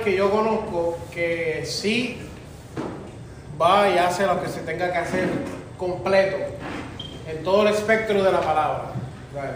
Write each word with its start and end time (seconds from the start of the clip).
Que 0.00 0.16
yo 0.16 0.30
conozco 0.30 0.98
que 1.12 1.62
sí 1.64 2.20
va 3.60 3.88
y 3.90 3.98
hace 3.98 4.26
lo 4.26 4.42
que 4.42 4.48
se 4.48 4.60
tenga 4.60 4.90
que 4.92 4.98
hacer 4.98 5.28
completo 5.76 6.36
en 7.28 7.42
todo 7.42 7.62
el 7.62 7.74
espectro 7.74 8.22
de 8.22 8.32
la 8.32 8.40
palabra. 8.40 8.92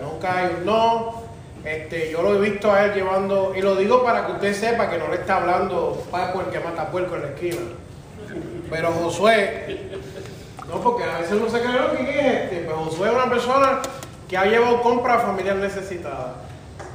Nunca 0.02 0.38
hay 0.38 0.54
un 0.58 0.66
no. 0.66 1.24
Este, 1.64 2.10
yo 2.10 2.22
lo 2.22 2.34
he 2.34 2.50
visto 2.50 2.70
a 2.70 2.84
él 2.84 2.94
llevando, 2.94 3.54
y 3.56 3.62
lo 3.62 3.74
digo 3.74 4.04
para 4.04 4.26
que 4.26 4.32
usted 4.32 4.52
sepa 4.54 4.90
que 4.90 4.98
no 4.98 5.08
le 5.08 5.14
está 5.14 5.36
hablando 5.36 6.04
Paco 6.10 6.42
el 6.42 6.48
que 6.48 6.60
mata 6.60 6.90
puerco 6.90 7.14
en 7.16 7.22
la 7.22 7.28
esquina. 7.28 7.62
Pero 8.68 8.92
Josué, 8.92 9.90
no, 10.68 10.80
porque 10.80 11.04
a 11.04 11.18
veces 11.18 11.32
uno 11.32 11.48
se 11.48 11.60
cree, 11.60 11.80
"Oh, 11.80 11.96
¿qué 11.96 12.02
es 12.02 12.42
este? 12.42 12.56
Pues 12.66 12.76
Josué 12.76 13.08
es 13.08 13.14
una 13.14 13.30
persona 13.30 13.80
que 14.28 14.36
ha 14.36 14.44
llevado 14.44 14.82
compra 14.82 15.14
a 15.14 15.18
familias 15.20 15.56
necesitadas, 15.56 16.32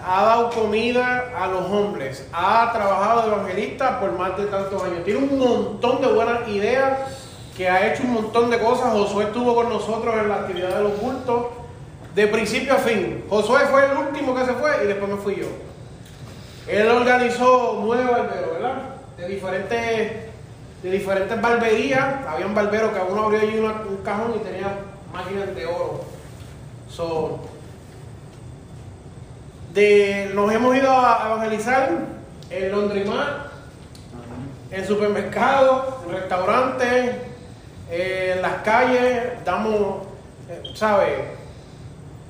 ha 0.05 0.23
dado 0.23 0.49
comida 0.51 1.31
a 1.37 1.47
los 1.47 1.65
hombres, 1.65 2.27
ha 2.33 2.71
trabajado 2.71 3.21
de 3.23 3.27
evangelista 3.27 3.99
por 3.99 4.17
más 4.17 4.37
de 4.37 4.45
tantos 4.45 4.81
años, 4.83 5.03
tiene 5.03 5.19
un 5.19 5.37
montón 5.39 6.01
de 6.01 6.07
buenas 6.07 6.47
ideas, 6.47 6.99
que 7.55 7.67
ha 7.69 7.91
hecho 7.93 8.03
un 8.03 8.13
montón 8.13 8.49
de 8.49 8.57
cosas. 8.57 8.93
Josué 8.93 9.25
estuvo 9.25 9.53
con 9.53 9.67
nosotros 9.67 10.15
en 10.15 10.29
la 10.29 10.35
actividad 10.35 10.77
de 10.77 10.83
los 10.83 10.93
cultos 10.93 11.47
de 12.15 12.27
principio 12.27 12.73
a 12.73 12.77
fin. 12.77 13.25
Josué 13.29 13.59
fue 13.69 13.85
el 13.85 13.97
último 13.97 14.33
que 14.33 14.45
se 14.45 14.53
fue 14.53 14.71
y 14.83 14.87
después 14.87 15.11
me 15.11 15.17
fui 15.17 15.35
yo. 15.35 15.47
Él 16.67 16.87
organizó 16.89 17.81
nueve 17.83 18.05
barberos, 18.09 18.53
¿verdad? 18.53 18.75
De 19.17 19.27
diferentes, 19.27 20.11
de 20.83 20.89
diferentes 20.91 21.41
barberías. 21.41 22.25
Había 22.27 22.45
un 22.45 22.55
barbero 22.55 22.93
que 22.93 22.99
uno 23.11 23.23
abrió 23.23 23.41
allí 23.41 23.57
una- 23.59 23.81
un 23.89 23.97
cajón 24.05 24.35
y 24.35 24.39
tenía 24.39 24.75
máquinas 25.11 25.53
de 25.53 25.65
oro. 25.65 26.01
So, 26.89 27.39
de, 29.73 30.31
nos 30.33 30.51
hemos 30.51 30.75
ido 30.75 30.91
a 30.91 31.27
evangelizar 31.27 31.89
en 32.49 32.71
Londrimar, 32.71 33.49
en 34.71 34.85
supermercados, 34.85 35.95
en 36.05 36.11
restaurantes, 36.11 37.15
eh, 37.91 38.33
en 38.35 38.41
las 38.41 38.61
calles, 38.63 39.43
damos, 39.45 40.03
eh, 40.49 40.63
¿sabes? 40.73 41.19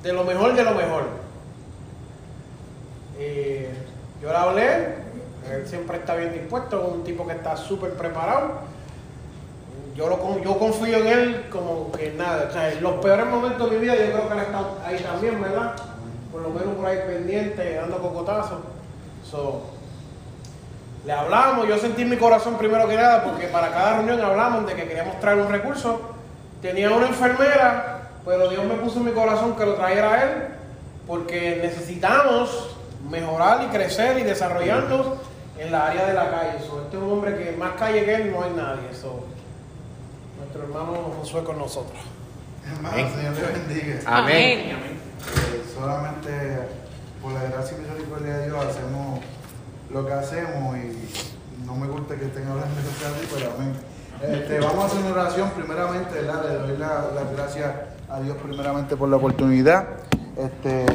De 0.02 0.12
lo 0.12 0.24
mejor 0.24 0.54
de 0.54 0.64
lo 0.64 0.72
mejor. 0.72 1.04
Eh, 3.18 3.70
yo 4.22 4.30
le 4.30 4.36
hablé, 4.36 4.74
él 5.50 5.66
siempre 5.66 5.98
está 5.98 6.14
bien 6.16 6.32
dispuesto, 6.32 6.82
es 6.82 6.94
un 6.94 7.04
tipo 7.04 7.26
que 7.26 7.34
está 7.34 7.56
súper 7.56 7.92
preparado. 7.94 8.70
Yo, 9.94 10.08
lo, 10.08 10.42
yo 10.42 10.58
confío 10.58 10.98
en 10.98 11.06
él 11.06 11.46
como 11.50 11.92
que 11.92 12.12
nada, 12.12 12.70
en 12.72 12.82
los 12.82 12.94
peores 13.02 13.26
momentos 13.26 13.70
de 13.70 13.76
mi 13.76 13.82
vida 13.82 13.96
yo 13.96 14.12
creo 14.12 14.28
que 14.28 14.34
él 14.34 14.40
está 14.40 14.86
ahí 14.86 14.98
también, 14.98 15.42
¿verdad? 15.42 15.74
Por 16.32 16.42
lo 16.42 16.50
menos 16.50 16.74
por 16.76 16.86
ahí 16.86 16.98
pendiente, 17.06 17.74
dando 17.74 17.98
cocotazos. 17.98 18.60
So, 19.28 19.62
le 21.04 21.12
hablamos, 21.12 21.66
yo 21.66 21.78
sentí 21.78 22.02
en 22.02 22.10
mi 22.10 22.16
corazón 22.16 22.56
primero 22.56 22.86
que 22.86 22.96
nada, 22.96 23.24
porque 23.24 23.46
para 23.46 23.70
cada 23.70 23.96
reunión 23.96 24.20
hablamos 24.20 24.66
de 24.66 24.74
que 24.74 24.86
queríamos 24.86 25.18
traer 25.20 25.38
un 25.38 25.50
recurso. 25.50 26.00
Tenía 26.60 26.90
una 26.90 27.08
enfermera, 27.08 28.10
pero 28.24 28.50
Dios 28.50 28.64
me 28.64 28.74
puso 28.74 28.98
en 28.98 29.06
mi 29.06 29.12
corazón 29.12 29.56
que 29.56 29.64
lo 29.64 29.74
trajera 29.74 30.12
a 30.12 30.22
él, 30.22 30.30
porque 31.06 31.58
necesitamos 31.62 32.76
mejorar 33.08 33.64
y 33.64 33.66
crecer 33.68 34.18
y 34.18 34.24
desarrollarnos 34.24 35.06
en 35.58 35.72
la 35.72 35.86
área 35.86 36.06
de 36.06 36.14
la 36.14 36.30
calle. 36.30 36.58
So, 36.66 36.82
este 36.82 36.96
es 36.96 37.02
un 37.02 37.12
hombre 37.12 37.36
que 37.36 37.52
más 37.52 37.72
calle 37.72 38.04
que 38.04 38.14
él 38.14 38.32
no 38.32 38.42
hay 38.42 38.50
nadie. 38.50 38.94
So, 38.94 39.24
nuestro 40.38 40.62
hermano 40.62 41.14
Josué 41.18 41.42
con 41.44 41.58
nosotros. 41.58 41.98
Hermano, 42.66 43.08
Señor 43.08 43.34
te 43.34 43.58
bendiga. 43.58 44.00
Amén. 44.06 44.99
Eh, 45.20 45.62
solamente 45.74 46.30
por 47.22 47.32
la 47.32 47.42
gracia 47.44 47.76
y 47.76 47.80
misericordia 47.82 48.38
de 48.38 48.46
Dios 48.46 48.64
hacemos 48.64 49.20
lo 49.92 50.06
que 50.06 50.12
hacemos 50.12 50.76
y 50.76 51.66
no 51.66 51.74
me 51.74 51.86
gusta 51.88 52.16
que 52.16 52.24
estén 52.26 52.46
hablando 52.48 52.74
de 52.74 52.80
así, 52.88 53.28
pero 53.34 53.52
amén. 53.56 53.72
Este, 54.22 54.60
vamos 54.60 54.84
a 54.84 54.86
hacer 54.86 55.00
una 55.00 55.12
oración 55.22 55.50
primeramente, 55.50 56.14
¿verdad? 56.14 56.44
Le 56.44 56.54
doy 56.68 56.78
la- 56.78 57.10
las 57.14 57.32
gracias 57.36 57.70
a 58.08 58.20
Dios 58.20 58.36
primeramente 58.42 58.96
por 58.96 59.08
la 59.08 59.16
oportunidad, 59.16 59.84
este, 60.36 60.86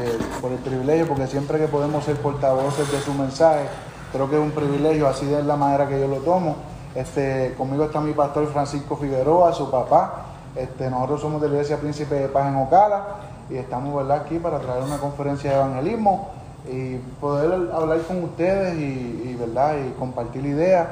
por 0.41 0.51
el 0.51 0.57
privilegio, 0.59 1.07
porque 1.07 1.27
siempre 1.27 1.57
que 1.59 1.67
podemos 1.67 2.03
ser 2.03 2.15
portavoces 2.17 2.91
de 2.91 2.99
su 2.99 3.13
mensaje, 3.13 3.65
creo 4.11 4.29
que 4.29 4.35
es 4.35 4.41
un 4.41 4.51
privilegio, 4.51 5.07
así 5.07 5.31
es 5.33 5.45
la 5.45 5.55
manera 5.55 5.87
que 5.87 5.99
yo 5.99 6.07
lo 6.07 6.17
tomo. 6.17 6.55
Este, 6.93 7.53
conmigo 7.57 7.85
está 7.85 7.99
mi 7.99 8.13
pastor 8.13 8.47
Francisco 8.51 8.95
Figueroa, 8.95 9.53
su 9.53 9.69
papá. 9.69 10.25
Este, 10.55 10.89
nosotros 10.89 11.19
somos 11.21 11.41
de 11.41 11.49
la 11.49 11.55
Iglesia 11.55 11.77
Príncipe 11.77 12.15
de 12.15 12.27
Paz 12.29 12.47
en 12.47 12.55
Ocala 12.55 13.05
y 13.49 13.55
estamos 13.57 13.95
¿verdad? 13.95 14.21
aquí 14.25 14.39
para 14.39 14.59
traer 14.59 14.83
una 14.83 14.97
conferencia 14.97 15.51
de 15.51 15.55
evangelismo 15.57 16.29
y 16.71 16.97
poder 17.21 17.71
hablar 17.73 17.99
con 18.07 18.23
ustedes 18.23 18.75
y, 18.77 19.35
¿verdad? 19.39 19.75
y 19.85 19.91
compartir 19.99 20.45
ideas 20.45 20.87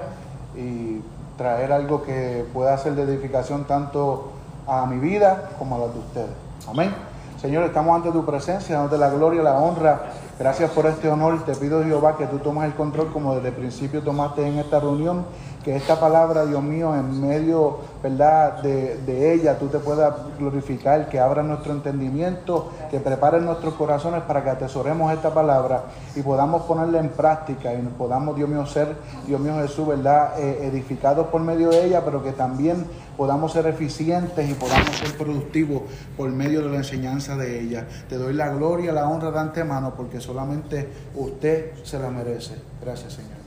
y 0.55 1.01
traer 1.37 1.71
algo 1.71 2.03
que 2.03 2.45
pueda 2.53 2.77
ser 2.77 2.93
de 2.95 3.03
edificación 3.03 3.63
tanto 3.63 4.31
a 4.67 4.85
mi 4.85 4.99
vida 4.99 5.49
como 5.57 5.75
a 5.75 5.79
la 5.79 5.87
de 5.87 5.99
ustedes. 5.99 6.29
Amén. 6.69 6.93
Señor, 7.41 7.63
estamos 7.63 7.95
ante 7.95 8.11
tu 8.11 8.23
presencia, 8.23 8.75
dándote 8.75 8.97
la 8.97 9.09
gloria, 9.09 9.41
la 9.41 9.57
honra. 9.57 10.03
Gracias 10.39 10.71
por 10.71 10.85
este 10.85 11.09
honor. 11.09 11.43
Te 11.43 11.53
pido, 11.55 11.83
Jehová, 11.83 12.15
que 12.15 12.25
tú 12.27 12.37
tomes 12.37 12.63
el 12.63 12.73
control 12.73 13.11
como 13.11 13.35
desde 13.35 13.49
el 13.49 13.55
principio 13.55 14.01
tomaste 14.01 14.47
en 14.47 14.59
esta 14.59 14.79
reunión. 14.79 15.25
Que 15.63 15.75
esta 15.75 15.99
palabra, 15.99 16.45
Dios 16.45 16.61
mío, 16.61 16.93
en 16.95 17.21
medio, 17.21 17.79
¿verdad?, 18.01 18.61
de, 18.61 18.97
de 18.97 19.33
ella, 19.33 19.57
tú 19.57 19.67
te 19.67 19.79
puedas 19.79 20.13
glorificar, 20.37 21.07
que 21.07 21.19
abra 21.19 21.41
nuestro 21.41 21.71
entendimiento, 21.71 22.71
que 22.91 22.99
prepare 22.99 23.39
nuestros 23.39 23.75
corazones 23.75 24.23
para 24.23 24.43
que 24.43 24.49
atesoremos 24.49 25.13
esta 25.13 25.33
palabra 25.33 25.83
y 26.15 26.21
podamos 26.21 26.63
ponerla 26.63 26.99
en 26.99 27.09
práctica 27.09 27.73
y 27.73 27.81
podamos, 27.97 28.35
Dios 28.35 28.49
mío, 28.49 28.65
ser, 28.65 28.95
Dios 29.25 29.39
mío 29.39 29.55
Jesús, 29.61 29.87
¿verdad?, 29.87 30.39
eh, 30.39 30.67
edificados 30.67 31.27
por 31.27 31.41
medio 31.41 31.69
de 31.69 31.85
ella, 31.85 32.01
pero 32.03 32.21
que 32.21 32.33
también 32.33 32.85
podamos 33.15 33.51
ser 33.53 33.67
eficientes 33.67 34.49
y 34.49 34.53
podamos 34.53 34.95
ser 34.97 35.15
productivos 35.17 35.83
por 36.17 36.29
medio 36.29 36.61
de 36.61 36.69
la 36.69 36.77
enseñanza 36.77 37.35
de 37.35 37.61
ella. 37.61 37.87
Te 38.09 38.17
doy 38.17 38.33
la 38.33 38.49
gloria, 38.49 38.91
la 38.91 39.07
honra 39.07 39.31
de 39.31 39.39
antemano, 39.39 39.93
porque 39.95 40.19
solamente 40.19 40.89
usted 41.15 41.83
se 41.83 41.99
la 41.99 42.09
merece. 42.09 42.55
Gracias, 42.81 43.13
Señor. 43.13 43.42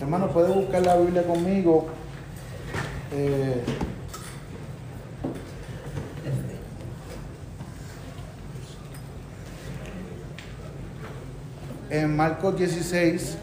Hermano, 0.00 0.28
puede 0.28 0.52
buscar 0.52 0.84
la 0.84 0.96
Biblia 0.96 1.22
conmigo. 1.22 1.86
Eh, 3.12 3.62
en 11.88 12.14
Marcos 12.14 12.58
16. 12.58 13.38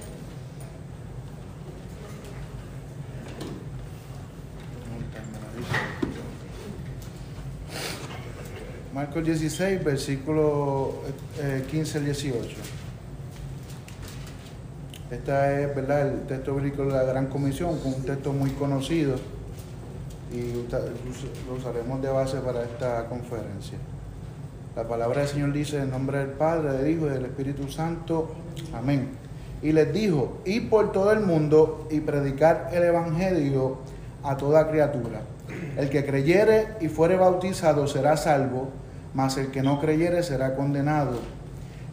Marcos 8.93 9.25
16, 9.25 9.83
versículo 9.83 11.01
eh, 11.39 11.65
15 11.69 11.97
al 11.97 12.05
18. 12.05 12.72
Este 15.13 15.63
es 15.63 15.75
¿verdad? 15.75 16.07
el 16.07 16.21
texto 16.21 16.55
bíblico 16.55 16.85
de 16.85 16.93
la 16.93 17.03
Gran 17.03 17.27
Comisión, 17.27 17.77
un 17.83 18.03
texto 18.03 18.33
muy 18.33 18.49
conocido 18.49 19.15
y 20.33 20.53
lo 21.47 21.55
usaremos 21.55 22.01
de 22.01 22.09
base 22.09 22.37
para 22.39 22.63
esta 22.63 23.05
conferencia. 23.05 23.77
La 24.75 24.87
palabra 24.87 25.19
del 25.19 25.29
Señor 25.29 25.53
dice 25.53 25.77
en 25.77 25.91
nombre 25.91 26.17
del 26.17 26.29
Padre, 26.29 26.73
del 26.73 26.89
Hijo 26.89 27.05
y 27.05 27.09
del 27.11 27.25
Espíritu 27.25 27.69
Santo. 27.69 28.33
Amén. 28.73 29.09
Y 29.61 29.71
les 29.71 29.93
dijo, 29.93 30.39
ir 30.45 30.67
por 30.67 30.91
todo 30.91 31.11
el 31.11 31.19
mundo 31.19 31.87
y 31.91 31.99
predicar 31.99 32.71
el 32.73 32.81
Evangelio 32.81 33.77
a 34.23 34.35
toda 34.35 34.67
criatura. 34.71 35.21
El 35.77 35.91
que 35.91 36.07
creyere 36.07 36.69
y 36.81 36.87
fuere 36.87 37.17
bautizado 37.17 37.85
será 37.85 38.17
salvo, 38.17 38.69
mas 39.13 39.37
el 39.37 39.51
que 39.51 39.61
no 39.61 39.79
creyere 39.79 40.23
será 40.23 40.55
condenado. 40.55 41.19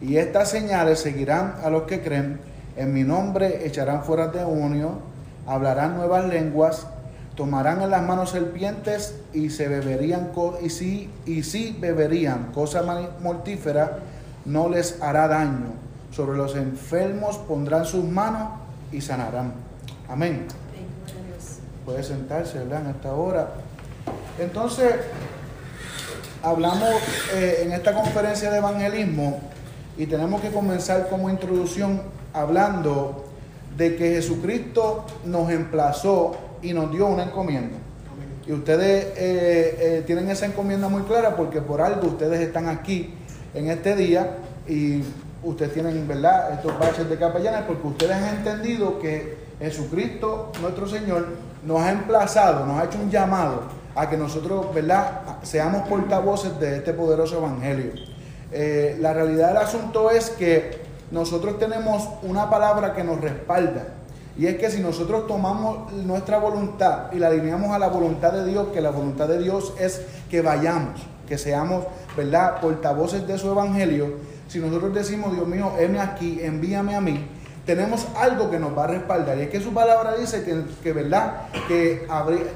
Y 0.01 0.17
estas 0.17 0.49
señales 0.49 0.99
seguirán 0.99 1.57
a 1.63 1.69
los 1.69 1.83
que 1.83 2.01
creen. 2.01 2.49
En 2.75 2.93
mi 2.93 3.03
nombre 3.03 3.65
echarán 3.65 4.03
fuera 4.03 4.27
demonios, 4.27 4.91
hablarán 5.45 5.95
nuevas 5.97 6.25
lenguas, 6.25 6.87
tomarán 7.35 7.81
en 7.81 7.89
las 7.89 8.03
manos 8.03 8.31
serpientes 8.31 9.15
y 9.33 9.49
se 9.49 9.67
beberían 9.67 10.31
y 10.61 10.69
si 10.69 11.09
y 11.25 11.43
si 11.43 11.77
beberían 11.79 12.51
cosa 12.53 12.83
mortífera 13.21 13.99
no 14.45 14.69
les 14.69 15.01
hará 15.01 15.27
daño. 15.27 15.73
Sobre 16.11 16.37
los 16.37 16.55
enfermos 16.55 17.37
pondrán 17.37 17.85
sus 17.85 18.03
manos 18.03 18.49
y 18.91 19.01
sanarán. 19.01 19.53
Amén. 20.09 20.47
Puede 21.85 22.03
sentarse, 22.03 22.59
¿verdad? 22.59 22.81
En 22.81 22.91
esta 22.91 23.13
hora. 23.13 23.51
Entonces, 24.39 24.93
hablamos 26.43 26.89
eh, 27.33 27.63
en 27.63 27.71
esta 27.71 27.93
conferencia 27.93 28.51
de 28.51 28.57
evangelismo 28.57 29.39
y 29.97 30.05
tenemos 30.05 30.41
que 30.41 30.51
comenzar 30.51 31.07
como 31.09 31.29
introducción 31.29 32.01
hablando 32.33 33.25
de 33.77 33.95
que 33.95 34.15
Jesucristo 34.15 35.05
nos 35.25 35.49
emplazó 35.49 36.35
y 36.61 36.73
nos 36.73 36.91
dio 36.91 37.07
una 37.07 37.23
encomienda. 37.23 37.77
Y 38.45 38.53
ustedes 38.53 39.05
eh, 39.17 39.77
eh, 39.79 40.03
tienen 40.05 40.29
esa 40.29 40.45
encomienda 40.45 40.89
muy 40.89 41.03
clara 41.03 41.35
porque 41.35 41.61
por 41.61 41.81
algo 41.81 42.07
ustedes 42.07 42.41
están 42.41 42.67
aquí 42.67 43.13
en 43.53 43.69
este 43.69 43.95
día 43.95 44.37
y 44.67 45.03
ustedes 45.43 45.73
tienen, 45.73 46.07
¿verdad?, 46.07 46.53
estos 46.53 46.77
baches 46.79 47.09
de 47.09 47.17
capellanes 47.17 47.61
porque 47.67 47.87
ustedes 47.87 48.13
han 48.13 48.37
entendido 48.37 48.99
que 48.99 49.37
Jesucristo, 49.59 50.51
nuestro 50.61 50.87
Señor, 50.87 51.27
nos 51.65 51.81
ha 51.81 51.91
emplazado, 51.91 52.65
nos 52.65 52.79
ha 52.79 52.85
hecho 52.85 52.97
un 52.99 53.11
llamado 53.11 53.63
a 53.95 54.09
que 54.09 54.17
nosotros, 54.17 54.73
¿verdad?, 54.73 55.37
seamos 55.43 55.87
portavoces 55.87 56.59
de 56.59 56.77
este 56.77 56.93
poderoso 56.93 57.37
evangelio. 57.37 57.91
Eh, 58.51 58.97
la 58.99 59.13
realidad 59.13 59.49
del 59.49 59.57
asunto 59.57 60.09
es 60.09 60.29
que 60.31 60.80
nosotros 61.11 61.59
tenemos 61.59 62.07
una 62.23 62.49
palabra 62.49 62.93
que 62.93 63.03
nos 63.03 63.19
respalda. 63.19 63.85
Y 64.37 64.47
es 64.47 64.57
que 64.57 64.71
si 64.71 64.79
nosotros 64.79 65.27
tomamos 65.27 65.91
nuestra 65.91 66.39
voluntad 66.39 67.11
y 67.11 67.19
la 67.19 67.27
alineamos 67.27 67.71
a 67.71 67.79
la 67.79 67.89
voluntad 67.89 68.31
de 68.31 68.45
Dios, 68.45 68.67
que 68.73 68.81
la 68.81 68.89
voluntad 68.91 69.27
de 69.27 69.39
Dios 69.39 69.73
es 69.77 70.01
que 70.29 70.41
vayamos, 70.41 71.01
que 71.27 71.37
seamos, 71.37 71.85
¿verdad?, 72.15 72.61
portavoces 72.61 73.27
de 73.27 73.37
su 73.37 73.51
evangelio. 73.51 74.15
Si 74.47 74.59
nosotros 74.59 74.93
decimos, 74.93 75.33
Dios 75.33 75.47
mío, 75.47 75.73
heme 75.77 75.99
aquí, 75.99 76.39
envíame 76.41 76.95
a 76.95 77.01
mí, 77.01 77.27
tenemos 77.65 78.07
algo 78.15 78.49
que 78.49 78.57
nos 78.57 78.75
va 78.75 78.85
a 78.85 78.87
respaldar. 78.87 79.37
Y 79.37 79.41
es 79.41 79.49
que 79.49 79.59
su 79.59 79.73
palabra 79.73 80.15
dice 80.15 80.43
que, 80.81 80.93
¿verdad?, 80.93 81.49
que, 81.67 82.07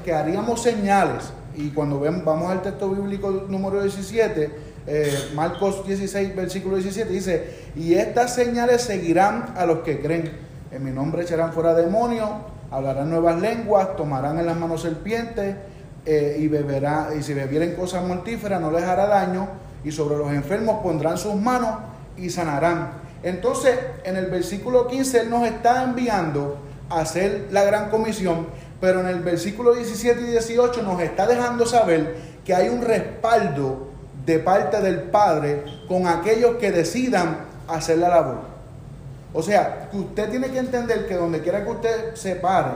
que 0.02 0.14
haríamos 0.14 0.62
señales. 0.62 1.30
Y 1.54 1.70
cuando 1.70 2.00
vamos 2.00 2.50
al 2.50 2.62
texto 2.62 2.90
bíblico 2.90 3.44
número 3.48 3.82
17, 3.82 4.65
eh, 4.86 5.30
Marcos 5.34 5.86
16, 5.86 6.36
versículo 6.36 6.76
17, 6.76 7.10
dice, 7.10 7.50
y 7.74 7.94
estas 7.94 8.34
señales 8.34 8.82
seguirán 8.82 9.54
a 9.56 9.66
los 9.66 9.80
que 9.80 10.00
creen. 10.00 10.30
En 10.70 10.84
mi 10.84 10.90
nombre 10.90 11.22
echarán 11.22 11.52
fuera 11.52 11.74
demonios, 11.74 12.30
hablarán 12.70 13.10
nuevas 13.10 13.40
lenguas, 13.40 13.96
tomarán 13.96 14.38
en 14.38 14.46
las 14.46 14.56
manos 14.56 14.82
serpientes 14.82 15.56
eh, 16.04 16.36
y 16.38 16.48
beberán, 16.48 17.18
y 17.18 17.22
si 17.22 17.34
bebieren 17.34 17.74
cosas 17.74 18.04
mortíferas 18.04 18.60
no 18.60 18.70
les 18.70 18.84
hará 18.84 19.06
daño, 19.06 19.48
y 19.84 19.90
sobre 19.90 20.16
los 20.16 20.30
enfermos 20.32 20.82
pondrán 20.82 21.18
sus 21.18 21.34
manos 21.34 21.78
y 22.16 22.30
sanarán. 22.30 22.92
Entonces, 23.22 23.76
en 24.04 24.16
el 24.16 24.26
versículo 24.26 24.86
15, 24.86 25.20
Él 25.20 25.30
nos 25.30 25.46
está 25.46 25.82
enviando 25.82 26.58
a 26.88 27.00
hacer 27.00 27.48
la 27.50 27.64
gran 27.64 27.90
comisión, 27.90 28.46
pero 28.80 29.00
en 29.00 29.06
el 29.06 29.20
versículo 29.20 29.74
17 29.74 30.20
y 30.20 30.24
18 30.26 30.82
nos 30.82 31.00
está 31.00 31.26
dejando 31.26 31.66
saber 31.66 32.16
que 32.44 32.54
hay 32.54 32.68
un 32.68 32.82
respaldo 32.82 33.95
de 34.26 34.40
parte 34.40 34.80
del 34.80 35.02
Padre 35.02 35.62
con 35.88 36.06
aquellos 36.06 36.56
que 36.56 36.72
decidan 36.72 37.38
hacer 37.68 37.98
la 37.98 38.08
labor. 38.08 38.40
O 39.32 39.42
sea, 39.42 39.88
que 39.90 39.96
usted 39.96 40.30
tiene 40.30 40.50
que 40.50 40.58
entender 40.58 41.06
que 41.06 41.14
donde 41.14 41.40
quiera 41.40 41.64
que 41.64 41.70
usted 41.70 42.14
se 42.14 42.34
pare 42.36 42.70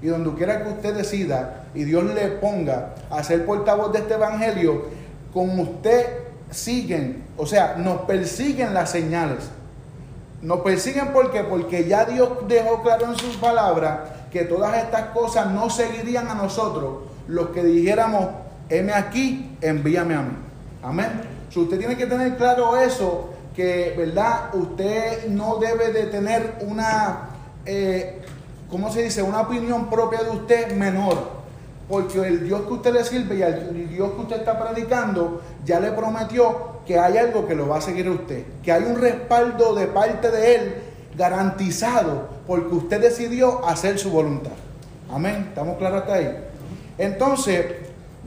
y 0.00 0.06
donde 0.06 0.32
quiera 0.34 0.62
que 0.62 0.70
usted 0.70 0.94
decida 0.94 1.64
y 1.74 1.84
Dios 1.84 2.04
le 2.04 2.28
ponga 2.28 2.94
a 3.10 3.22
ser 3.22 3.44
portavoz 3.44 3.92
de 3.92 3.98
este 4.00 4.14
evangelio, 4.14 4.86
con 5.32 5.58
usted 5.58 6.06
siguen, 6.50 7.24
o 7.36 7.46
sea, 7.46 7.74
nos 7.76 8.02
persiguen 8.02 8.72
las 8.72 8.90
señales. 8.90 9.50
Nos 10.40 10.60
persiguen 10.60 11.08
porque 11.12 11.42
porque 11.42 11.86
ya 11.86 12.04
Dios 12.04 12.30
dejó 12.46 12.82
claro 12.82 13.06
en 13.06 13.16
sus 13.16 13.36
palabras 13.36 14.00
que 14.30 14.44
todas 14.44 14.76
estas 14.76 15.06
cosas 15.08 15.50
no 15.50 15.68
seguirían 15.70 16.28
a 16.28 16.34
nosotros 16.34 16.98
los 17.26 17.48
que 17.48 17.64
dijéramos, 17.64 18.26
heme 18.68 18.92
aquí, 18.92 19.56
envíame 19.60 20.14
a 20.14 20.22
mí. 20.22 20.36
Amén. 20.84 21.22
Si 21.50 21.58
usted 21.58 21.78
tiene 21.78 21.96
que 21.96 22.06
tener 22.06 22.36
claro 22.36 22.76
eso, 22.76 23.30
que, 23.56 23.94
¿verdad? 23.96 24.54
Usted 24.54 25.28
no 25.28 25.56
debe 25.56 25.92
de 25.92 26.04
tener 26.06 26.56
una, 26.60 27.30
eh, 27.64 28.20
¿cómo 28.70 28.92
se 28.92 29.02
dice? 29.02 29.22
Una 29.22 29.42
opinión 29.42 29.88
propia 29.88 30.22
de 30.22 30.30
usted 30.30 30.72
menor. 30.76 31.34
Porque 31.88 32.18
el 32.26 32.44
Dios 32.44 32.62
que 32.62 32.72
usted 32.72 32.92
le 32.92 33.04
sirve 33.04 33.36
y 33.36 33.42
el 33.42 33.88
Dios 33.88 34.12
que 34.12 34.20
usted 34.22 34.36
está 34.36 34.58
predicando 34.58 35.42
ya 35.64 35.80
le 35.80 35.92
prometió 35.92 36.80
que 36.86 36.98
hay 36.98 37.18
algo 37.18 37.46
que 37.46 37.54
lo 37.54 37.68
va 37.68 37.78
a 37.78 37.80
seguir 37.80 38.06
a 38.06 38.12
usted. 38.12 38.44
Que 38.62 38.72
hay 38.72 38.84
un 38.84 39.00
respaldo 39.00 39.74
de 39.74 39.86
parte 39.86 40.30
de 40.30 40.54
Él 40.54 40.74
garantizado 41.16 42.28
porque 42.46 42.74
usted 42.74 43.00
decidió 43.00 43.66
hacer 43.66 43.98
su 43.98 44.10
voluntad. 44.10 44.52
Amén. 45.12 45.46
¿Estamos 45.48 45.76
claros 45.78 46.02
hasta 46.02 46.14
ahí? 46.14 46.36
Entonces, 46.96 47.66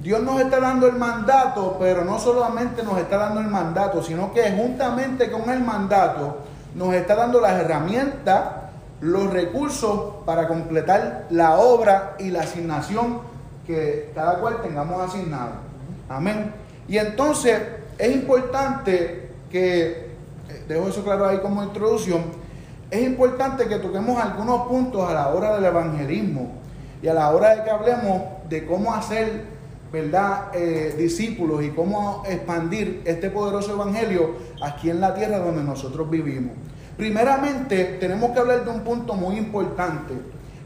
Dios 0.02 0.22
nos 0.22 0.40
está 0.40 0.60
dando 0.60 0.88
el 0.88 0.96
mandato, 0.96 1.78
pero 1.80 2.06
no 2.06 2.20
solamente 2.20 2.84
nos 2.84 3.00
está 3.00 3.18
dando 3.18 3.42
el 3.42 3.48
mandato, 3.48 4.04
sino 4.04 4.32
que 4.32 4.52
juntamente 4.52 5.32
con 5.32 5.50
el 5.50 5.62
mandato 5.62 6.38
nos 6.76 6.94
está 6.94 7.16
dando 7.16 7.42
las 7.42 7.54
herramientas, 7.60 8.44
los 9.02 9.32
recursos 9.32 10.24
para 10.26 10.48
completar 10.48 11.26
la 11.32 11.58
obra 11.58 12.16
y 12.20 12.30
la 12.30 12.42
asignación 12.42 13.20
que 13.66 14.12
cada 14.14 14.40
cual 14.40 14.62
tengamos 14.62 15.02
asignado. 15.02 15.52
Amén. 16.10 16.54
Y 16.88 16.98
entonces 16.98 17.60
es 17.98 18.16
importante 18.16 19.32
que, 19.52 20.12
eh, 20.50 20.66
dejo 20.68 20.88
eso 20.88 21.04
claro 21.04 21.28
ahí 21.28 21.40
como 21.40 21.64
introducción, 21.64 22.24
es 22.90 23.02
importante 23.02 23.68
que 23.68 23.78
toquemos 23.78 24.22
algunos 24.22 24.68
puntos 24.68 25.10
a 25.10 25.14
la 25.14 25.28
hora 25.30 25.56
del 25.56 25.66
evangelismo 25.66 26.52
y 27.02 27.08
a 27.08 27.14
la 27.14 27.30
hora 27.32 27.56
de 27.56 27.64
que 27.64 27.70
hablemos 27.70 28.22
de 28.48 28.66
cómo 28.66 28.94
hacer 28.94 29.57
¿verdad? 29.92 30.50
Eh, 30.54 30.96
discípulos 30.98 31.64
y 31.64 31.70
cómo 31.70 32.24
expandir 32.28 33.02
este 33.06 33.30
poderoso 33.30 33.74
evangelio 33.74 34.36
aquí 34.62 34.90
en 34.90 35.00
la 35.00 35.14
tierra 35.14 35.40
donde 35.40 35.64
nosotros 35.64 36.10
vivimos. 36.10 36.54
Primeramente, 36.98 37.98
tenemos 38.00 38.32
que 38.32 38.40
hablar 38.40 38.66
de 38.66 38.72
un 38.72 38.82
punto 38.82 39.14
muy 39.14 39.38
importante. 39.38 40.14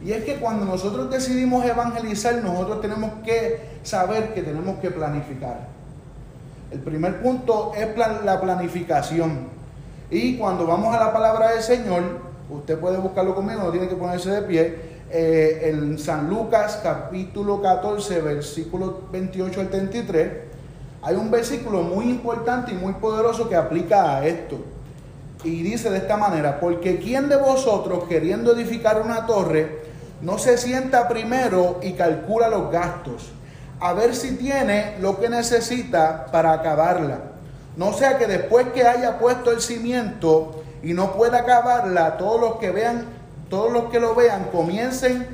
Y 0.04 0.14
es 0.14 0.24
que 0.24 0.36
cuando 0.38 0.66
nosotros 0.66 1.12
decidimos 1.12 1.64
evangelizar, 1.66 2.36
nosotros 2.44 2.82
tenemos 2.82 3.12
que 3.24 3.60
saber 3.84 4.34
que 4.34 4.42
tenemos 4.42 4.80
que 4.80 4.90
planificar. 4.90 5.68
El 6.72 6.80
primer 6.80 7.22
punto 7.22 7.74
es 7.75 7.88
la 8.25 8.42
planificación. 8.42 9.50
Y 10.10 10.38
cuando 10.38 10.66
vamos 10.66 10.96
a 10.96 11.00
la 11.00 11.13
palabra 11.13 11.51
del 11.51 11.62
Señor, 11.62 12.04
usted 12.50 12.80
puede 12.80 12.98
buscarlo 12.98 13.36
conmigo, 13.36 13.62
no 13.63 13.72
tiene 13.72 13.88
que 13.88 13.96
ponerse 13.96 14.30
de 14.32 14.42
pie 14.42 14.90
eh, 15.12 15.70
en 15.70 16.00
San 16.00 16.30
Lucas 16.30 16.80
capítulo 16.82 17.62
14, 17.62 18.22
versículo 18.22 19.01
28 19.12 19.62
al 19.62 19.70
33, 19.70 20.32
hay 21.01 21.15
un 21.15 21.30
versículo 21.30 21.82
muy 21.82 22.06
importante 22.06 22.72
y 22.72 22.75
muy 22.75 22.94
poderoso 22.94 23.50
que 23.50 23.56
aplica 23.56 24.18
a 24.18 24.25
esto. 24.25 24.58
Y 25.44 25.63
dice 25.63 25.89
de 25.89 25.98
esta 25.98 26.18
manera, 26.18 26.60
porque 26.60 27.00
¿quién 27.00 27.27
de 27.27 27.36
vosotros 27.36 28.06
queriendo 28.08 28.53
edificar 28.53 29.01
una 29.01 29.25
torre 29.25 29.80
no 30.22 30.38
se 30.38 30.58
sienta 30.58 31.08
primero 31.08 31.80
y 31.82 31.94
calcula 31.94 32.48
los 32.48 32.72
gastos? 32.72 33.32
A 33.80 33.94
ver 33.94 34.15
si 34.15 34.36
tiene 34.36 34.98
lo 35.01 35.20
que 35.20 35.30
necesita 35.30 36.27
para 36.32 36.53
acabarla. 36.53 37.20
No 37.75 37.94
sea 37.94 38.18
que 38.18 38.27
después 38.27 38.68
que 38.68 38.86
haya 38.86 39.18
puesto 39.18 39.51
el 39.51 39.62
cimiento 39.62 40.63
y 40.84 40.94
no 40.94 41.13
pueda 41.13 41.39
acabarla, 41.39 42.18
todos 42.18 42.39
los 42.39 42.56
que 42.58 42.72
vean 42.72 43.21
todos 43.51 43.72
los 43.72 43.91
que 43.91 44.00
lo 44.00 44.15
vean 44.15 44.46
comiencen 44.51 45.27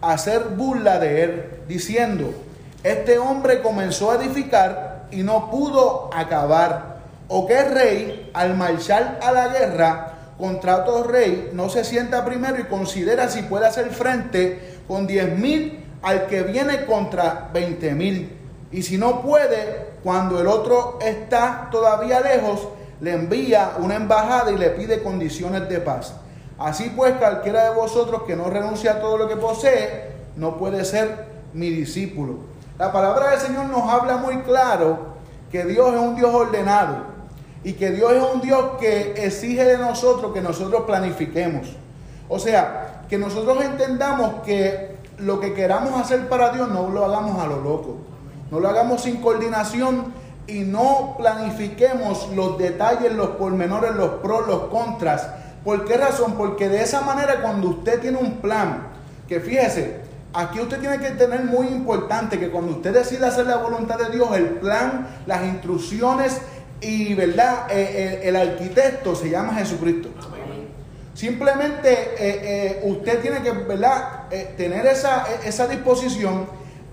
a 0.00 0.12
hacer 0.12 0.44
burla 0.56 1.00
de 1.00 1.24
él, 1.24 1.44
diciendo, 1.66 2.32
este 2.84 3.18
hombre 3.18 3.60
comenzó 3.60 4.12
a 4.12 4.14
edificar 4.14 5.08
y 5.10 5.24
no 5.24 5.50
pudo 5.50 6.08
acabar. 6.14 7.02
O 7.26 7.46
que 7.46 7.62
rey, 7.64 8.30
al 8.32 8.56
marchar 8.56 9.18
a 9.22 9.32
la 9.32 9.48
guerra 9.48 10.14
contra 10.38 10.78
otro 10.78 11.02
rey, 11.02 11.50
no 11.52 11.68
se 11.68 11.84
sienta 11.84 12.24
primero 12.24 12.60
y 12.60 12.64
considera 12.64 13.28
si 13.28 13.42
puede 13.42 13.66
hacer 13.66 13.90
frente 13.90 14.78
con 14.86 15.06
diez 15.06 15.36
mil 15.36 15.84
al 16.02 16.26
que 16.26 16.42
viene 16.42 16.86
contra 16.86 17.50
veinte 17.52 17.92
mil. 17.92 18.38
Y 18.70 18.82
si 18.82 18.98
no 18.98 19.20
puede, 19.20 19.94
cuando 20.04 20.40
el 20.40 20.46
otro 20.46 20.98
está 21.00 21.68
todavía 21.72 22.20
lejos, 22.20 22.68
le 23.00 23.14
envía 23.14 23.72
una 23.78 23.96
embajada 23.96 24.52
y 24.52 24.58
le 24.58 24.70
pide 24.70 25.02
condiciones 25.02 25.68
de 25.68 25.80
paz. 25.80 26.14
Así 26.58 26.92
pues, 26.94 27.14
cualquiera 27.16 27.70
de 27.70 27.74
vosotros 27.74 28.22
que 28.22 28.36
no 28.36 28.50
renuncia 28.50 28.92
a 28.92 29.00
todo 29.00 29.16
lo 29.18 29.28
que 29.28 29.36
posee, 29.36 30.12
no 30.36 30.56
puede 30.56 30.84
ser 30.84 31.26
mi 31.52 31.70
discípulo. 31.70 32.36
La 32.78 32.92
palabra 32.92 33.30
del 33.30 33.40
Señor 33.40 33.66
nos 33.66 33.88
habla 33.88 34.16
muy 34.16 34.38
claro 34.38 35.12
que 35.50 35.64
Dios 35.64 35.94
es 35.94 36.00
un 36.00 36.16
Dios 36.16 36.34
ordenado 36.34 37.12
y 37.64 37.74
que 37.74 37.90
Dios 37.90 38.12
es 38.12 38.22
un 38.22 38.40
Dios 38.40 38.72
que 38.80 39.12
exige 39.24 39.64
de 39.64 39.78
nosotros 39.78 40.32
que 40.32 40.40
nosotros 40.40 40.82
planifiquemos. 40.86 41.68
O 42.28 42.38
sea, 42.38 43.02
que 43.08 43.18
nosotros 43.18 43.62
entendamos 43.62 44.42
que 44.44 44.96
lo 45.18 45.38
que 45.38 45.52
queramos 45.52 46.00
hacer 46.00 46.28
para 46.28 46.50
Dios 46.50 46.70
no 46.70 46.88
lo 46.88 47.04
hagamos 47.04 47.42
a 47.42 47.46
lo 47.46 47.60
loco, 47.60 47.98
no 48.50 48.58
lo 48.58 48.68
hagamos 48.68 49.02
sin 49.02 49.20
coordinación 49.20 50.12
y 50.46 50.60
no 50.60 51.14
planifiquemos 51.18 52.30
los 52.34 52.58
detalles, 52.58 53.12
los 53.12 53.28
pormenores, 53.30 53.94
los 53.94 54.10
pros, 54.22 54.46
los 54.46 54.62
contras. 54.64 55.28
¿Por 55.64 55.84
qué 55.84 55.96
razón? 55.96 56.34
Porque 56.36 56.68
de 56.68 56.82
esa 56.82 57.02
manera 57.02 57.40
cuando 57.40 57.68
usted 57.68 58.00
tiene 58.00 58.18
un 58.18 58.38
plan, 58.38 58.88
que 59.28 59.40
fíjese, 59.40 60.00
aquí 60.34 60.60
usted 60.60 60.80
tiene 60.80 60.98
que 60.98 61.10
tener 61.10 61.44
muy 61.44 61.68
importante 61.68 62.38
que 62.38 62.50
cuando 62.50 62.72
usted 62.72 62.92
decida 62.92 63.28
hacer 63.28 63.46
la 63.46 63.56
voluntad 63.58 63.98
de 63.98 64.10
Dios, 64.10 64.28
el 64.34 64.46
plan, 64.46 65.06
las 65.26 65.44
instrucciones 65.44 66.40
y 66.80 67.14
verdad, 67.14 67.70
eh, 67.70 68.20
eh, 68.22 68.28
el 68.28 68.36
arquitecto 68.36 69.14
se 69.14 69.30
llama 69.30 69.54
Jesucristo. 69.54 70.08
Simplemente 71.14 72.14
eh, 72.18 72.80
usted 72.84 73.20
tiene 73.20 73.42
que 73.42 73.52
¿verdad? 73.52 74.28
tener 74.56 74.86
esa, 74.86 75.26
esa 75.44 75.68
disposición 75.68 76.46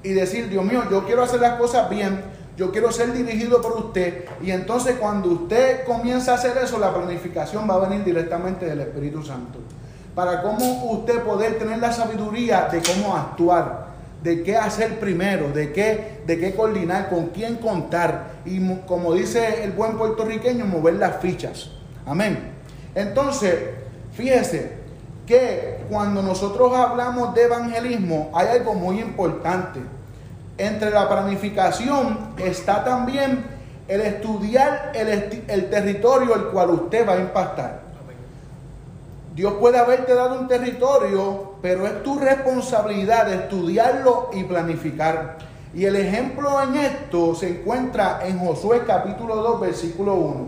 y 0.03 0.09
decir, 0.09 0.49
Dios 0.49 0.63
mío, 0.63 0.83
yo 0.91 1.05
quiero 1.05 1.23
hacer 1.23 1.39
las 1.39 1.57
cosas 1.57 1.89
bien, 1.89 2.21
yo 2.59 2.73
quiero 2.73 2.91
ser 2.91 3.13
dirigido 3.13 3.61
por 3.61 3.77
usted. 3.77 4.25
Y 4.41 4.51
entonces 4.51 4.97
cuando 4.99 5.29
usted 5.29 5.85
comienza 5.85 6.33
a 6.33 6.35
hacer 6.35 6.57
eso, 6.61 6.77
la 6.77 6.93
planificación 6.93 7.65
va 7.69 7.75
a 7.75 7.87
venir 7.87 8.03
directamente 8.03 8.65
del 8.65 8.81
Espíritu 8.81 9.23
Santo. 9.23 9.59
Para 10.13 10.41
cómo 10.41 10.91
usted 10.91 11.23
poder 11.23 11.57
tener 11.57 11.79
la 11.79 11.93
sabiduría 11.93 12.67
de 12.69 12.81
cómo 12.81 13.15
actuar, 13.15 13.87
de 14.21 14.43
qué 14.43 14.57
hacer 14.57 14.99
primero, 14.99 15.53
de 15.53 15.71
qué, 15.71 16.21
de 16.27 16.37
qué 16.37 16.53
coordinar, 16.53 17.09
con 17.09 17.27
quién 17.27 17.55
contar. 17.55 18.31
Y 18.43 18.59
como 18.79 19.13
dice 19.13 19.63
el 19.63 19.71
buen 19.71 19.97
puertorriqueño, 19.97 20.65
mover 20.65 20.95
las 20.95 21.21
fichas. 21.21 21.69
Amén. 22.05 22.51
Entonces, 22.93 23.55
fíjese 24.11 24.73
que 25.25 25.85
cuando 25.89 26.21
nosotros 26.21 26.75
hablamos 26.75 27.33
de 27.35 27.43
evangelismo, 27.43 28.31
hay 28.33 28.49
algo 28.49 28.73
muy 28.73 28.99
importante 28.99 29.79
entre 30.59 30.91
la 30.91 31.07
planificación 31.07 32.35
está 32.37 32.83
también 32.83 33.45
el 33.87 34.01
estudiar 34.01 34.91
el, 34.93 35.69
territorio 35.69 36.35
el 36.35 36.43
cual 36.47 36.69
usted 36.71 37.07
va 37.07 37.13
a 37.13 37.19
impactar. 37.19 37.79
Dios 39.33 39.53
puede 39.53 39.79
haberte 39.79 40.13
dado 40.13 40.39
un 40.39 40.47
territorio, 40.47 41.53
pero 41.61 41.87
es 41.87 42.03
tu 42.03 42.19
responsabilidad 42.19 43.31
estudiarlo 43.31 44.29
y 44.33 44.43
planificar. 44.43 45.37
Y 45.73 45.85
el 45.85 45.95
ejemplo 45.95 46.61
en 46.61 46.75
esto 46.75 47.33
se 47.35 47.49
encuentra 47.49 48.19
en 48.25 48.37
Josué 48.39 48.83
capítulo 48.85 49.37
2, 49.37 49.61
versículo 49.61 50.15
1. 50.15 50.47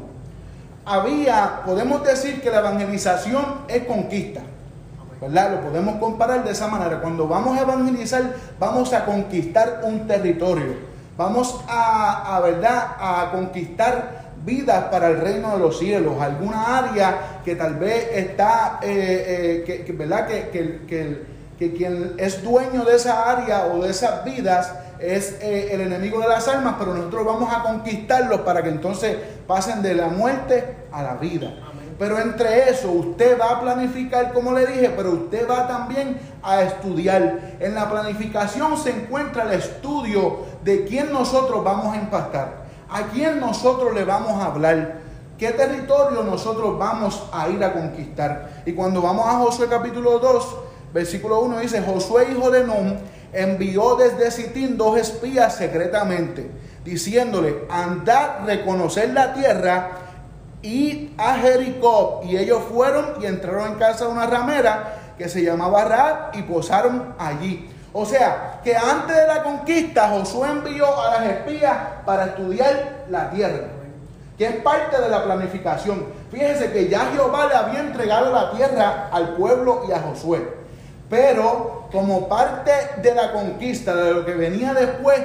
Había, 0.84 1.62
podemos 1.66 2.04
decir 2.04 2.42
que 2.42 2.50
la 2.50 2.60
evangelización 2.60 3.62
es 3.70 3.86
conquista. 3.86 4.42
¿Verdad? 5.22 5.52
Lo 5.52 5.62
podemos 5.62 5.98
comparar 5.98 6.44
de 6.44 6.52
esa 6.52 6.68
manera. 6.68 7.00
Cuando 7.00 7.28
vamos 7.28 7.58
a 7.58 7.62
evangelizar, 7.62 8.34
vamos 8.60 8.92
a 8.92 9.06
conquistar 9.06 9.82
un 9.84 10.08
territorio. 10.08 10.90
Vamos 11.16 11.64
a, 11.68 12.40
¿verdad? 12.44 12.96
A 13.00 13.30
conquistar 13.32 14.22
vidas 14.44 14.86
para 14.86 15.10
el 15.10 15.22
reino 15.22 15.52
de 15.54 15.60
los 15.60 15.78
cielos, 15.78 16.20
alguna 16.20 16.80
área 16.80 17.42
que 17.46 17.56
tal 17.56 17.76
vez 17.76 18.08
está, 18.12 18.80
eh, 18.82 19.64
eh, 19.68 19.84
que, 19.86 19.92
¿verdad? 19.92 20.26
Que, 20.28 20.50
que, 20.88 21.32
quien 21.78 22.16
es 22.18 22.42
dueño 22.42 22.84
de 22.86 22.96
esa 22.96 23.30
área 23.30 23.68
o 23.68 23.84
de 23.84 23.92
esas 23.92 24.26
vidas 24.26 24.74
es 25.00 25.38
eh, 25.42 25.70
el 25.72 25.82
enemigo 25.82 26.20
de 26.20 26.28
las 26.28 26.48
almas, 26.48 26.74
pero 26.80 26.96
nosotros 26.96 27.24
vamos 27.24 27.54
a 27.54 27.62
conquistarlos 27.62 28.42
para 28.42 28.64
que 28.64 28.70
entonces 28.70 29.16
pasen 29.46 29.84
de 29.84 29.94
la 29.94 30.08
muerte 30.08 30.76
a 30.92 31.04
la 31.04 31.14
vida. 31.18 31.54
Pero 32.02 32.18
entre 32.18 32.68
eso 32.68 32.92
usted 32.92 33.40
va 33.40 33.52
a 33.52 33.62
planificar, 33.62 34.34
como 34.34 34.54
le 34.54 34.66
dije, 34.66 34.92
pero 34.98 35.12
usted 35.12 35.48
va 35.48 35.68
también 35.68 36.20
a 36.42 36.64
estudiar. 36.64 37.58
En 37.60 37.76
la 37.76 37.92
planificación 37.92 38.76
se 38.76 38.90
encuentra 38.90 39.44
el 39.44 39.52
estudio 39.60 40.40
de 40.64 40.84
quién 40.86 41.14
nosotros 41.14 41.64
vamos 41.64 41.94
a 41.96 41.98
impactar, 41.98 42.64
a 42.90 43.04
quién 43.14 43.40
nosotros 43.40 43.94
le 43.94 44.04
vamos 44.04 44.32
a 44.32 44.48
hablar, 44.48 44.96
qué 45.38 45.52
territorio 45.52 46.24
nosotros 46.24 46.80
vamos 46.80 47.22
a 47.32 47.48
ir 47.50 47.64
a 47.64 47.72
conquistar. 47.72 48.64
Y 48.66 48.72
cuando 48.72 49.04
vamos 49.04 49.28
a 49.28 49.34
Josué 49.34 49.68
capítulo 49.70 50.18
2, 50.18 50.56
versículo 50.96 51.42
1 51.42 51.60
dice, 51.60 51.84
Josué 51.84 52.30
hijo 52.32 52.50
de 52.50 52.64
Nun 52.64 52.98
envió 53.32 53.96
desde 53.96 54.32
Sitín 54.32 54.76
dos 54.76 54.98
espías 54.98 55.56
secretamente, 55.56 56.50
diciéndole, 56.84 57.68
andad 57.70 58.44
reconocer 58.48 59.14
la 59.14 59.36
tierra 59.36 60.01
y 60.62 61.14
a 61.18 61.36
Jericó. 61.36 62.22
Y 62.24 62.38
ellos 62.38 62.62
fueron 62.72 63.16
y 63.22 63.26
entraron 63.26 63.74
en 63.74 63.76
casa 63.76 64.06
de 64.06 64.12
una 64.12 64.28
ramera 64.28 64.96
que 65.18 65.30
se 65.30 65.44
llamaba 65.44 65.86
Raab 65.86 66.36
y 66.38 66.44
posaron 66.44 67.16
allí. 67.18 67.70
O 67.94 68.06
sea, 68.06 68.62
que 68.64 68.76
antes 68.76 69.16
de 69.16 69.28
la 69.28 69.44
conquista 69.44 70.10
Josué 70.10 70.50
envió 70.50 71.00
a 71.00 71.12
las 71.12 71.30
espías 71.30 71.78
para 72.06 72.26
estudiar 72.28 73.06
la 73.10 73.30
tierra, 73.30 73.68
que 74.38 74.46
es 74.46 74.56
parte 74.58 75.02
de 75.02 75.10
la 75.10 75.24
planificación. 75.24 76.06
Fíjense 76.32 76.72
que 76.72 76.88
ya 76.88 77.12
Jehová 77.14 77.48
le 77.48 77.56
había 77.56 77.82
entregado 77.82 78.32
la 78.32 78.52
tierra 78.52 79.10
al 79.12 79.36
pueblo 79.36 79.84
y 79.88 79.92
a 79.92 80.00
Josué. 80.00 80.62
Pero 81.10 81.90
como 81.92 82.30
parte 82.30 82.72
de 83.02 83.14
la 83.14 83.34
conquista, 83.34 83.94
de 83.94 84.14
lo 84.14 84.26
que 84.26 84.34
venía 84.34 84.74
después, 84.74 85.20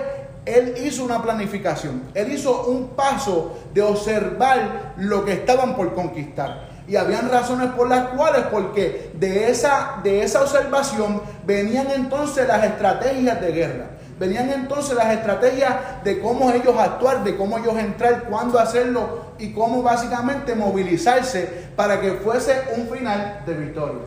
él 0.47 0.75
hizo 0.85 1.05
una 1.05 1.21
planificación, 1.23 2.05
él 2.15 2.33
hizo 2.33 2.67
un 2.67 2.88
paso 2.91 3.59
de 3.75 3.83
observar 3.83 4.95
lo 4.97 5.25
que 5.25 5.33
estaban 5.33 5.75
por 5.75 5.95
conquistar. 5.95 6.69
Y 6.88 6.95
habían 6.95 7.29
razones 7.29 7.71
por 7.73 7.88
las 7.88 8.11
cuales, 8.11 8.45
porque 8.50 9.11
de 9.15 9.50
esa, 9.50 9.97
de 10.05 10.23
esa 10.23 10.43
observación 10.43 11.21
venían 11.45 11.91
entonces 11.91 12.47
las 12.47 12.62
estrategias 12.62 13.41
de 13.41 13.53
guerra. 13.53 13.87
Venían 14.21 14.50
entonces 14.50 14.97
las 14.97 15.12
estrategias 15.12 15.75
de 16.05 16.21
cómo 16.21 16.50
ellos 16.53 16.79
actuar, 16.79 17.25
de 17.25 17.37
cómo 17.37 17.59
ellos 17.59 17.76
entrar, 17.76 18.25
cuándo 18.25 18.59
hacerlo 18.59 19.26
y 19.38 19.53
cómo 19.53 19.83
básicamente 19.83 20.55
movilizarse 20.55 21.67
para 21.75 22.00
que 22.00 22.12
fuese 22.12 22.62
un 22.76 22.88
final 22.88 23.43
de 23.45 23.55
victoria. 23.55 24.00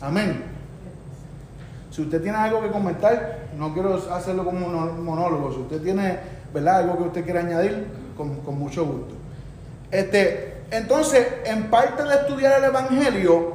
Amén. 0.00 0.44
Si 1.98 2.02
usted 2.02 2.22
tiene 2.22 2.38
algo 2.38 2.62
que 2.62 2.70
comentar, 2.70 3.48
no 3.58 3.74
quiero 3.74 4.00
hacerlo 4.12 4.44
como 4.44 4.68
un 4.68 5.04
monólogo. 5.04 5.52
Si 5.52 5.58
usted 5.62 5.82
tiene 5.82 6.16
¿verdad? 6.54 6.76
algo 6.76 6.96
que 6.96 7.02
usted 7.02 7.24
quiera 7.24 7.40
añadir, 7.40 7.88
con, 8.16 8.56
mucho 8.56 8.86
gusto. 8.86 9.16
Este, 9.90 10.58
entonces, 10.70 11.26
en 11.44 11.64
parte 11.64 12.04
de 12.04 12.14
estudiar 12.14 12.56
el 12.60 12.66
Evangelio, 12.66 13.52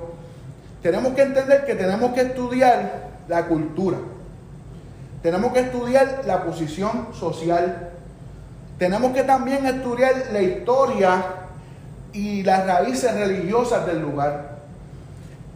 tenemos 0.81 1.13
que 1.13 1.21
entender 1.21 1.65
que 1.65 1.75
tenemos 1.75 2.11
que 2.11 2.19
estudiar 2.19 3.11
la 3.29 3.45
cultura. 3.45 3.99
Tenemos 5.21 5.53
que 5.53 5.61
estudiar 5.61 6.23
la 6.27 6.43
posición 6.43 7.13
social. 7.13 7.91
Tenemos 8.77 9.13
que 9.13 9.23
también 9.23 9.65
estudiar 9.65 10.15
la 10.33 10.41
historia 10.41 11.23
y 12.11 12.43
las 12.43 12.67
raíces 12.67 13.13
religiosas 13.13 13.85
del 13.85 14.01
lugar. 14.01 14.57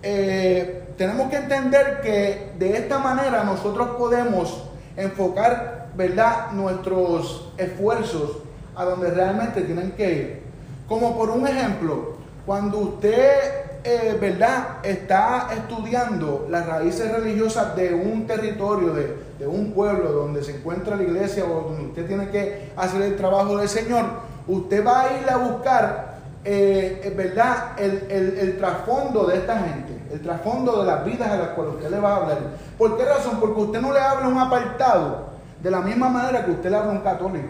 Eh, 0.03 0.86
tenemos 0.97 1.29
que 1.29 1.37
entender 1.37 2.01
que 2.01 2.53
de 2.57 2.77
esta 2.77 2.97
manera 2.97 3.43
nosotros 3.43 3.89
podemos 3.97 4.63
enfocar, 4.95 5.89
¿verdad?, 5.95 6.51
nuestros 6.53 7.53
esfuerzos 7.57 8.39
a 8.75 8.83
donde 8.83 9.11
realmente 9.11 9.61
tienen 9.61 9.91
que 9.91 10.11
ir. 10.11 10.41
Como 10.87 11.15
por 11.15 11.29
un 11.29 11.47
ejemplo, 11.47 12.15
cuando 12.47 12.79
usted, 12.79 13.77
eh, 13.83 14.17
¿verdad?, 14.19 14.77
está 14.81 15.49
estudiando 15.55 16.47
las 16.49 16.65
raíces 16.65 17.11
religiosas 17.11 17.75
de 17.75 17.93
un 17.93 18.25
territorio, 18.25 18.93
de, 18.93 19.27
un 19.45 19.71
pueblo 19.73 20.11
donde 20.11 20.43
se 20.43 20.57
encuentra 20.57 20.95
la 20.95 21.03
iglesia 21.03 21.45
o 21.45 21.69
donde 21.69 21.83
usted 21.89 22.07
tiene 22.07 22.29
que 22.29 22.71
hacer 22.75 23.03
el 23.03 23.15
trabajo 23.15 23.55
del 23.57 23.69
Señor, 23.69 24.05
usted 24.47 24.83
va 24.83 25.01
a 25.01 25.21
ir 25.21 25.29
a 25.29 25.37
buscar, 25.37 26.17
eh, 26.43 27.13
¿verdad?, 27.15 27.79
el 27.79 28.57
trasfondo 28.57 29.27
de 29.27 29.37
esta 29.37 29.59
gente 29.59 29.96
el 30.11 30.21
trasfondo 30.21 30.81
de 30.81 30.85
las 30.85 31.05
vidas 31.05 31.29
a 31.29 31.37
las 31.37 31.47
cuales 31.49 31.75
usted 31.75 31.89
le 31.89 31.99
va 31.99 32.13
a 32.13 32.15
hablar. 32.17 32.37
¿Por 32.77 32.97
qué 32.97 33.05
razón? 33.05 33.39
Porque 33.39 33.61
usted 33.61 33.81
no 33.81 33.93
le 33.93 33.99
habla 33.99 34.25
a 34.25 34.29
un 34.29 34.37
apartado 34.37 35.27
de 35.61 35.71
la 35.71 35.81
misma 35.81 36.09
manera 36.09 36.45
que 36.45 36.51
usted 36.51 36.69
le 36.69 36.77
habla 36.77 36.91
a 36.91 36.95
un 36.95 37.01
católico. 37.01 37.49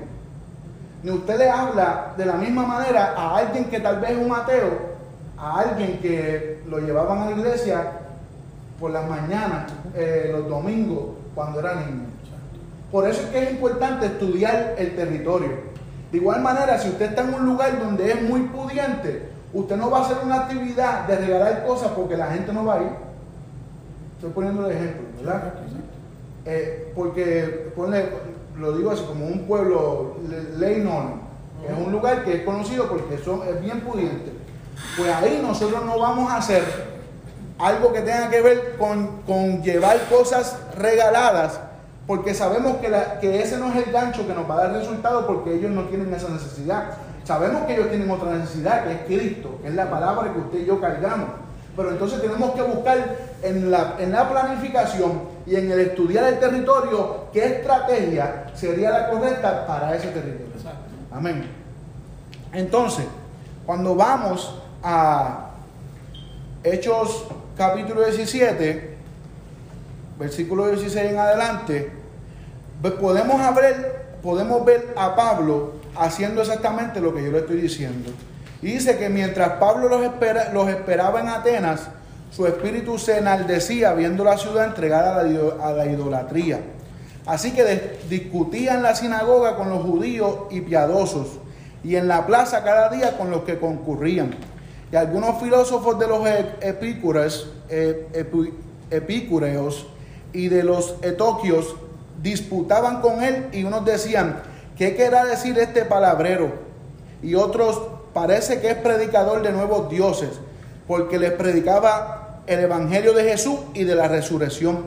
Ni 1.04 1.12
usted 1.12 1.38
le 1.38 1.50
habla 1.50 2.14
de 2.18 2.26
la 2.26 2.34
misma 2.34 2.66
manera 2.66 3.14
a 3.16 3.38
alguien 3.38 3.66
que 3.66 3.80
tal 3.80 4.00
vez 4.00 4.12
es 4.12 4.18
un 4.18 4.34
ateo, 4.34 4.98
a 5.38 5.60
alguien 5.60 6.00
que 6.00 6.64
lo 6.68 6.80
llevaban 6.80 7.20
a 7.20 7.26
la 7.30 7.32
iglesia 7.32 7.92
por 8.80 8.92
las 8.92 9.08
mañanas, 9.08 9.72
eh, 9.96 10.30
los 10.32 10.48
domingos, 10.50 11.16
cuando 11.36 11.60
era 11.60 11.76
niño. 11.76 12.06
Por 12.92 13.08
eso 13.08 13.22
es 13.22 13.28
que 13.28 13.44
es 13.44 13.52
importante 13.52 14.06
estudiar 14.06 14.76
el 14.78 14.96
territorio. 14.96 15.50
De 16.12 16.18
igual 16.18 16.42
manera, 16.42 16.80
si 16.80 16.90
usted 16.90 17.10
está 17.10 17.22
en 17.24 17.34
un 17.34 17.46
lugar 17.46 17.80
donde 17.80 18.12
es 18.12 18.22
muy 18.22 18.42
pudiente, 18.42 19.27
Usted 19.58 19.76
no 19.76 19.90
va 19.90 19.98
a 19.98 20.02
hacer 20.02 20.18
una 20.24 20.42
actividad 20.42 21.08
de 21.08 21.16
regalar 21.16 21.66
cosas 21.66 21.92
porque 21.96 22.16
la 22.16 22.28
gente 22.28 22.54
no 22.54 22.64
va 22.64 22.76
a 22.76 22.82
ir. 22.84 22.92
Estoy 24.16 24.30
poniendo 24.30 24.68
el 24.68 24.76
ejemplo, 24.76 25.02
¿verdad? 25.20 25.54
Eh, 26.46 26.94
porque 26.96 27.72
lo 28.56 28.78
digo 28.78 28.92
así 28.92 29.04
como 29.04 29.26
un 29.26 29.48
pueblo 29.48 30.18
ley 30.58 30.80
no 30.82 31.26
es 31.68 31.76
un 31.76 31.92
lugar 31.92 32.24
que 32.24 32.36
es 32.36 32.44
conocido 32.44 32.88
porque 32.88 33.18
son, 33.18 33.42
es 33.48 33.60
bien 33.60 33.82
pudiente. 33.82 34.32
Pues 34.96 35.12
ahí 35.12 35.40
nosotros 35.42 35.84
no 35.86 35.98
vamos 35.98 36.32
a 36.32 36.38
hacer 36.38 36.64
algo 37.58 37.92
que 37.92 38.02
tenga 38.02 38.30
que 38.30 38.42
ver 38.42 38.76
con, 38.78 39.24
con 39.26 39.64
llevar 39.64 40.08
cosas 40.08 40.56
regaladas, 40.78 41.60
porque 42.06 42.36
sabemos 42.36 42.78
que, 42.78 42.90
la, 42.90 43.20
que 43.20 43.42
ese 43.42 43.58
no 43.58 43.72
es 43.72 43.88
el 43.88 43.92
gancho 43.92 44.28
que 44.28 44.36
nos 44.36 44.48
va 44.48 44.54
a 44.54 44.68
dar 44.68 44.74
resultado 44.74 45.26
porque 45.26 45.56
ellos 45.56 45.72
no 45.72 45.86
tienen 45.86 46.14
esa 46.14 46.30
necesidad. 46.30 46.92
Sabemos 47.28 47.66
que 47.66 47.74
ellos 47.74 47.90
tienen 47.90 48.10
otra 48.10 48.38
necesidad, 48.38 48.86
que 48.86 48.94
es 48.94 49.00
Cristo, 49.02 49.60
que 49.62 49.68
es 49.68 49.76
la 49.76 49.90
palabra 49.90 50.32
que 50.32 50.40
usted 50.40 50.60
y 50.60 50.66
yo 50.66 50.80
cargamos. 50.80 51.28
Pero 51.76 51.90
entonces 51.90 52.22
tenemos 52.22 52.52
que 52.52 52.62
buscar 52.62 53.18
en 53.42 53.70
la, 53.70 53.96
en 54.00 54.14
la 54.14 54.30
planificación 54.30 55.24
y 55.46 55.58
en 55.58 55.70
el 55.70 55.82
estudiar 55.82 56.24
el 56.24 56.40
territorio 56.40 57.26
qué 57.34 57.46
estrategia 57.58 58.46
sería 58.56 58.92
la 58.92 59.10
correcta 59.10 59.68
para 59.68 59.94
ese 59.94 60.08
territorio. 60.08 60.48
Amén. 61.12 61.46
Entonces, 62.54 63.06
cuando 63.66 63.94
vamos 63.94 64.62
a 64.82 65.50
Hechos 66.64 67.26
capítulo 67.58 68.06
17, 68.06 68.98
versículo 70.18 70.68
16 70.68 71.12
en 71.12 71.20
adelante, 71.20 71.92
podemos 73.02 73.54
ver, 73.54 74.18
podemos 74.24 74.64
ver 74.64 74.94
a 74.96 75.14
Pablo 75.14 75.74
haciendo 76.00 76.42
exactamente 76.42 77.00
lo 77.00 77.14
que 77.14 77.24
yo 77.24 77.32
le 77.32 77.40
estoy 77.40 77.62
diciendo. 77.62 78.12
Y 78.62 78.68
dice 78.74 78.98
que 78.98 79.10
mientras 79.10 79.52
Pablo 79.60 79.88
los, 79.88 80.04
espera, 80.04 80.52
los 80.54 80.68
esperaba 80.70 81.22
en 81.22 81.28
Atenas, 81.28 81.90
su 82.32 82.46
espíritu 82.46 82.98
se 82.98 83.20
enaldecía 83.20 83.94
viendo 83.94 84.24
la 84.24 84.38
ciudad 84.38 84.66
entregada 84.66 85.22
a 85.22 85.72
la, 85.74 85.86
idolatría. 85.86 86.60
Así 87.26 87.52
que 87.52 87.98
discutía 88.10 88.76
en 88.76 88.84
la 88.84 88.96
sinagoga 88.96 89.56
con 89.56 89.70
los 89.70 89.84
judíos 89.84 90.36
y 90.50 90.62
piadosos, 90.62 91.40
y 91.84 91.96
en 91.96 92.08
la 92.08 92.26
plaza 92.26 92.64
cada 92.64 92.90
día 92.90 93.18
con 93.18 93.30
los 93.30 93.44
que 93.44 93.60
concurrían. 93.60 94.32
Y 94.92 94.96
algunos 94.96 95.42
filósofos 95.42 96.00
de 96.00 96.08
los 96.08 96.28
epícureos, 96.62 97.52
epícureos 98.90 99.88
y 100.34 100.48
de 100.48 100.64
los 100.64 100.96
etoquios 101.02 101.76
disputaban 102.22 103.02
con 103.02 103.24
él 103.24 103.48
y 103.52 103.64
unos 103.64 103.86
decían, 103.86 104.42
¿qué 104.78 104.96
querrá 104.96 105.26
decir 105.26 105.58
este 105.60 105.86
palabrero? 105.86 106.52
Y 107.22 107.36
otros 107.36 107.82
parece 108.14 108.62
que 108.62 108.70
es 108.70 108.76
predicador 108.76 109.42
de 109.42 109.52
nuevos 109.52 109.90
dioses, 109.90 110.30
porque 110.88 111.20
les 111.20 111.32
predicaba 111.32 112.42
el 112.48 112.62
evangelio 112.62 113.14
de 113.14 113.24
Jesús 113.24 113.60
y 113.74 113.84
de 113.84 113.96
la 113.96 114.08
resurrección. 114.08 114.86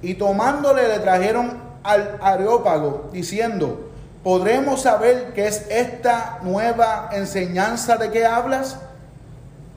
Y 0.00 0.14
tomándole 0.14 0.88
le 0.88 0.98
trajeron 1.00 1.58
al 1.82 2.18
Areópago, 2.20 3.10
diciendo, 3.12 3.90
¿podremos 4.22 4.82
saber 4.82 5.32
qué 5.34 5.48
es 5.48 5.66
esta 5.68 6.38
nueva 6.42 7.10
enseñanza 7.12 7.96
de 7.96 8.10
que 8.10 8.24
hablas? 8.24 8.78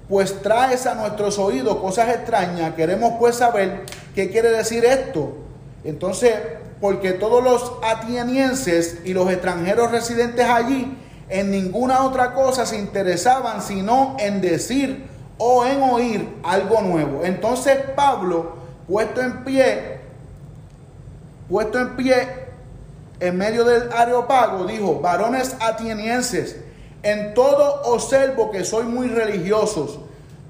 Pues 0.08 0.42
traes 0.42 0.86
a 0.86 0.94
nuestros 0.96 1.40
oídos 1.40 1.78
cosas 1.78 2.10
extrañas, 2.10 2.76
queremos 2.76 3.14
pues 3.20 3.38
saber 3.38 3.82
qué 4.14 4.30
quiere 4.30 4.52
decir 4.52 4.86
esto. 4.86 5.34
Entonces, 5.84 6.36
porque 6.82 7.14
todos 7.14 7.44
los 7.44 7.74
atenienses 7.84 9.00
y 9.06 9.14
los 9.14 9.30
extranjeros 9.32 9.92
residentes 9.92 10.48
allí 10.48 10.98
en 11.30 11.52
ninguna 11.52 12.04
otra 12.04 12.34
cosa 12.34 12.66
se 12.66 12.78
interesaban 12.78 13.62
sino 13.62 14.16
en 14.20 14.42
decir 14.42 15.08
o 15.38 15.66
en 15.66 15.82
oír 15.82 16.36
algo 16.44 16.82
nuevo. 16.82 17.24
Entonces 17.24 17.78
Pablo, 17.96 18.56
puesto 18.88 19.22
en 19.22 19.44
pie, 19.44 20.00
puesto 21.50 21.80
en 21.80 21.96
pie 21.96 22.46
en 23.20 23.38
medio 23.38 23.64
del 23.64 23.92
areopago, 23.94 24.66
dijo, 24.66 25.00
varones 25.00 25.56
atenienses, 25.60 26.58
en 27.04 27.34
todo 27.34 27.82
observo 27.84 28.52
que 28.52 28.66
soy 28.66 28.86
muy 28.86 29.08
religiosos, 29.08 30.00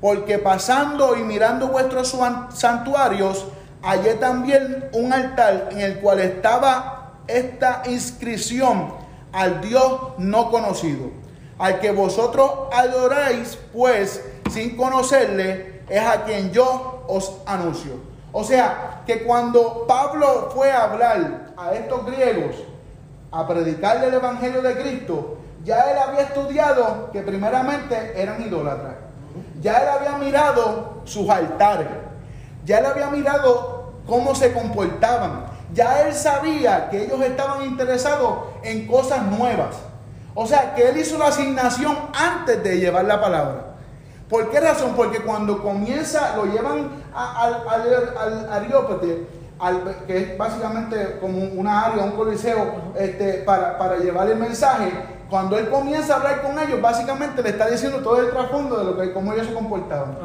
porque 0.01 0.39
pasando 0.39 1.15
y 1.15 1.23
mirando 1.23 1.67
vuestros 1.67 2.15
santuarios, 2.53 3.45
hallé 3.85 4.15
también 4.15 4.89
un 4.93 5.13
altar 5.13 5.69
en 5.71 5.79
el 5.79 5.99
cual 5.99 6.19
estaba 6.19 7.11
esta 7.27 7.83
inscripción 7.85 8.93
al 9.31 9.61
Dios 9.61 10.01
no 10.17 10.49
conocido, 10.49 11.11
al 11.59 11.79
que 11.79 11.91
vosotros 11.91 12.51
adoráis, 12.73 13.57
pues 13.71 14.23
sin 14.51 14.75
conocerle, 14.75 15.81
es 15.87 16.03
a 16.03 16.23
quien 16.23 16.51
yo 16.51 17.05
os 17.07 17.37
anuncio. 17.45 17.93
O 18.31 18.43
sea, 18.43 19.01
que 19.05 19.23
cuando 19.23 19.85
Pablo 19.87 20.49
fue 20.53 20.71
a 20.71 20.85
hablar 20.85 21.51
a 21.55 21.73
estos 21.73 22.05
griegos, 22.07 22.55
a 23.31 23.47
predicarle 23.47 24.07
el 24.07 24.15
Evangelio 24.15 24.61
de 24.61 24.75
Cristo, 24.81 25.37
ya 25.63 25.91
él 25.91 25.97
había 25.97 26.21
estudiado 26.21 27.09
que 27.11 27.21
primeramente 27.21 28.13
eran 28.15 28.41
idólatras. 28.41 28.95
Ya 29.61 29.77
él 29.77 29.89
había 29.89 30.17
mirado 30.17 31.01
sus 31.05 31.29
altares. 31.29 31.87
Ya 32.65 32.79
él 32.79 32.85
había 32.85 33.09
mirado 33.09 33.74
cómo 34.07 34.35
se 34.35 34.53
comportaban. 34.53 35.45
Ya 35.73 36.01
él 36.01 36.13
sabía 36.13 36.89
que 36.89 37.05
ellos 37.05 37.21
estaban 37.21 37.63
interesados 37.63 38.37
en 38.63 38.87
cosas 38.87 39.23
nuevas. 39.23 39.75
O 40.33 40.45
sea, 40.45 40.75
que 40.75 40.89
él 40.89 40.97
hizo 40.97 41.17
la 41.17 41.27
asignación 41.27 41.97
antes 42.13 42.63
de 42.63 42.77
llevar 42.77 43.05
la 43.05 43.21
palabra. 43.21 43.75
¿Por 44.29 44.49
qué 44.49 44.59
razón? 44.59 44.93
Porque 44.95 45.19
cuando 45.19 45.61
comienza, 45.61 46.35
lo 46.35 46.45
llevan 46.45 46.89
al, 47.13 47.53
al, 47.67 48.49
Areópete, 48.51 49.27
que 50.07 50.17
es 50.17 50.37
básicamente 50.37 51.19
como 51.21 51.43
una 51.59 51.85
área, 51.85 52.03
un 52.03 52.11
coliseo, 52.11 52.93
este, 52.97 53.43
para, 53.45 53.77
para 53.77 53.97
llevar 53.97 54.29
el 54.29 54.37
mensaje, 54.37 54.91
cuando 55.29 55.57
él 55.57 55.69
comienza 55.69 56.13
a 56.13 56.17
hablar 56.17 56.41
con 56.41 56.59
ellos, 56.59 56.81
básicamente 56.81 57.41
le 57.41 57.49
está 57.49 57.67
diciendo 57.69 57.99
todo 57.99 58.21
el 58.21 58.29
trasfondo 58.29 58.77
de 58.77 58.83
lo 58.85 58.97
que 58.97 59.13
cómo 59.13 59.33
ellos 59.33 59.47
se 59.47 59.53
comportaban. 59.53 60.17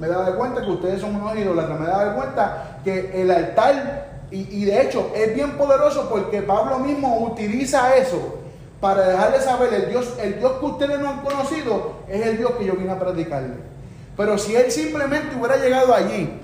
Me 0.00 0.08
da 0.08 0.24
de 0.24 0.36
cuenta 0.36 0.62
que 0.62 0.70
ustedes 0.70 1.00
son 1.00 1.14
unos 1.14 1.36
ídolos, 1.36 1.68
me 1.78 1.86
da 1.86 2.10
de 2.10 2.16
cuenta 2.16 2.80
que 2.82 3.22
el 3.22 3.30
altar, 3.30 4.08
y, 4.30 4.62
y, 4.62 4.64
de 4.64 4.82
hecho 4.82 5.10
es 5.14 5.34
bien 5.34 5.52
poderoso 5.52 6.08
porque 6.10 6.42
Pablo 6.42 6.78
mismo 6.80 7.18
utiliza 7.20 7.96
eso 7.96 8.38
para 8.80 9.08
dejarle 9.08 9.40
saber 9.40 9.72
el 9.74 9.88
Dios, 9.88 10.14
el 10.20 10.38
Dios 10.38 10.52
que 10.60 10.66
ustedes 10.66 11.00
no 11.00 11.08
han 11.08 11.20
conocido 11.20 11.92
es 12.08 12.26
el 12.26 12.36
Dios 12.36 12.52
que 12.52 12.64
yo 12.64 12.74
vine 12.74 12.92
a 12.92 12.98
predicarle. 12.98 13.54
Pero 14.16 14.36
si 14.36 14.54
él 14.54 14.70
simplemente 14.70 15.36
hubiera 15.36 15.56
llegado 15.56 15.94
allí 15.94 16.40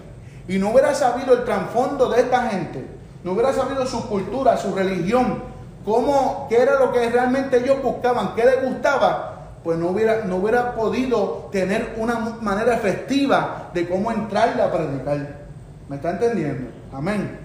y 0.49 0.59
no 0.59 0.71
hubiera 0.71 0.95
sabido 0.95 1.35
el 1.35 1.45
trasfondo 1.45 2.09
de 2.09 2.21
esta 2.21 2.49
gente, 2.49 2.85
no 3.23 3.33
hubiera 3.33 3.53
sabido 3.53 3.87
su 3.87 4.09
cultura, 4.09 4.57
su 4.57 4.75
religión, 4.75 5.43
cómo, 5.85 6.47
qué 6.49 6.63
era 6.63 6.79
lo 6.79 6.93
que 6.93 7.09
realmente 7.11 7.59
ellos 7.59 7.83
buscaban, 7.83 8.35
qué 8.35 8.45
les 8.45 8.63
gustaba, 8.63 9.35
pues 9.63 9.79
no 9.79 9.89
hubiera, 9.89 10.25
no 10.25 10.37
hubiera 10.37 10.75
podido 10.75 11.49
tener 11.51 11.95
una 11.97 12.19
manera 12.41 12.75
efectiva 12.75 13.71
de 13.73 13.89
cómo 13.89 14.11
entrarle 14.11 14.63
a 14.63 14.71
predicar. 14.71 15.45
¿Me 15.89 15.97
está 15.97 16.11
entendiendo? 16.11 16.71
Amén. 16.93 17.39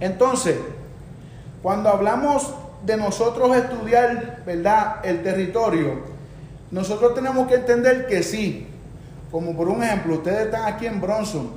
Entonces, 0.00 0.56
cuando 1.62 1.88
hablamos 1.88 2.52
de 2.84 2.96
nosotros 2.96 3.56
estudiar, 3.56 4.42
¿verdad?, 4.44 4.96
el 5.04 5.22
territorio, 5.22 6.02
nosotros 6.70 7.14
tenemos 7.14 7.48
que 7.48 7.54
entender 7.54 8.06
que 8.06 8.22
sí, 8.22 8.68
como 9.30 9.56
por 9.56 9.68
un 9.68 9.82
ejemplo, 9.82 10.16
ustedes 10.16 10.46
están 10.46 10.72
aquí 10.72 10.86
en 10.86 11.00
Bronson, 11.00 11.50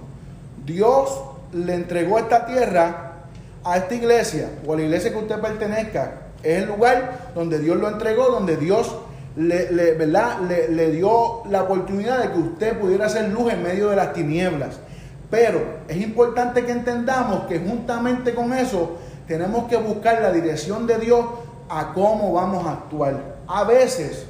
Dios 0.66 1.22
le 1.54 1.74
entregó 1.74 2.20
esta 2.20 2.46
tierra 2.46 3.07
a 3.64 3.78
esta 3.78 3.96
iglesia 3.96 4.50
o 4.66 4.74
a 4.74 4.78
la 4.78 4.84
iglesia 4.84 5.12
que 5.12 5.18
usted 5.18 5.40
pertenezca, 5.40 6.14
es 6.44 6.64
el 6.64 6.68
lugar 6.68 7.32
donde 7.36 7.60
Dios 7.60 7.78
lo 7.78 7.90
entregó, 7.90 8.28
donde 8.28 8.58
Dios 8.58 8.96
le, 9.36 9.94
¿verdad? 9.94 10.40
Le, 10.42 10.92
dio 10.92 11.44
la 11.50 11.64
oportunidad 11.64 12.24
de 12.24 12.32
que 12.32 12.40
usted 12.40 12.80
pudiera 12.80 13.06
hacer 13.06 13.30
luz 13.30 13.54
en 13.54 13.62
medio 13.62 13.90
de 13.90 13.96
las 13.96 14.14
tinieblas. 14.14 14.80
Pero 15.30 15.62
es 15.88 15.98
importante 15.98 16.66
que 16.66 16.72
entendamos 16.72 17.46
que 17.48 17.60
juntamente 17.60 18.34
con 18.34 18.54
eso 18.54 18.98
tenemos 19.28 19.68
que 19.68 19.78
buscar 19.78 20.22
la 20.22 20.32
dirección 20.32 20.88
de 20.88 20.98
Dios 20.98 21.26
a 21.70 21.94
cómo 21.94 22.34
vamos 22.34 22.66
a 22.66 22.74
actuar. 22.74 23.36
A 23.48 23.64
veces 23.66 24.26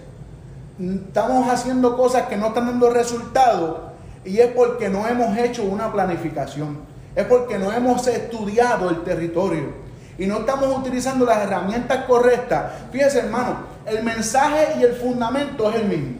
estamos 0.79 1.47
haciendo 1.49 1.95
cosas 1.95 2.23
que 2.23 2.35
no 2.35 2.47
están 2.47 2.67
dando 2.67 2.89
resultados 2.89 3.77
y 4.25 4.39
es 4.39 4.47
porque 4.47 4.89
no 4.89 5.07
hemos 5.07 5.37
hecho 5.37 5.63
una 5.63 5.91
planificación 5.91 6.79
es 7.17 7.25
porque 7.25 7.57
no 7.57 7.73
hemos 7.73 8.05
estudiado 8.05 8.91
el 8.91 9.03
territorio 9.03 9.73
y 10.19 10.27
no 10.27 10.37
estamos 10.37 10.77
utilizando 10.77 11.25
las 11.25 11.39
herramientas 11.39 12.05
correctas. 12.05 12.73
Fíjese, 12.91 13.19
hermano, 13.21 13.57
el 13.87 14.03
mensaje 14.03 14.77
y 14.79 14.83
el 14.83 14.93
fundamento 14.93 15.67
es 15.71 15.77
el 15.77 15.85
mismo. 15.87 16.17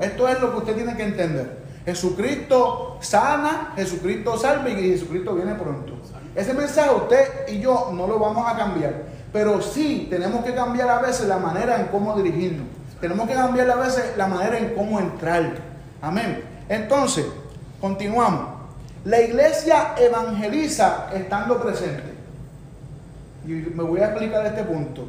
Esto 0.00 0.26
es 0.26 0.40
lo 0.40 0.52
que 0.52 0.56
usted 0.56 0.74
tiene 0.74 0.96
que 0.96 1.02
entender. 1.02 1.58
Jesucristo 1.84 2.96
sana, 3.02 3.74
Jesucristo 3.76 4.38
salva 4.38 4.70
y 4.70 4.90
Jesucristo 4.92 5.34
viene 5.34 5.54
pronto. 5.54 5.92
Ese 6.34 6.54
mensaje 6.54 6.94
usted 6.94 7.48
y 7.48 7.60
yo 7.60 7.90
no 7.92 8.06
lo 8.06 8.18
vamos 8.18 8.50
a 8.50 8.56
cambiar, 8.56 9.02
pero 9.30 9.60
sí 9.60 10.06
tenemos 10.08 10.42
que 10.42 10.54
cambiar 10.54 10.88
a 10.88 11.00
veces 11.00 11.28
la 11.28 11.36
manera 11.36 11.78
en 11.78 11.88
cómo 11.88 12.16
dirigirnos. 12.16 12.66
Tenemos 13.02 13.28
que 13.28 13.34
cambiar 13.34 13.70
a 13.70 13.76
veces 13.76 14.16
la 14.16 14.26
manera 14.26 14.56
en 14.56 14.74
cómo 14.74 14.98
entrar. 14.98 15.56
Amén. 16.00 16.42
Entonces, 16.70 17.26
continuamos. 17.82 18.57
La 19.08 19.22
iglesia 19.22 19.94
evangeliza 19.96 21.06
estando 21.14 21.58
presente. 21.62 22.12
Y 23.46 23.52
me 23.52 23.82
voy 23.82 24.00
a 24.00 24.08
explicar 24.08 24.44
este 24.44 24.64
punto. 24.64 25.06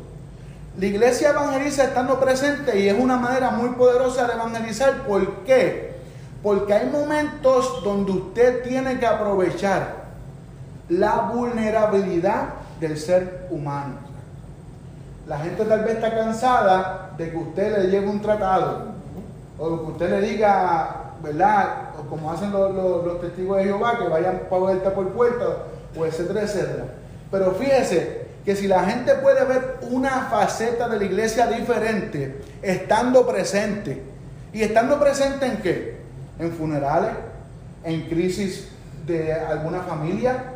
La 0.79 0.85
iglesia 0.85 1.31
evangeliza 1.31 1.83
estando 1.83 2.17
presente 2.17 2.79
y 2.79 2.87
es 2.87 2.97
una 2.97 3.17
manera 3.17 3.49
muy 3.51 3.71
poderosa 3.71 4.25
de 4.25 4.35
evangelizar. 4.35 5.03
¿Por 5.05 5.43
qué? 5.43 5.97
Porque 6.41 6.73
hay 6.73 6.89
momentos 6.89 7.83
donde 7.83 8.13
usted 8.13 8.63
tiene 8.63 8.97
que 8.99 9.05
aprovechar 9.05 9.95
la 10.87 11.15
vulnerabilidad 11.33 12.53
del 12.79 12.97
ser 12.97 13.47
humano. 13.49 13.95
La 15.27 15.39
gente 15.39 15.65
tal 15.65 15.83
vez 15.83 15.95
está 15.95 16.15
cansada 16.15 17.11
de 17.17 17.31
que 17.31 17.35
usted 17.35 17.77
le 17.77 17.91
lleve 17.91 18.07
un 18.07 18.21
tratado 18.21 18.93
o 19.57 19.77
que 19.81 19.91
usted 19.91 20.09
le 20.09 20.21
diga, 20.21 21.15
¿verdad? 21.21 21.88
O 22.09 22.15
como 22.15 22.31
hacen 22.31 22.51
los, 22.51 23.21
testigos 23.21 23.57
de 23.57 23.65
Jehová, 23.65 23.97
que 23.99 24.07
vayan 24.07 24.41
puerta 24.49 24.93
por 24.93 25.09
puerta, 25.09 25.45
o 25.95 26.05
etcétera, 26.05 26.41
etcétera. 26.41 26.85
Pero 27.31 27.51
fíjese 27.53 28.25
que 28.45 28.55
si 28.55 28.67
la 28.67 28.83
gente 28.83 29.13
puede 29.15 29.45
ver 29.45 29.77
una 29.91 30.27
faceta 30.29 30.87
de 30.87 30.97
la 30.97 31.03
iglesia 31.03 31.47
diferente, 31.47 32.41
estando 32.61 33.27
presente, 33.27 34.01
y 34.51 34.63
estando 34.63 34.99
presente 34.99 35.45
en 35.45 35.57
qué? 35.57 35.97
En 36.39 36.51
funerales, 36.51 37.11
en 37.83 38.01
crisis 38.09 38.69
de 39.05 39.33
alguna 39.33 39.81
familia, 39.81 40.55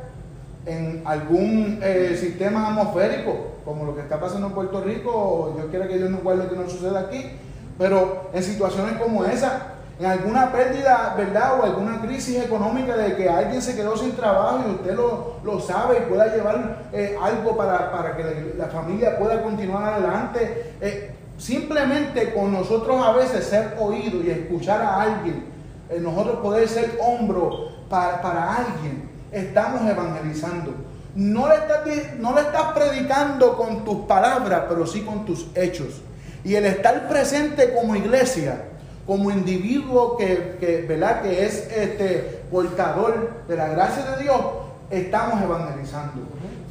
en 0.65 1.01
algún 1.05 1.79
eh, 1.83 2.17
sistema 2.19 2.69
atmosférico, 2.69 3.51
como 3.65 3.85
lo 3.85 3.95
que 3.95 4.01
está 4.01 4.19
pasando 4.19 4.47
en 4.47 4.53
Puerto 4.53 4.81
Rico, 4.81 5.55
yo 5.57 5.67
quiero 5.69 5.87
que 5.87 5.97
Dios 5.97 6.09
no 6.09 6.17
guarde 6.19 6.47
que 6.47 6.55
no 6.55 6.69
suceda 6.69 7.01
aquí, 7.01 7.31
pero 7.77 8.29
en 8.33 8.43
situaciones 8.43 8.97
como 8.97 9.25
esa, 9.25 9.72
en 9.99 10.05
alguna 10.05 10.51
pérdida, 10.51 11.13
¿verdad? 11.15 11.59
O 11.59 11.63
alguna 11.63 12.01
crisis 12.01 12.43
económica 12.43 12.97
de 12.97 13.15
que 13.15 13.29
alguien 13.29 13.61
se 13.61 13.75
quedó 13.75 13.95
sin 13.95 14.13
trabajo 14.13 14.63
y 14.67 14.71
usted 14.71 14.95
lo, 14.95 15.59
sabe 15.59 15.99
y 15.99 16.09
pueda 16.09 16.35
llevar 16.35 16.89
eh, 16.91 17.15
algo 17.21 17.55
para, 17.55 18.15
que 18.17 18.55
la, 18.57 18.65
familia 18.67 19.17
pueda 19.19 19.41
continuar 19.43 19.93
adelante. 19.93 20.73
Eh, 20.81 21.15
simplemente 21.37 22.33
con 22.33 22.51
nosotros 22.51 23.03
a 23.05 23.11
veces 23.13 23.45
ser 23.45 23.75
oído 23.79 24.21
y 24.23 24.31
escuchar 24.31 24.81
a 24.81 25.01
alguien, 25.01 25.45
eh, 25.89 25.99
nosotros 25.99 26.37
poder 26.37 26.67
ser 26.67 26.97
hombro 26.99 27.69
para, 27.87 28.21
para 28.21 28.55
alguien, 28.55 29.09
estamos 29.31 29.87
evangelizando. 29.87 30.73
No 31.15 31.47
le, 31.47 31.55
estás, 31.55 31.81
no 32.17 32.33
le 32.33 32.41
estás 32.41 32.71
predicando 32.73 33.55
con 33.55 33.85
tus 33.85 34.05
palabras, 34.05 34.63
pero 34.67 34.87
sí 34.87 35.01
con 35.01 35.25
tus 35.25 35.47
hechos. 35.53 36.01
Y 36.43 36.55
el 36.55 36.65
estar 36.65 37.07
presente 37.07 37.73
como 37.75 37.95
iglesia, 37.95 38.63
como 39.05 39.31
individuo 39.31 40.17
que, 40.17 40.85
¿verdad? 40.87 41.21
que 41.21 41.45
es 41.45 41.67
este, 41.75 42.43
portador 42.51 43.31
de 43.47 43.55
la 43.55 43.67
gracia 43.69 44.03
de 44.11 44.23
Dios, 44.23 44.41
estamos 44.89 45.41
evangelizando. 45.41 46.21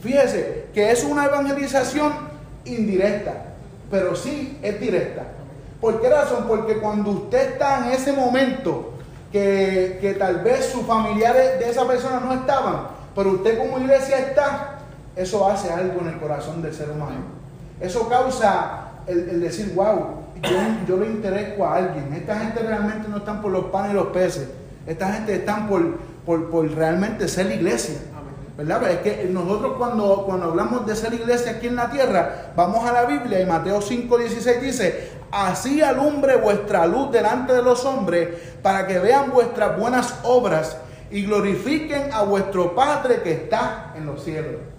Fíjese 0.02 0.66
que 0.74 0.90
es 0.90 1.04
una 1.04 1.26
evangelización 1.26 2.12
indirecta, 2.64 3.32
pero 3.90 4.16
sí 4.16 4.58
es 4.62 4.80
directa. 4.80 5.24
¿Por 5.80 6.00
qué 6.00 6.08
razón? 6.08 6.46
Porque 6.48 6.78
cuando 6.78 7.10
usted 7.10 7.52
está 7.52 7.86
en 7.86 7.92
ese 7.92 8.12
momento 8.12 8.92
que, 9.30 9.98
que 10.00 10.14
tal 10.14 10.40
vez 10.40 10.66
sus 10.66 10.86
familiares 10.86 11.58
de 11.58 11.70
esa 11.70 11.86
persona 11.86 12.20
no 12.20 12.32
estaban, 12.32 12.88
pero 13.14 13.32
usted 13.32 13.58
como 13.58 13.78
iglesia 13.78 14.18
está, 14.18 14.78
eso 15.16 15.48
hace 15.48 15.70
algo 15.70 16.00
en 16.00 16.08
el 16.08 16.18
corazón 16.18 16.62
del 16.62 16.74
ser 16.74 16.90
humano. 16.90 17.42
Eso 17.80 18.08
causa 18.08 18.92
el, 19.06 19.40
decir, 19.40 19.72
wow, 19.74 20.21
yo, 20.42 20.58
yo 20.88 20.96
le 20.96 21.06
intereso 21.06 21.64
a 21.64 21.76
alguien. 21.76 22.12
Esta 22.14 22.38
gente 22.38 22.60
realmente 22.60 23.08
no 23.08 23.18
están 23.18 23.40
por 23.40 23.52
los 23.52 23.66
panes 23.66 23.92
y 23.92 23.94
los 23.94 24.08
peces. 24.08 24.48
Esta 24.86 25.12
gente 25.12 25.34
están 25.34 25.68
por, 25.68 25.98
por, 26.26 26.70
realmente 26.72 27.28
ser 27.28 27.50
iglesia. 27.50 27.96
¿Verdad? 28.56 28.90
Es 28.90 28.98
que 28.98 29.28
nosotros 29.30 29.74
cuando, 29.78 30.24
cuando 30.26 30.46
hablamos 30.46 30.86
de 30.86 30.94
ser 30.94 31.14
iglesia 31.14 31.52
aquí 31.52 31.68
en 31.68 31.76
la 31.76 31.90
tierra, 31.90 32.52
vamos 32.54 32.84
a 32.84 32.92
la 32.92 33.06
Biblia 33.06 33.40
y 33.40 33.46
Mateo 33.46 33.80
5:16 33.80 34.60
dice, 34.60 35.10
así 35.30 35.80
alumbre 35.80 36.36
vuestra 36.36 36.86
luz 36.86 37.10
delante 37.10 37.54
de 37.54 37.62
los 37.62 37.84
hombres 37.86 38.28
para 38.62 38.86
que 38.86 38.98
vean 38.98 39.30
vuestras 39.30 39.78
buenas 39.78 40.20
obras 40.22 40.76
y 41.10 41.24
glorifiquen 41.24 42.12
a 42.12 42.22
vuestro 42.22 42.74
Padre 42.74 43.22
que 43.22 43.32
está 43.32 43.94
en 43.96 44.04
los 44.04 44.22
cielos. 44.22 44.71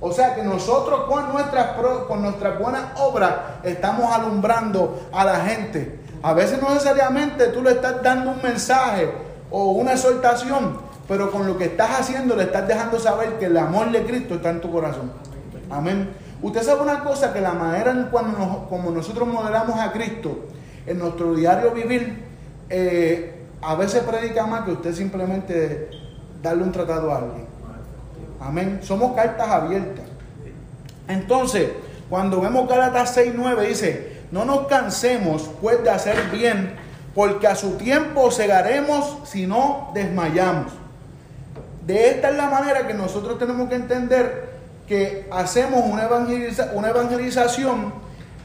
O 0.00 0.12
sea 0.12 0.34
que 0.34 0.42
nosotros 0.42 1.04
con 1.08 1.32
nuestras, 1.32 1.76
con 2.06 2.22
nuestras 2.22 2.58
buenas 2.58 2.82
obras 2.96 3.32
estamos 3.64 4.12
alumbrando 4.12 5.08
a 5.12 5.24
la 5.24 5.40
gente. 5.40 5.98
A 6.22 6.32
veces 6.32 6.60
no 6.60 6.70
necesariamente 6.70 7.48
tú 7.48 7.62
le 7.62 7.72
estás 7.72 8.02
dando 8.02 8.30
un 8.30 8.42
mensaje 8.42 9.10
o 9.50 9.72
una 9.72 9.92
exhortación, 9.92 10.78
pero 11.08 11.30
con 11.30 11.46
lo 11.46 11.56
que 11.56 11.64
estás 11.64 12.00
haciendo 12.00 12.36
le 12.36 12.44
estás 12.44 12.68
dejando 12.68 12.98
saber 13.00 13.38
que 13.38 13.46
el 13.46 13.56
amor 13.56 13.90
de 13.90 14.04
Cristo 14.04 14.34
está 14.34 14.50
en 14.50 14.60
tu 14.60 14.70
corazón. 14.70 15.12
Amén. 15.70 16.10
Usted 16.40 16.62
sabe 16.62 16.82
una 16.82 17.02
cosa, 17.02 17.32
que 17.32 17.40
la 17.40 17.52
manera 17.52 17.90
en 17.90 18.04
cuando 18.04 18.66
como 18.68 18.90
nosotros 18.92 19.26
modelamos 19.26 19.78
a 19.80 19.90
Cristo 19.90 20.46
en 20.86 20.98
nuestro 20.98 21.34
diario 21.34 21.72
vivir, 21.72 22.24
eh, 22.70 23.46
a 23.60 23.74
veces 23.74 24.04
predica 24.04 24.46
más 24.46 24.62
que 24.64 24.72
usted 24.72 24.94
simplemente 24.94 25.90
darle 26.40 26.62
un 26.62 26.70
tratado 26.70 27.10
a 27.12 27.16
alguien. 27.16 27.47
Amén. 28.40 28.80
Somos 28.82 29.14
cartas 29.14 29.48
abiertas. 29.48 30.04
Entonces, 31.08 31.70
cuando 32.08 32.40
vemos 32.40 32.68
Gálatas 32.68 33.16
6:9 33.16 33.68
dice, 33.68 34.18
no 34.30 34.44
nos 34.44 34.66
cansemos 34.66 35.50
pues 35.60 35.82
de 35.82 35.90
hacer 35.90 36.16
bien, 36.30 36.76
porque 37.14 37.46
a 37.46 37.54
su 37.54 37.72
tiempo 37.72 38.30
cegaremos 38.30 39.18
si 39.24 39.46
no 39.46 39.90
desmayamos. 39.94 40.72
De 41.86 42.10
esta 42.10 42.30
es 42.30 42.36
la 42.36 42.50
manera 42.50 42.86
que 42.86 42.94
nosotros 42.94 43.38
tenemos 43.38 43.68
que 43.68 43.74
entender 43.74 44.58
que 44.86 45.26
hacemos 45.30 45.84
una, 45.84 46.04
evangelización, 46.04 47.92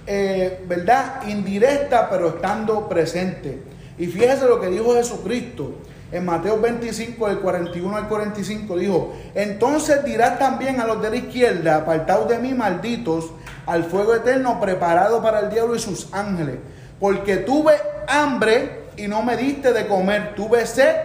eh, 0.07 0.63
¿verdad? 0.67 1.23
Indirecta, 1.27 2.09
pero 2.09 2.29
estando 2.29 2.87
presente. 2.87 3.61
Y 3.97 4.07
fíjese 4.07 4.45
lo 4.45 4.59
que 4.59 4.67
dijo 4.67 4.93
Jesucristo 4.95 5.75
en 6.13 6.25
Mateo 6.25 6.61
25, 6.61 7.27
del 7.27 7.39
41 7.39 7.97
al 7.97 8.07
45, 8.07 8.77
dijo, 8.77 9.15
entonces 9.33 10.05
dirás 10.05 10.37
también 10.37 10.79
a 10.79 10.85
los 10.85 11.01
de 11.01 11.09
la 11.09 11.15
izquierda, 11.15 11.77
apartados 11.77 12.29
de 12.29 12.37
mí, 12.37 12.53
malditos, 12.53 13.31
al 13.65 13.83
fuego 13.85 14.13
eterno 14.13 14.59
preparado 14.61 15.23
para 15.23 15.39
el 15.39 15.49
diablo 15.49 15.75
y 15.75 15.79
sus 15.79 16.13
ángeles, 16.13 16.57
porque 16.99 17.37
tuve 17.37 17.73
hambre 18.07 18.83
y 18.95 19.07
no 19.07 19.23
me 19.23 19.35
diste 19.35 19.73
de 19.73 19.87
comer, 19.87 20.35
tuve 20.35 20.67
sed 20.67 20.95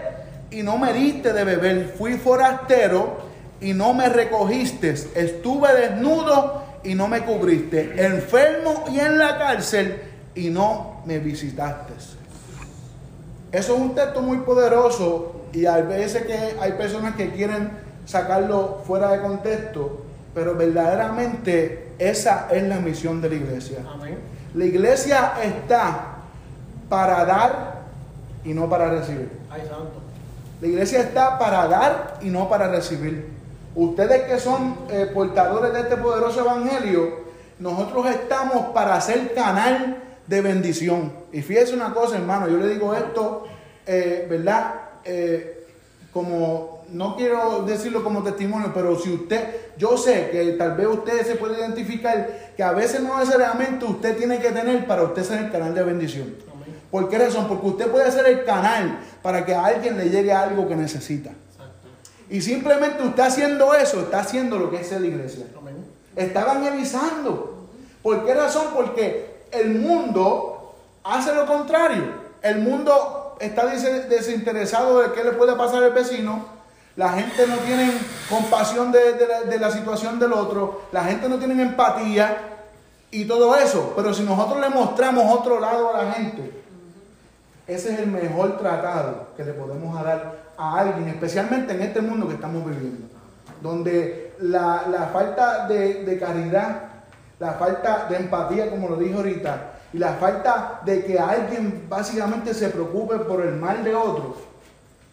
y 0.51 0.63
no 0.63 0.77
me 0.77 0.93
diste 0.93 1.33
de 1.33 1.45
beber, 1.45 1.95
fui 1.97 2.19
forastero 2.19 3.29
y 3.63 3.73
no 3.73 3.95
me 3.95 4.11
recogiste, 4.11 4.91
estuve 4.91 5.73
desnudo 5.73 6.65
y 6.85 6.95
no 6.95 7.09
me 7.09 7.21
cubriste, 7.21 8.05
enfermo 8.05 8.85
y 8.93 9.01
en 9.01 9.17
la 9.17 9.39
cárcel 9.39 10.03
y 10.35 10.51
no 10.51 11.01
me 11.07 11.19
visitaste. 11.19 12.18
Eso 13.51 13.75
es 13.75 13.81
un 13.81 13.95
texto 13.95 14.21
muy 14.21 14.39
poderoso 14.39 15.43
y 15.53 15.67
a 15.67 15.77
veces 15.79 16.25
que 16.25 16.57
hay 16.61 16.73
personas 16.73 17.15
que 17.17 17.31
quieren 17.33 17.71
sacarlo 18.05 18.83
fuera 18.87 19.11
de 19.11 19.23
contexto, 19.23 20.03
pero 20.35 20.55
verdaderamente 20.55 21.93
esa 21.99 22.49
es 22.51 22.63
la 22.65 22.77
misión 22.77 23.21
de 23.21 23.29
la 23.31 23.35
iglesia. 23.35 23.79
La 24.55 24.65
iglesia 24.65 25.33
está 25.43 26.17
para 26.89 27.25
dar 27.25 27.83
y 28.45 28.55
no 28.55 28.69
para 28.69 28.91
recibir. 28.91 29.31
La 30.61 30.67
iglesia 30.67 31.01
está 31.01 31.39
para 31.39 31.67
dar 31.69 32.19
y 32.21 32.31
no 32.31 32.49
para 32.49 32.69
recibir. 32.69 33.29
Ustedes 33.75 34.23
que 34.23 34.41
son 34.41 34.77
eh, 34.91 35.11
portadores 35.13 35.73
de 35.73 35.81
este 35.81 35.97
poderoso 35.97 36.41
evangelio, 36.41 37.29
nosotros 37.59 38.07
estamos 38.07 38.71
para 38.75 39.01
ser 39.01 39.35
canal 39.35 39.98
de 40.29 40.41
bendición. 40.43 41.13
Y 41.33 41.43
fíjese 41.43 41.75
una 41.75 41.93
cosa, 41.93 42.17
hermano, 42.17 42.49
yo 42.49 42.59
le 42.59 42.69
digo 42.69 42.95
esto, 42.95 43.47
eh, 43.87 44.27
¿verdad? 44.29 44.75
Eh, 45.05 45.67
como, 46.13 46.85
no 46.93 47.17
quiero 47.17 47.65
decirlo 47.65 48.05
como 48.05 48.23
testimonio, 48.23 48.71
pero 48.75 48.99
si 48.99 49.13
usted, 49.13 49.73
yo 49.77 49.97
sé 49.97 50.29
que 50.31 50.53
tal 50.53 50.77
vez 50.77 50.87
usted 50.87 51.27
se 51.27 51.37
puede 51.37 51.59
identificar 51.59 52.53
que 52.57 52.63
a 52.63 52.73
veces 52.73 53.01
no 53.01 53.19
necesariamente 53.19 53.85
usted 53.85 54.17
tiene 54.17 54.39
que 54.39 54.51
tener 54.51 54.87
para 54.87 55.03
usted 55.03 55.25
ser 55.25 55.45
el 55.45 55.51
canal 55.51 55.75
de 55.75 55.83
bendición. 55.83 56.35
¿Por 56.91 57.09
qué 57.09 57.19
razón? 57.19 57.49
Porque 57.49 57.67
usted 57.67 57.91
puede 57.91 58.11
ser 58.11 58.27
el 58.27 58.45
canal 58.45 59.01
para 59.23 59.45
que 59.45 59.55
a 59.55 59.65
alguien 59.65 59.99
le 59.99 60.09
llegue 60.09 60.33
algo 60.33 60.67
que 60.69 60.77
necesita. 60.77 61.31
Y 62.31 62.41
simplemente 62.41 63.03
usted 63.03 63.23
haciendo 63.23 63.75
eso, 63.75 64.01
está 64.01 64.21
haciendo 64.21 64.59
lo 64.59 64.71
que 64.71 64.81
es 64.81 64.91
la 64.91 65.07
iglesia. 65.07 65.47
Está 66.17 66.43
evangelizando. 66.43 67.69
¿Por 68.03 68.25
qué 68.25 68.35
razón? 68.35 68.69
Porque 68.75 69.28
el 69.53 69.79
mundo 69.79 70.75
hace 71.05 71.35
lo 71.35 71.47
contrario. 71.47 72.05
El 72.43 72.61
mundo 72.61 73.37
está 73.41 73.67
desinteresado 73.67 75.01
de 75.01 75.13
qué 75.13 75.25
le 75.25 75.33
puede 75.33 75.57
pasar 75.57 75.83
al 75.83 75.93
vecino. 75.93 76.45
La 76.97 77.11
gente 77.11 77.47
no 77.47 77.57
tiene 77.59 77.93
compasión 78.29 78.91
de, 78.91 79.59
la, 79.61 79.71
situación 79.71 80.19
del 80.19 80.33
otro. 80.33 80.83
La 80.93 81.05
gente 81.05 81.29
no 81.29 81.39
tiene 81.39 81.63
empatía 81.63 82.37
y 83.11 83.25
todo 83.25 83.55
eso. 83.57 83.93
Pero 83.97 84.13
si 84.13 84.23
nosotros 84.23 84.61
le 84.61 84.69
mostramos 84.69 85.25
otro 85.33 85.61
lado 85.61 85.95
a 85.95 86.05
la 86.05 86.13
gente, 86.13 86.51
ese 87.67 87.95
es 87.95 88.01
el 88.01 88.09
mejor 88.09 88.59
tratado 88.59 89.29
que 89.37 89.45
le 89.45 89.53
podemos 89.53 89.95
dar 90.03 90.49
a 90.57 90.79
alguien, 90.79 91.09
especialmente 91.09 91.75
en 91.75 91.83
este 91.83 92.01
mundo 92.01 92.27
que 92.27 92.35
estamos 92.35 92.65
viviendo. 92.65 93.07
Donde 93.63 94.35
la, 94.41 95.11
falta 95.13 95.69
de, 95.69 96.05
de 96.05 96.19
caridad 96.19 96.88
la 97.39 97.53
falta 97.53 98.07
de 98.09 98.17
empatía, 98.17 98.71
como 98.71 98.89
lo 98.89 98.97
dije 98.97 99.15
ahorita, 99.15 99.73
y 99.93 99.99
la 99.99 100.15
falta 100.15 100.81
de 100.85 101.05
que 101.05 101.19
alguien 101.19 101.87
básicamente 101.89 102.53
se 102.53 102.69
preocupe 102.69 103.17
por 103.21 103.41
el 103.45 103.55
mal 103.55 103.85
de 103.85 103.95
otros, 103.95 104.37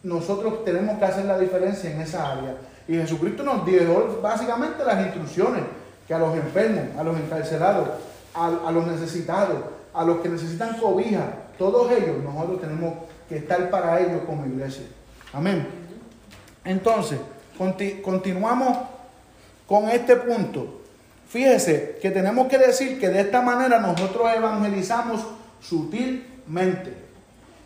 nosotros 0.03 0.63
tenemos 0.65 0.99
que 0.99 1.05
hacer 1.05 1.25
la 1.25 1.37
diferencia 1.37 1.89
en 1.91 2.01
esa 2.01 2.31
área. 2.31 2.55
Y 2.87 2.95
Jesucristo 2.95 3.43
nos 3.43 3.65
dio 3.65 4.19
básicamente 4.21 4.83
las 4.83 5.05
instrucciones 5.05 5.63
que 6.07 6.13
a 6.13 6.19
los 6.19 6.35
enfermos, 6.35 6.83
a 6.97 7.03
los 7.03 7.17
encarcelados, 7.17 7.89
a, 8.33 8.71
los 8.71 8.85
necesitados, 8.85 9.57
a 9.93 10.03
los 10.03 10.17
que 10.17 10.29
necesitan 10.29 10.77
cobija, 10.77 11.25
todos 11.57 11.91
ellos, 11.91 12.17
nosotros 12.23 12.61
tenemos 12.61 12.93
que 13.29 13.37
estar 13.37 13.69
para 13.69 13.99
ellos 14.01 14.21
como 14.27 14.45
iglesia. 14.45 14.85
Amén. 15.33 15.67
Entonces, 16.63 17.19
continuamos 18.03 18.77
con 19.65 19.89
este 19.89 20.15
punto. 20.17 20.81
Fíjese 21.27 21.97
que 22.01 22.11
tenemos 22.11 22.47
que 22.47 22.57
decir 22.57 22.99
que 22.99 23.09
de 23.09 23.21
esta 23.21 23.41
manera 23.41 23.79
nosotros 23.79 24.27
evangelizamos 24.35 25.21
sutilmente. 25.61 26.93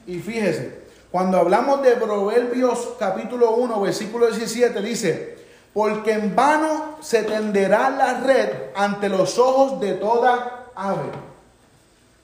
Y 0.07 0.19
fíjese, 0.19 0.79
cuando 1.11 1.37
hablamos 1.37 1.81
de 1.81 1.91
Proverbios 1.91 2.95
capítulo 2.99 3.51
1, 3.55 3.81
versículo 3.81 4.27
17, 4.27 4.81
dice, 4.81 5.37
porque 5.73 6.13
en 6.13 6.35
vano 6.35 6.97
se 7.01 7.23
tenderá 7.23 7.89
la 7.89 8.21
red 8.21 8.49
ante 8.75 9.09
los 9.09 9.37
ojos 9.37 9.79
de 9.79 9.93
toda 9.93 10.65
ave. 10.75 11.09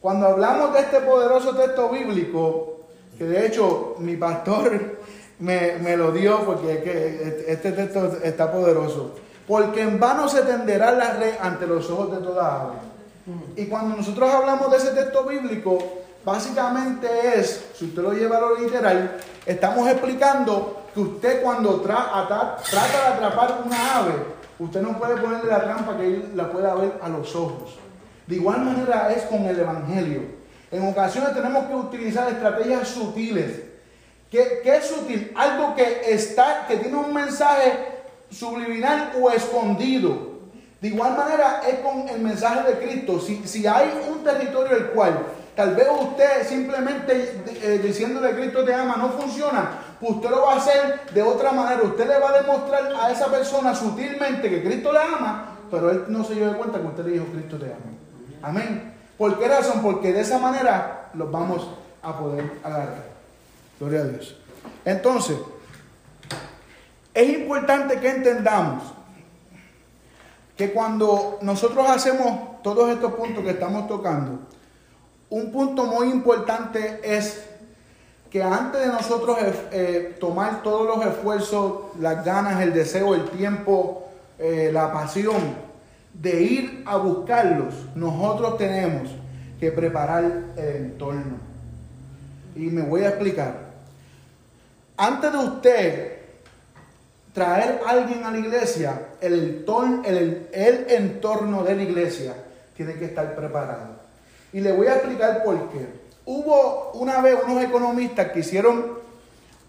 Cuando 0.01 0.27
hablamos 0.27 0.73
de 0.73 0.81
este 0.81 0.99
poderoso 0.99 1.55
texto 1.55 1.89
bíblico, 1.89 2.81
que 3.17 3.23
de 3.25 3.47
hecho 3.47 3.95
mi 3.99 4.17
pastor 4.17 4.99
me, 5.39 5.97
lo 5.97 6.11
dio 6.11 6.45
porque 6.45 6.81
que 6.83 7.45
este 7.47 7.71
texto 7.71 8.19
está 8.23 8.51
poderoso, 8.51 9.15
porque 9.47 9.81
en 9.81 9.99
vano 9.99 10.27
se 10.27 10.41
tenderá 10.41 10.91
la 10.91 11.13
red 11.13 11.35
ante 11.41 11.67
los 11.67 11.89
ojos 11.89 12.11
de 12.11 12.17
toda 12.17 12.61
ave. 12.61 12.73
Y 13.55 13.65
cuando 13.65 13.95
nosotros 13.95 14.29
hablamos 14.29 14.69
de 14.71 14.77
ese 14.77 14.91
texto 14.91 15.23
bíblico, 15.23 15.79
básicamente 16.23 17.07
es, 17.35 17.65
si 17.75 17.85
usted 17.85 18.01
lo 18.01 18.13
lleva 18.13 18.37
a 18.37 18.41
lo 18.41 18.57
literal, 18.57 19.17
estamos 19.45 19.87
explicando 19.89 20.83
que 20.93 20.99
usted 20.99 21.43
cuando 21.43 21.81
trata 21.81 22.57
de 22.71 23.13
atrapar 23.13 23.61
una 23.65 23.97
ave, 23.97 24.13
usted 24.59 24.81
no 24.81 24.97
puede 24.97 25.17
ponerle 25.17 25.49
la 25.49 25.63
trampa 25.63 25.97
que 25.97 26.05
él 26.05 26.31
la 26.35 26.49
pueda 26.49 26.75
ver 26.75 26.93
a 27.01 27.09
los 27.09 27.35
ojos. 27.35 27.77
De 28.27 28.35
igual 28.35 28.61
manera 28.61 29.11
es 29.11 29.23
con 29.23 29.43
el 29.45 29.59
Evangelio. 29.59 30.21
En 30.71 30.87
ocasiones 30.87 31.33
tenemos 31.33 31.65
que 31.65 31.75
utilizar 31.75 32.27
estrategias 32.29 32.87
sutiles. 32.87 33.61
¿Qué, 34.31 34.61
es 34.65 34.85
sutil? 34.85 35.31
Algo 35.35 35.75
que 35.75 36.13
está, 36.13 36.65
que 36.67 36.77
tiene 36.77 36.97
un 36.97 37.13
mensaje 37.13 37.94
subliminal 38.29 39.13
o 39.19 39.29
escondido. 39.31 40.35
De 40.81 40.89
igual 40.89 41.15
manera 41.15 41.61
es 41.67 41.79
con 41.79 42.07
el 42.09 42.21
mensaje 42.21 42.71
de 42.71 42.85
Cristo. 42.85 43.19
Si, 43.19 43.47
si 43.47 43.65
hay 43.65 43.91
un 44.09 44.23
territorio 44.23 44.77
el 44.77 44.85
cual 44.87 45.17
tal 45.55 45.73
vez 45.73 45.87
usted 45.99 46.47
simplemente 46.47 47.41
eh, 47.61 47.79
diciéndole 47.81 48.35
Cristo 48.35 48.63
te 48.63 48.73
ama 48.73 48.95
no 48.97 49.09
funciona, 49.09 49.79
pues 49.99 50.13
usted 50.13 50.29
lo 50.29 50.43
va 50.43 50.53
a 50.53 50.57
hacer 50.57 51.01
de 51.13 51.21
otra 51.21 51.51
manera. 51.51 51.81
Usted 51.81 52.07
le 52.07 52.19
va 52.19 52.29
a 52.29 52.41
demostrar 52.41 52.93
a 53.01 53.11
esa 53.11 53.27
persona 53.27 53.73
sutilmente 53.73 54.49
que 54.49 54.63
Cristo 54.63 54.91
le 54.91 54.99
ama, 54.99 55.57
pero 55.71 55.89
él 55.89 56.03
no 56.09 56.23
se 56.23 56.35
dio 56.35 56.55
cuenta 56.57 56.79
que 56.79 56.87
usted 56.87 57.05
le 57.05 57.11
dijo 57.13 57.25
Cristo 57.33 57.57
te 57.57 57.65
ama. 57.65 57.93
Amén. 58.41 58.93
¿Por 59.17 59.39
qué 59.39 59.47
razón? 59.47 59.81
Porque 59.81 60.11
de 60.11 60.21
esa 60.21 60.37
manera 60.37 61.09
los 61.13 61.31
vamos 61.31 61.67
a 62.03 62.17
poder 62.19 62.51
agarrar. 62.63 63.05
Gloria 63.79 64.01
a 64.01 64.03
Dios. 64.03 64.35
Entonces, 64.83 65.37
es 67.15 67.29
importante 67.29 67.99
que 67.99 68.09
entendamos 68.09 68.83
que 70.57 70.71
cuando 70.71 71.39
nosotros 71.41 71.89
hacemos 71.89 72.61
todos 72.61 72.89
estos 72.91 73.13
puntos 73.13 73.43
que 73.43 73.51
estamos 73.51 73.87
tocando, 73.87 74.39
un 75.29 75.51
punto 75.51 75.85
muy 75.85 76.09
importante 76.09 76.99
es 77.03 77.41
que 78.29 78.43
antes 78.43 78.81
de 78.81 78.87
nosotros 78.87 79.37
eh, 79.41 79.53
eh, 79.71 80.17
tomar 80.19 80.61
todos 80.61 80.85
los 80.85 81.05
esfuerzos, 81.05 81.97
las 82.01 82.23
ganas, 82.25 82.61
el 82.61 82.73
deseo, 82.73 83.15
el 83.15 83.29
tiempo, 83.29 84.09
eh, 84.37 84.69
la 84.73 84.91
pasión 84.91 85.41
de 86.13 86.41
ir 86.41 86.83
a 86.85 86.97
buscarlos, 86.97 87.73
nosotros 87.95 88.57
tenemos 88.57 89.09
que 89.57 89.71
preparar 89.71 90.23
el 90.57 90.75
entorno. 90.75 91.37
Y 92.57 92.63
me 92.67 92.81
voy 92.81 93.03
a 93.03 93.09
explicar. 93.09 93.55
Antes 94.97 95.31
de 95.31 95.37
usted 95.37 96.14
traer 97.35 97.81
a 97.85 97.89
alguien 97.91 98.23
a 98.23 98.31
la 98.31 98.39
iglesia, 98.39 99.09
el 99.19 99.65
entorno, 100.87 101.63
de 101.63 101.75
la 101.75 101.83
iglesia 101.83 102.33
tiene 102.75 102.93
que 102.93 103.05
estar 103.05 103.35
preparado. 103.35 103.89
Y 104.53 104.61
le 104.61 104.71
voy 104.71 104.87
a 104.87 104.95
explicar 104.95 105.43
por 105.43 105.69
qué. 105.69 105.85
Hubo 106.25 106.93
una 106.93 107.21
vez 107.21 107.35
unos 107.45 107.61
economistas 107.61 108.31
que 108.31 108.39
hicieron 108.39 108.99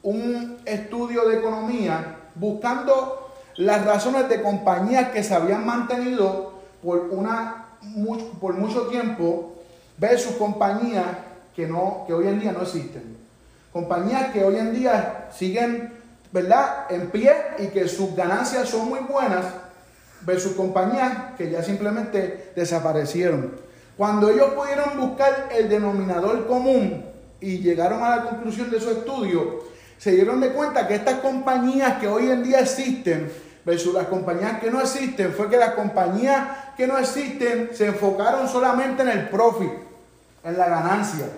un 0.04 0.58
estudio 0.64 1.28
de 1.28 1.38
economía 1.38 2.18
buscando 2.36 3.32
las 3.56 3.84
razones 3.84 4.28
de 4.28 4.42
compañías 4.42 5.08
que 5.10 5.24
se 5.24 5.34
habían 5.34 5.66
mantenido 5.66 6.52
por, 6.84 7.08
una, 7.10 7.66
por 8.40 8.54
mucho 8.54 8.86
tiempo 8.86 9.54
versus 9.98 10.36
compañías 10.36 11.04
que, 11.56 11.66
no, 11.66 12.04
que 12.06 12.14
hoy 12.14 12.28
en 12.28 12.38
día 12.38 12.52
no 12.52 12.62
existen. 12.62 13.16
Compañías 13.72 14.30
que 14.32 14.44
hoy 14.44 14.56
en 14.56 14.72
día 14.72 15.28
siguen 15.36 15.95
¿verdad? 16.36 16.84
en 16.90 17.08
pie 17.08 17.32
y 17.58 17.68
que 17.68 17.88
sus 17.88 18.14
ganancias 18.14 18.68
son 18.68 18.90
muy 18.90 18.98
buenas 19.00 19.46
versus 20.20 20.52
compañías 20.52 21.32
que 21.38 21.50
ya 21.50 21.62
simplemente 21.62 22.52
desaparecieron. 22.54 23.52
Cuando 23.96 24.28
ellos 24.28 24.50
pudieron 24.50 25.00
buscar 25.00 25.48
el 25.50 25.70
denominador 25.70 26.46
común 26.46 27.06
y 27.40 27.60
llegaron 27.60 28.02
a 28.02 28.16
la 28.16 28.24
conclusión 28.24 28.70
de 28.70 28.78
su 28.78 28.90
estudio, 28.90 29.64
se 29.96 30.10
dieron 30.10 30.38
de 30.42 30.50
cuenta 30.50 30.86
que 30.86 30.96
estas 30.96 31.20
compañías 31.20 31.98
que 31.98 32.06
hoy 32.06 32.30
en 32.30 32.42
día 32.42 32.60
existen 32.60 33.32
versus 33.64 33.94
las 33.94 34.08
compañías 34.08 34.60
que 34.60 34.70
no 34.70 34.82
existen 34.82 35.32
fue 35.32 35.48
que 35.48 35.56
las 35.56 35.70
compañías 35.70 36.48
que 36.76 36.86
no 36.86 36.98
existen 36.98 37.70
se 37.72 37.86
enfocaron 37.86 38.46
solamente 38.46 39.04
en 39.04 39.08
el 39.08 39.28
profit, 39.30 39.72
en 40.44 40.58
la 40.58 40.68
ganancia. 40.68 41.28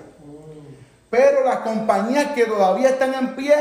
Pero 1.09 1.45
las 1.45 1.59
compañías 1.59 2.33
que 2.33 2.47
todavía 2.47 2.89
están 2.91 3.15
en 3.15 3.37
pie, 3.37 3.55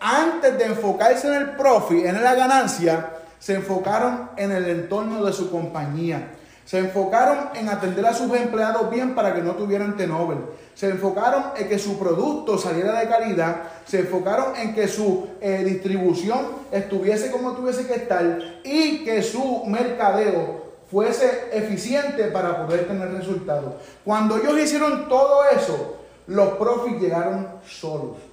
antes 0.00 0.58
de 0.58 0.64
enfocarse 0.64 1.28
en 1.28 1.34
el 1.34 1.50
profit, 1.50 2.06
en 2.06 2.22
la 2.22 2.34
ganancia, 2.34 3.10
se 3.38 3.54
enfocaron 3.54 4.30
en 4.36 4.52
el 4.52 4.68
entorno 4.68 5.24
de 5.24 5.32
su 5.32 5.50
compañía. 5.50 6.34
Se 6.64 6.78
enfocaron 6.78 7.48
en 7.54 7.70
atender 7.70 8.04
a 8.04 8.12
sus 8.12 8.30
empleados 8.36 8.90
bien 8.90 9.14
para 9.14 9.34
que 9.34 9.40
no 9.40 9.52
tuvieran 9.52 9.96
tenover. 9.96 10.36
Se 10.74 10.90
enfocaron 10.90 11.44
en 11.56 11.66
que 11.66 11.78
su 11.78 11.98
producto 11.98 12.58
saliera 12.58 13.00
de 13.00 13.08
calidad. 13.08 13.62
Se 13.86 14.00
enfocaron 14.00 14.54
en 14.54 14.74
que 14.74 14.86
su 14.86 15.28
eh, 15.40 15.62
distribución 15.64 16.46
estuviese 16.70 17.30
como 17.30 17.52
tuviese 17.52 17.86
que 17.86 17.94
estar 17.94 18.38
y 18.64 19.02
que 19.02 19.22
su 19.22 19.64
mercadeo 19.64 20.68
fuese 20.90 21.48
eficiente 21.52 22.24
para 22.24 22.66
poder 22.66 22.86
tener 22.86 23.12
resultados. 23.12 23.74
Cuando 24.04 24.36
ellos 24.36 24.58
hicieron 24.58 25.08
todo 25.08 25.44
eso, 25.48 25.96
los 26.26 26.50
profits 26.50 27.00
llegaron 27.00 27.48
solos. 27.66 28.27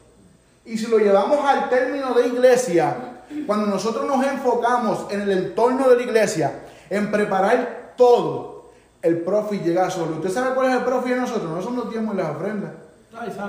Y 0.65 0.77
si 0.77 0.87
lo 0.87 0.97
llevamos 0.97 1.39
al 1.45 1.69
término 1.69 2.13
de 2.13 2.27
iglesia, 2.27 2.95
cuando 3.45 3.67
nosotros 3.67 4.05
nos 4.05 4.25
enfocamos 4.25 5.05
en 5.11 5.21
el 5.21 5.31
entorno 5.31 5.89
de 5.89 5.97
la 5.97 6.01
iglesia, 6.01 6.51
en 6.89 7.11
preparar 7.11 7.93
todo, 7.95 8.71
el 9.01 9.21
profit 9.21 9.63
llega 9.63 9.89
solo. 9.89 10.15
¿Usted 10.15 10.31
sabe 10.31 10.55
cuál 10.55 10.71
es 10.71 10.77
el 10.77 10.83
profit 10.83 11.13
de 11.13 11.21
nosotros? 11.21 11.51
No 11.51 11.61
son 11.61 11.75
los 11.75 11.89
diezmos 11.89 12.15
y 12.15 12.17
las 12.17 12.35
ofrendas. 12.35 12.71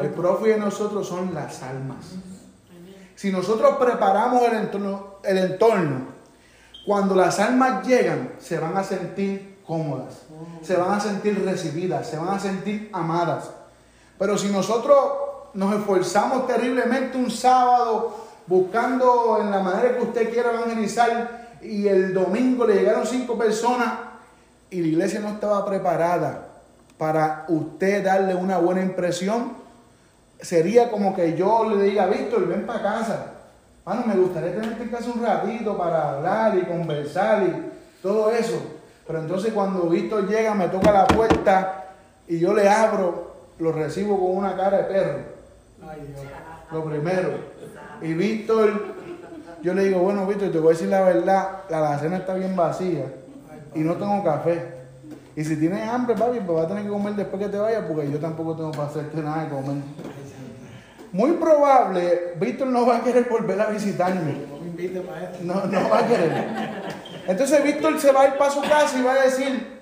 El 0.02 0.10
profit 0.10 0.48
de 0.48 0.58
nosotros 0.58 1.08
son 1.08 1.32
las 1.32 1.62
almas. 1.62 2.16
Si 3.14 3.32
nosotros 3.32 3.76
preparamos 3.76 4.42
el 4.42 4.54
entorno, 4.54 5.16
el 5.24 5.38
entorno, 5.38 6.16
cuando 6.84 7.14
las 7.14 7.40
almas 7.40 7.86
llegan, 7.86 8.34
se 8.38 8.58
van 8.58 8.76
a 8.76 8.84
sentir 8.84 9.58
cómodas, 9.66 10.22
se 10.62 10.76
van 10.76 10.92
a 10.92 11.00
sentir 11.00 11.42
recibidas, 11.44 12.08
se 12.08 12.18
van 12.18 12.28
a 12.28 12.38
sentir 12.38 12.90
amadas. 12.92 13.50
Pero 14.18 14.36
si 14.36 14.48
nosotros 14.48 14.96
nos 15.56 15.74
esforzamos 15.74 16.46
terriblemente 16.46 17.16
un 17.16 17.30
sábado 17.30 18.26
buscando 18.46 19.38
en 19.40 19.50
la 19.50 19.60
manera 19.60 19.96
que 19.96 20.02
usted 20.02 20.30
quiera 20.30 20.52
evangelizar 20.52 21.58
y 21.62 21.88
el 21.88 22.14
domingo 22.14 22.66
le 22.66 22.74
llegaron 22.74 23.06
cinco 23.06 23.36
personas, 23.36 23.94
y 24.70 24.80
la 24.80 24.88
iglesia 24.88 25.20
no 25.20 25.30
estaba 25.30 25.64
preparada 25.64 26.48
para 26.98 27.44
usted 27.48 28.04
darle 28.04 28.34
una 28.34 28.58
buena 28.58 28.82
impresión, 28.82 29.52
sería 30.40 30.90
como 30.90 31.14
que 31.14 31.36
yo 31.36 31.68
le 31.70 31.82
diga, 31.82 32.06
Víctor, 32.06 32.46
ven 32.46 32.66
para 32.66 32.82
casa. 32.82 33.32
Bueno, 33.84 34.02
me 34.06 34.14
gustaría 34.16 34.54
tenerte 34.54 34.82
en 34.82 34.88
casa 34.88 35.10
un 35.14 35.22
ratito 35.22 35.76
para 35.78 36.10
hablar 36.10 36.58
y 36.58 36.62
conversar 36.62 37.42
y 37.44 38.02
todo 38.02 38.30
eso. 38.30 38.60
Pero 39.06 39.20
entonces 39.20 39.52
cuando 39.52 39.88
Víctor 39.88 40.28
llega, 40.28 40.54
me 40.54 40.68
toca 40.68 40.92
la 40.92 41.06
puerta 41.06 41.84
y 42.26 42.38
yo 42.38 42.52
le 42.52 42.68
abro, 42.68 43.34
lo 43.58 43.72
recibo 43.72 44.18
con 44.18 44.36
una 44.36 44.56
cara 44.56 44.78
de 44.78 44.84
perro. 44.84 45.35
Lo 46.72 46.84
primero. 46.84 47.30
Y 48.02 48.12
Víctor, 48.14 48.94
yo 49.62 49.74
le 49.74 49.84
digo, 49.84 50.00
bueno, 50.00 50.26
Víctor, 50.26 50.52
te 50.52 50.58
voy 50.58 50.68
a 50.68 50.72
decir 50.72 50.88
la 50.88 51.02
verdad, 51.02 51.62
la 51.68 51.98
cena 51.98 52.18
está 52.18 52.34
bien 52.34 52.54
vacía 52.56 53.06
y 53.74 53.80
no 53.80 53.94
tengo 53.94 54.22
café. 54.24 54.76
Y 55.34 55.44
si 55.44 55.56
tienes 55.56 55.86
hambre, 55.88 56.14
papi, 56.14 56.40
pues 56.40 56.56
vas 56.56 56.64
a 56.64 56.68
tener 56.68 56.84
que 56.84 56.88
comer 56.88 57.14
después 57.14 57.42
que 57.42 57.48
te 57.48 57.58
vayas, 57.58 57.84
porque 57.86 58.10
yo 58.10 58.18
tampoco 58.18 58.56
tengo 58.56 58.70
para 58.72 58.88
hacerte 58.88 59.20
nada 59.20 59.44
de 59.44 59.50
comer. 59.50 59.82
Muy 61.12 61.32
probable, 61.32 62.34
Víctor 62.40 62.68
no 62.68 62.86
va 62.86 62.96
a 62.96 63.00
querer 63.02 63.28
volver 63.28 63.60
a 63.60 63.66
visitarme. 63.66 64.56
No, 65.42 65.64
no 65.66 65.88
va 65.88 66.00
a 66.00 66.06
querer. 66.06 66.32
Entonces 67.26 67.64
Víctor 67.64 68.00
se 68.00 68.12
va 68.12 68.22
a 68.22 68.28
ir 68.28 68.38
para 68.38 68.50
su 68.50 68.60
casa 68.62 68.98
y 68.98 69.02
va 69.02 69.12
a 69.12 69.22
decir, 69.22 69.75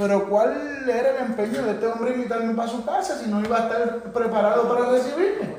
pero 0.00 0.30
¿cuál 0.30 0.88
era 0.88 1.10
el 1.10 1.26
empeño 1.26 1.62
de 1.62 1.72
este 1.72 1.86
hombre 1.86 2.14
invitarme 2.14 2.54
para 2.54 2.70
su 2.70 2.82
casa 2.86 3.18
si 3.18 3.28
no 3.28 3.38
iba 3.38 3.58
a 3.58 3.60
estar 3.64 4.02
preparado 4.04 4.66
para 4.66 4.92
recibirme? 4.92 5.56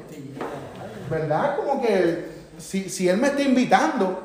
¿Verdad? 1.11 1.57
Como 1.57 1.79
que 1.79 2.25
si, 2.57 2.89
si 2.89 3.07
él 3.07 3.17
me 3.17 3.27
está 3.27 3.43
invitando, 3.43 4.19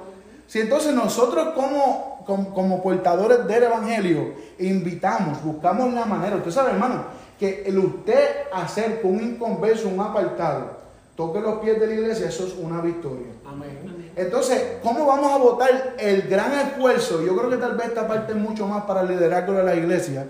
si 0.47 0.61
entonces 0.61 0.95
nosotros 0.95 1.49
como, 1.55 2.25
como, 2.25 2.83
portadores 2.83 3.47
del 3.47 3.65
Evangelio 3.65 4.33
invitamos, 4.59 5.45
buscamos 5.45 5.93
la 5.93 6.07
manera, 6.07 6.37
usted 6.37 6.51
sabe 6.51 6.71
hermano, 6.71 7.05
que 7.39 7.65
el 7.67 7.79
usted 7.79 8.47
hacer 8.55 9.03
con 9.03 9.17
un 9.17 9.23
inconverso, 9.23 9.87
un 9.87 10.01
apartado, 10.01 10.76
toque 11.17 11.41
los 11.41 11.59
pies 11.61 11.81
de 11.81 11.87
la 11.87 11.95
iglesia, 11.95 12.29
eso 12.29 12.47
es 12.47 12.55
una 12.55 12.81
victoria. 12.81 13.27
Amén. 13.47 14.13
Entonces, 14.17 14.63
¿cómo 14.83 15.07
vamos 15.07 15.33
a 15.33 15.37
votar 15.39 15.95
el 15.99 16.23
gran 16.29 16.53
esfuerzo? 16.53 17.23
Yo 17.25 17.37
creo 17.37 17.51
que 17.51 17.57
tal 17.57 17.77
vez 17.77 17.89
esta 17.89 18.07
parte 18.07 18.33
es 18.33 18.39
mucho 18.39 18.67
más 18.67 18.85
para 18.85 19.01
el 19.03 19.09
liderazgo 19.09 19.53
de 19.55 19.63
la 19.63 19.75
iglesia, 19.75 20.27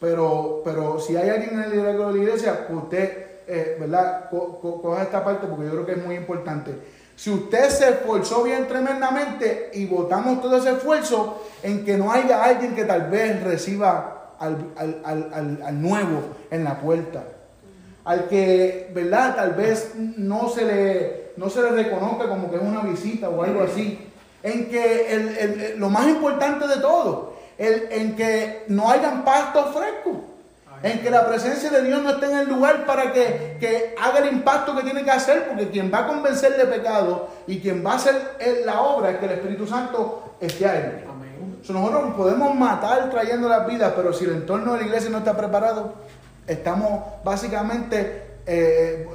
pero, 0.00 0.62
pero 0.64 0.98
si 1.00 1.16
hay 1.16 1.28
alguien 1.30 1.54
en 1.54 1.62
el 1.64 1.70
liderazgo 1.70 2.08
de 2.08 2.18
la 2.18 2.24
iglesia, 2.24 2.66
pues 2.66 2.82
usted, 2.84 3.26
eh, 3.46 3.76
¿verdad? 3.80 4.28
Co- 4.30 4.58
co- 4.60 4.80
coja 4.82 5.02
esta 5.02 5.24
parte 5.24 5.46
porque 5.46 5.64
yo 5.66 5.70
creo 5.72 5.86
que 5.86 5.92
es 5.92 6.04
muy 6.04 6.16
importante. 6.16 6.72
Si 7.14 7.30
usted 7.30 7.68
se 7.68 7.88
esforzó 7.90 8.42
bien 8.42 8.66
tremendamente 8.66 9.70
y 9.74 9.86
votamos 9.86 10.40
todo 10.40 10.56
ese 10.56 10.70
esfuerzo 10.72 11.42
en 11.62 11.84
que 11.84 11.96
no 11.96 12.10
haya 12.10 12.42
alguien 12.42 12.74
que 12.74 12.84
tal 12.84 13.10
vez 13.10 13.42
reciba 13.44 14.32
al- 14.40 14.72
al- 14.76 15.00
al- 15.04 15.62
al 15.64 15.82
nuevo 15.82 16.20
en 16.50 16.64
la 16.64 16.80
puerta 16.80 17.22
al 18.04 18.28
que, 18.28 18.90
¿verdad? 18.94 19.36
Tal 19.36 19.52
vez 19.52 19.92
no 19.96 20.48
se 20.48 20.64
le, 20.64 21.32
no 21.36 21.48
se 21.48 21.62
le 21.62 21.70
reconozca 21.70 22.28
como 22.28 22.50
que 22.50 22.56
es 22.56 22.62
una 22.62 22.80
visita 22.80 23.28
o 23.28 23.42
algo 23.42 23.62
así. 23.62 24.08
En 24.42 24.68
que 24.68 25.14
el- 25.14 25.38
el- 25.38 25.78
lo 25.78 25.88
más 25.88 26.06
importante 26.08 26.66
de 26.66 26.76
todo, 26.76 27.34
el, 27.58 27.86
en 27.92 28.16
que 28.16 28.64
no 28.68 28.90
hayan 28.90 29.24
pastos 29.24 29.74
frescos. 29.76 30.16
En 30.82 30.98
que 31.00 31.10
la 31.12 31.28
presencia 31.28 31.70
de 31.70 31.82
Dios 31.84 32.02
no 32.02 32.10
esté 32.10 32.26
en 32.26 32.38
el 32.38 32.48
lugar 32.48 32.84
para 32.86 33.12
que, 33.12 33.56
que 33.60 33.94
haga 34.02 34.18
el 34.18 34.32
impacto 34.32 34.74
que 34.74 34.82
tiene 34.82 35.04
que 35.04 35.12
hacer, 35.12 35.46
porque 35.46 35.70
quien 35.70 35.92
va 35.94 35.98
a 36.00 36.06
convencer 36.08 36.56
de 36.56 36.64
pecado 36.64 37.28
y 37.46 37.60
quien 37.60 37.86
va 37.86 37.92
a 37.92 37.96
hacer 37.96 38.16
la 38.64 38.80
obra 38.80 39.10
es 39.12 39.18
que 39.18 39.26
el 39.26 39.30
Espíritu 39.32 39.64
Santo 39.64 40.34
esté 40.40 40.66
ahí. 40.66 41.04
Amén. 41.08 41.58
Nosotros 41.68 42.14
podemos 42.16 42.52
matar 42.56 43.08
trayendo 43.10 43.48
las 43.48 43.64
vidas, 43.68 43.92
pero 43.94 44.12
si 44.12 44.24
el 44.24 44.32
entorno 44.32 44.72
de 44.72 44.80
la 44.80 44.86
iglesia 44.86 45.08
no 45.08 45.18
está 45.18 45.36
preparado, 45.36 45.94
estamos 46.46 47.22
básicamente, 47.24 48.22
eh. 48.46 49.08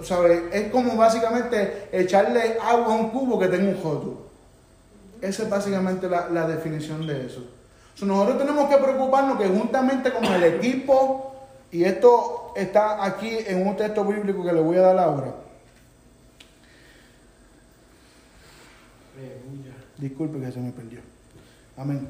Es 0.53 0.71
como 0.71 0.95
básicamente 0.95 1.89
echarle 1.91 2.57
agua 2.61 2.93
a 2.93 2.97
un 2.97 3.09
cubo 3.09 3.39
que 3.39 3.47
tenga 3.47 3.69
un 3.69 3.81
joto. 3.81 4.27
Esa 5.21 5.43
es 5.43 5.49
básicamente 5.49 6.07
la, 6.07 6.29
la 6.29 6.47
definición 6.47 7.05
de 7.07 7.25
eso. 7.25 7.43
Nosotros 8.01 8.37
tenemos 8.37 8.69
que 8.69 8.77
preocuparnos 8.77 9.39
que 9.39 9.47
juntamente 9.47 10.11
con 10.11 10.25
el 10.25 10.43
equipo, 10.43 11.35
y 11.71 11.83
esto 11.83 12.53
está 12.55 13.03
aquí 13.03 13.37
en 13.47 13.67
un 13.67 13.75
texto 13.75 14.05
bíblico 14.05 14.43
que 14.43 14.53
le 14.53 14.61
voy 14.61 14.77
a 14.77 14.81
dar 14.81 14.99
ahora. 14.99 15.33
Disculpe 19.97 20.39
que 20.39 20.51
se 20.51 20.59
me 20.59 20.71
perdió. 20.71 20.99
Amén. 21.75 22.07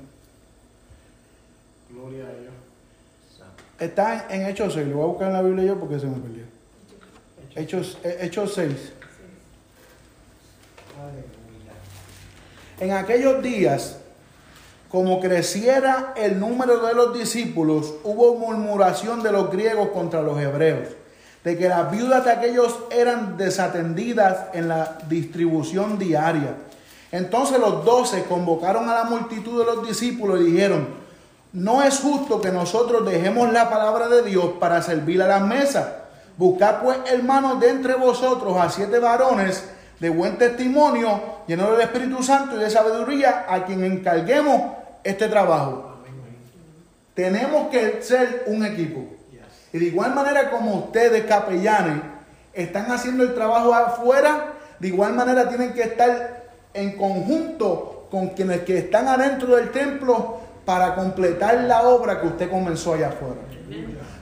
Gloria 1.90 2.26
a 2.26 2.34
Dios. 2.34 2.54
Está 3.80 4.26
en 4.30 4.48
Hechos 4.48 4.74
6, 4.74 4.88
lo 4.88 4.98
voy 4.98 5.04
a 5.04 5.08
buscar 5.08 5.28
en 5.28 5.34
la 5.34 5.42
Biblia 5.42 5.66
yo 5.66 5.80
porque 5.80 6.00
se 6.00 6.08
me 6.08 6.18
perdió. 6.18 6.44
Hechos, 7.56 7.98
eh, 8.04 8.20
Hechos 8.22 8.54
6. 8.56 8.72
Aleluya. 11.00 11.28
En 12.80 12.92
aquellos 12.92 13.44
días, 13.44 13.98
como 14.90 15.20
creciera 15.20 16.14
el 16.16 16.40
número 16.40 16.80
de 16.86 16.94
los 16.96 17.14
discípulos, 17.14 17.96
hubo 18.04 18.36
murmuración 18.36 19.22
de 19.22 19.32
los 19.32 19.52
griegos 19.52 19.90
contra 19.90 20.22
los 20.24 20.40
hebreos, 20.40 20.88
de 21.44 21.58
que 21.58 21.70
las 21.70 21.92
viudas 21.92 22.26
de 22.26 22.32
aquellos 22.32 22.80
eran 22.90 23.38
desatendidas 23.38 24.48
en 24.54 24.70
la 24.70 24.98
distribución 25.08 26.00
diaria. 26.00 26.56
Entonces 27.12 27.60
los 27.60 27.86
doce 27.86 28.24
convocaron 28.24 28.90
a 28.90 28.96
la 28.96 29.04
multitud 29.04 29.60
de 29.60 29.66
los 29.66 29.88
discípulos 29.88 30.42
y 30.42 30.52
dijeron, 30.52 31.07
no 31.54 31.82
es 31.82 32.00
justo 32.00 32.42
que 32.42 32.52
nosotros 32.52 33.06
dejemos 33.10 33.52
la 33.52 33.70
palabra 33.70 34.08
de 34.08 34.24
Dios 34.24 34.54
para 34.60 34.82
servir 34.82 35.22
a 35.22 35.28
las 35.28 35.42
mesas. 35.42 35.88
Buscad 36.38 36.82
pues, 36.82 36.98
hermanos, 37.12 37.60
de 37.60 37.70
entre 37.70 37.96
vosotros 37.96 38.58
a 38.58 38.70
siete 38.70 39.00
varones 39.00 39.64
de 40.00 40.10
buen 40.10 40.38
testimonio, 40.38 41.20
llenos 41.48 41.72
del 41.72 41.82
Espíritu 41.82 42.22
Santo 42.22 42.56
y 42.56 42.60
de 42.60 42.70
sabiduría, 42.70 43.46
a 43.50 43.66
quien 43.66 43.84
encarguemos 43.84 44.62
este 45.04 45.28
trabajo. 45.28 45.96
Tenemos 47.16 47.70
que 47.70 48.04
ser 48.04 48.44
un 48.48 48.64
equipo. 48.64 49.06
Y 49.74 49.80
de 49.80 49.86
igual 49.86 50.14
manera 50.14 50.52
como 50.52 50.76
ustedes, 50.76 51.26
capellanes, 51.26 52.04
están 52.54 52.92
haciendo 52.92 53.24
el 53.24 53.34
trabajo 53.34 53.74
afuera, 53.74 54.54
de 54.80 54.88
igual 54.88 55.14
manera 55.14 55.50
tienen 55.50 55.74
que 55.74 55.82
estar 55.82 56.44
en 56.74 56.96
conjunto 56.96 58.08
con 58.12 58.30
quienes 58.30 58.62
que 58.62 58.78
están 58.78 59.08
adentro 59.08 59.56
del 59.56 59.72
templo 59.72 60.40
para 60.68 60.96
completar 60.96 61.64
la 61.64 61.84
obra 61.88 62.20
que 62.20 62.28
usted 62.28 62.50
comenzó 62.52 62.94
allá 62.94 63.08
afuera. 63.08 63.40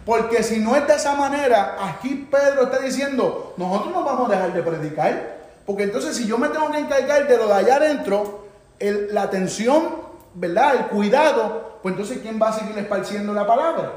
Porque 0.06 0.44
si 0.44 0.60
no 0.60 0.76
es 0.76 0.86
de 0.88 0.94
esa 0.94 1.16
manera, 1.16 1.76
aquí 1.82 2.28
Pedro 2.30 2.66
está 2.66 2.78
diciendo, 2.78 3.56
nosotros 3.58 3.92
no 3.92 4.04
vamos 4.04 4.30
a 4.30 4.34
dejar 4.36 4.54
de 4.54 4.62
predicar. 4.62 5.38
Porque 5.66 5.82
entonces 5.86 6.16
si 6.16 6.28
yo 6.28 6.38
me 6.38 6.50
tengo 6.50 6.70
que 6.72 6.78
encargar 6.78 7.28
de 7.28 7.38
lo 7.38 7.48
de 7.48 7.54
allá 7.56 7.78
adentro, 7.78 8.46
el- 8.78 9.08
la 9.12 9.24
atención, 9.24 9.96
¿verdad? 10.36 10.76
El 10.76 10.86
cuidado, 10.90 11.80
pues 11.82 11.94
entonces 11.94 12.20
¿quién 12.22 12.40
va 12.40 12.50
a 12.50 12.54
seguir 12.54 12.78
esparciendo 12.78 13.34
la 13.34 13.48
palabra? 13.48 13.94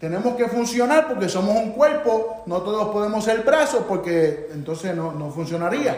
Tenemos 0.00 0.34
que 0.34 0.48
funcionar 0.48 1.06
porque 1.06 1.28
somos 1.28 1.54
un 1.54 1.70
cuerpo, 1.70 2.42
no 2.46 2.62
todos 2.62 2.88
podemos 2.88 3.22
ser 3.24 3.42
brazos 3.44 3.84
porque 3.86 4.48
entonces 4.52 4.96
no, 4.96 5.12
no 5.12 5.30
funcionaría. 5.30 5.96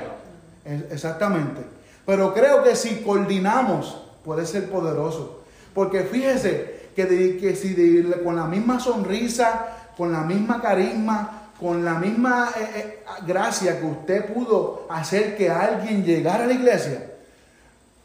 Exactamente. 0.90 1.62
Pero 2.04 2.34
creo 2.34 2.62
que 2.62 2.76
si 2.76 2.96
coordinamos 3.02 4.02
puede 4.22 4.44
ser 4.44 4.68
poderoso. 4.70 5.38
Porque 5.74 6.02
fíjese 6.04 6.88
que, 6.94 7.06
de- 7.06 7.38
que 7.38 7.56
si 7.56 8.02
con 8.24 8.36
la 8.36 8.44
misma 8.44 8.78
sonrisa, 8.80 9.66
con 9.96 10.12
la 10.12 10.20
misma 10.22 10.60
carisma, 10.60 11.50
con 11.58 11.84
la 11.84 11.94
misma 11.94 12.50
eh, 12.58 12.70
eh, 12.74 12.98
gracia 13.26 13.78
que 13.78 13.86
usted 13.86 14.32
pudo 14.32 14.86
hacer 14.90 15.36
que 15.36 15.48
alguien 15.48 16.04
llegara 16.04 16.44
a 16.44 16.46
la 16.46 16.54
iglesia, 16.54 17.08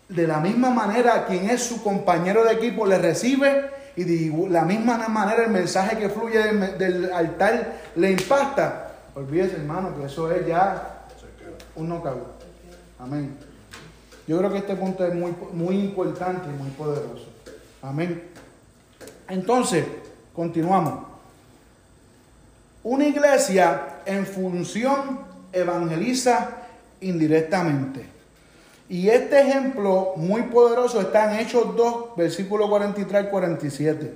de 0.08 0.28
la 0.28 0.40
misma 0.40 0.70
manera 0.70 1.26
quien 1.26 1.50
es 1.50 1.64
su 1.64 1.84
compañero 1.84 2.46
de 2.46 2.54
equipo 2.54 2.86
le 2.86 2.98
recibe 2.98 3.70
y 3.98 4.04
de 4.04 4.50
la 4.50 4.62
misma 4.64 5.08
manera 5.10 5.44
el 5.46 5.52
mensaje 5.52 5.98
que 5.98 6.08
fluye 6.10 6.38
del, 6.38 6.78
del 6.78 7.12
altar 7.12 7.74
le 7.96 8.12
impacta. 8.12 8.92
Olvídese 9.16 9.56
hermano 9.58 9.98
que 9.98 10.06
eso 10.06 10.32
es 10.32 10.46
ya 10.46 11.06
un 11.76 11.90
knockout. 11.90 12.24
Amén. 13.00 13.36
Yo 14.28 14.38
creo 14.38 14.52
que 14.52 14.60
este 14.60 14.76
punto 14.76 15.06
es 15.06 15.14
muy, 15.14 15.34
muy 15.54 15.76
importante 15.80 16.48
y 16.48 16.62
muy 16.62 16.70
poderoso. 16.72 17.26
Amén. 17.82 18.24
Entonces, 19.30 19.86
continuamos. 20.36 21.06
Una 22.84 23.08
iglesia 23.08 24.02
en 24.06 24.26
función 24.26 25.20
evangeliza 25.52 26.50
indirectamente. 27.02 28.06
Y 28.90 29.10
este 29.10 29.42
ejemplo 29.42 30.14
muy 30.16 30.44
poderoso 30.44 31.02
está 31.02 31.34
en 31.34 31.42
Hechos 31.42 31.76
2, 31.76 32.16
versículo 32.16 32.70
43 32.70 33.26
al 33.26 33.30
47. 33.30 34.14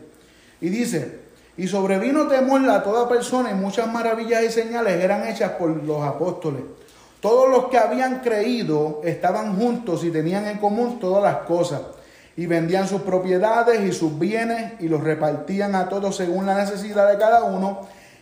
Y 0.61 0.69
dice, 0.69 1.19
y 1.57 1.67
sobrevino 1.67 2.27
temor 2.27 2.67
a 2.69 2.81
toda 2.81 3.09
persona 3.09 3.51
y 3.51 3.55
muchas 3.55 3.91
maravillas 3.91 4.43
y 4.43 4.49
señales 4.49 5.03
eran 5.03 5.27
hechas 5.27 5.51
por 5.51 5.69
los 5.83 6.01
apóstoles. 6.01 6.61
Todos 7.19 7.49
los 7.49 7.67
que 7.67 7.77
habían 7.77 8.21
creído 8.21 9.01
estaban 9.03 9.55
juntos 9.57 10.03
y 10.03 10.11
tenían 10.11 10.47
en 10.47 10.57
común 10.57 10.99
todas 10.99 11.21
las 11.21 11.45
cosas. 11.45 11.81
Y 12.41 12.47
vendían 12.47 12.87
sus 12.87 13.03
propiedades 13.03 13.81
y 13.81 13.91
sus 13.91 14.17
bienes 14.17 14.73
y 14.79 14.87
los 14.87 15.03
repartían 15.03 15.75
a 15.75 15.87
todos 15.87 16.15
según 16.15 16.47
la 16.47 16.55
necesidad 16.55 17.07
de 17.07 17.19
cada 17.19 17.43
uno. 17.43 17.81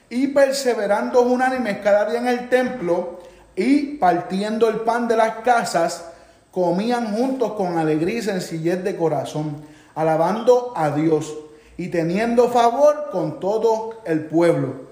Y 0.09 0.27
perseverando 0.27 1.21
unánimes 1.21 1.77
cada 1.77 2.03
día 2.09 2.19
en 2.19 2.27
el 2.27 2.49
templo 2.49 3.21
y 3.55 3.95
partiendo 3.95 4.67
el 4.67 4.81
pan 4.81 5.07
de 5.07 5.15
las 5.15 5.35
casas, 5.35 6.03
comían 6.51 7.15
juntos 7.15 7.53
con 7.53 7.77
alegría 7.77 8.19
y 8.19 8.21
sencillez 8.21 8.83
de 8.83 8.97
corazón, 8.97 9.63
alabando 9.95 10.73
a 10.75 10.89
Dios 10.91 11.33
y 11.77 11.87
teniendo 11.87 12.49
favor 12.49 13.11
con 13.13 13.39
todo 13.39 14.01
el 14.03 14.25
pueblo. 14.25 14.89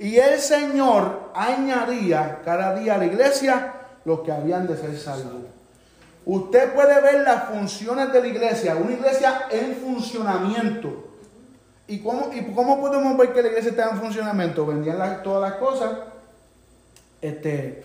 Y 0.00 0.16
el 0.16 0.40
Señor 0.40 1.30
añadía 1.32 2.40
cada 2.44 2.74
día 2.74 2.96
a 2.96 2.98
la 2.98 3.06
iglesia 3.06 3.72
los 4.04 4.22
que 4.22 4.32
habían 4.32 4.66
de 4.66 4.76
ser 4.76 4.98
salvos. 4.98 5.63
Usted 6.26 6.72
puede 6.74 7.00
ver 7.02 7.20
las 7.22 7.44
funciones 7.50 8.12
de 8.12 8.20
la 8.20 8.26
iglesia, 8.26 8.76
una 8.76 8.92
iglesia 8.92 9.42
en 9.50 9.74
funcionamiento, 9.76 11.10
¿Y 11.86 11.98
cómo, 11.98 12.30
¿Y 12.32 12.42
cómo 12.54 12.80
podemos 12.80 13.14
ver 13.18 13.34
que 13.34 13.42
la 13.42 13.48
iglesia 13.48 13.72
estaba 13.72 13.92
en 13.92 13.98
funcionamiento? 14.00 14.64
Vendían 14.64 14.98
las- 14.98 15.22
todas 15.22 15.50
las 15.50 15.58
cosas, 15.60 15.90
este, 17.20 17.84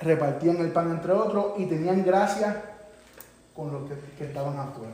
repartían 0.00 0.58
el 0.58 0.70
pan 0.70 0.90
entre 0.92 1.12
otros 1.12 1.54
y 1.58 1.66
tenían 1.66 2.04
gracia 2.04 2.62
con 3.54 3.72
los 3.72 3.88
que, 3.88 3.94
que 4.18 4.24
estaban 4.26 4.56
afuera. 4.56 4.92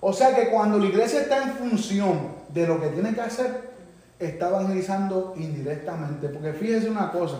O 0.00 0.12
sea 0.12 0.34
que 0.34 0.50
cuando 0.50 0.78
la 0.78 0.86
iglesia 0.86 1.20
está 1.20 1.40
en 1.40 1.52
función 1.52 2.18
de 2.48 2.66
lo 2.66 2.80
que 2.80 2.88
tiene 2.88 3.14
que 3.14 3.20
hacer, 3.20 3.70
está 4.18 4.48
evangelizando 4.48 5.32
indirectamente. 5.36 6.28
Porque 6.30 6.52
fíjense 6.54 6.90
una 6.90 7.12
cosa, 7.12 7.36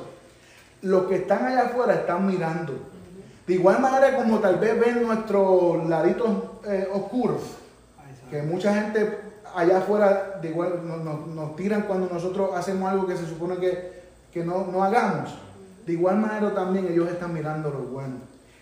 los 0.82 1.06
que 1.08 1.16
están 1.16 1.46
allá 1.46 1.62
afuera 1.62 1.94
están 1.94 2.24
mirando. 2.24 2.74
De 3.46 3.54
igual 3.54 3.80
manera 3.80 4.16
como 4.16 4.38
tal 4.38 4.56
vez 4.56 4.78
ven 4.78 5.02
nuestros 5.02 5.88
laditos 5.88 6.28
eh, 6.66 6.88
oscuros, 6.92 7.40
que 8.30 8.42
mucha 8.42 8.72
gente 8.74 9.18
allá 9.54 9.78
afuera 9.78 10.38
de 10.40 10.48
igual 10.48 10.80
nos, 10.86 11.26
nos- 11.26 11.56
tiran 11.56 11.82
cuando 11.82 12.08
nosotros 12.12 12.50
hacemos 12.56 12.90
algo 12.90 13.06
que 13.06 13.16
se 13.16 13.26
supone 13.26 13.56
que, 13.56 14.02
que 14.32 14.44
no, 14.44 14.66
no 14.70 14.82
hagamos. 14.82 15.34
De 15.84 15.92
igual 15.94 16.18
manera 16.18 16.54
también 16.54 16.86
ellos 16.90 17.08
están 17.10 17.34
mirando 17.34 17.68
lo 17.70 17.80
bueno. 17.80 18.14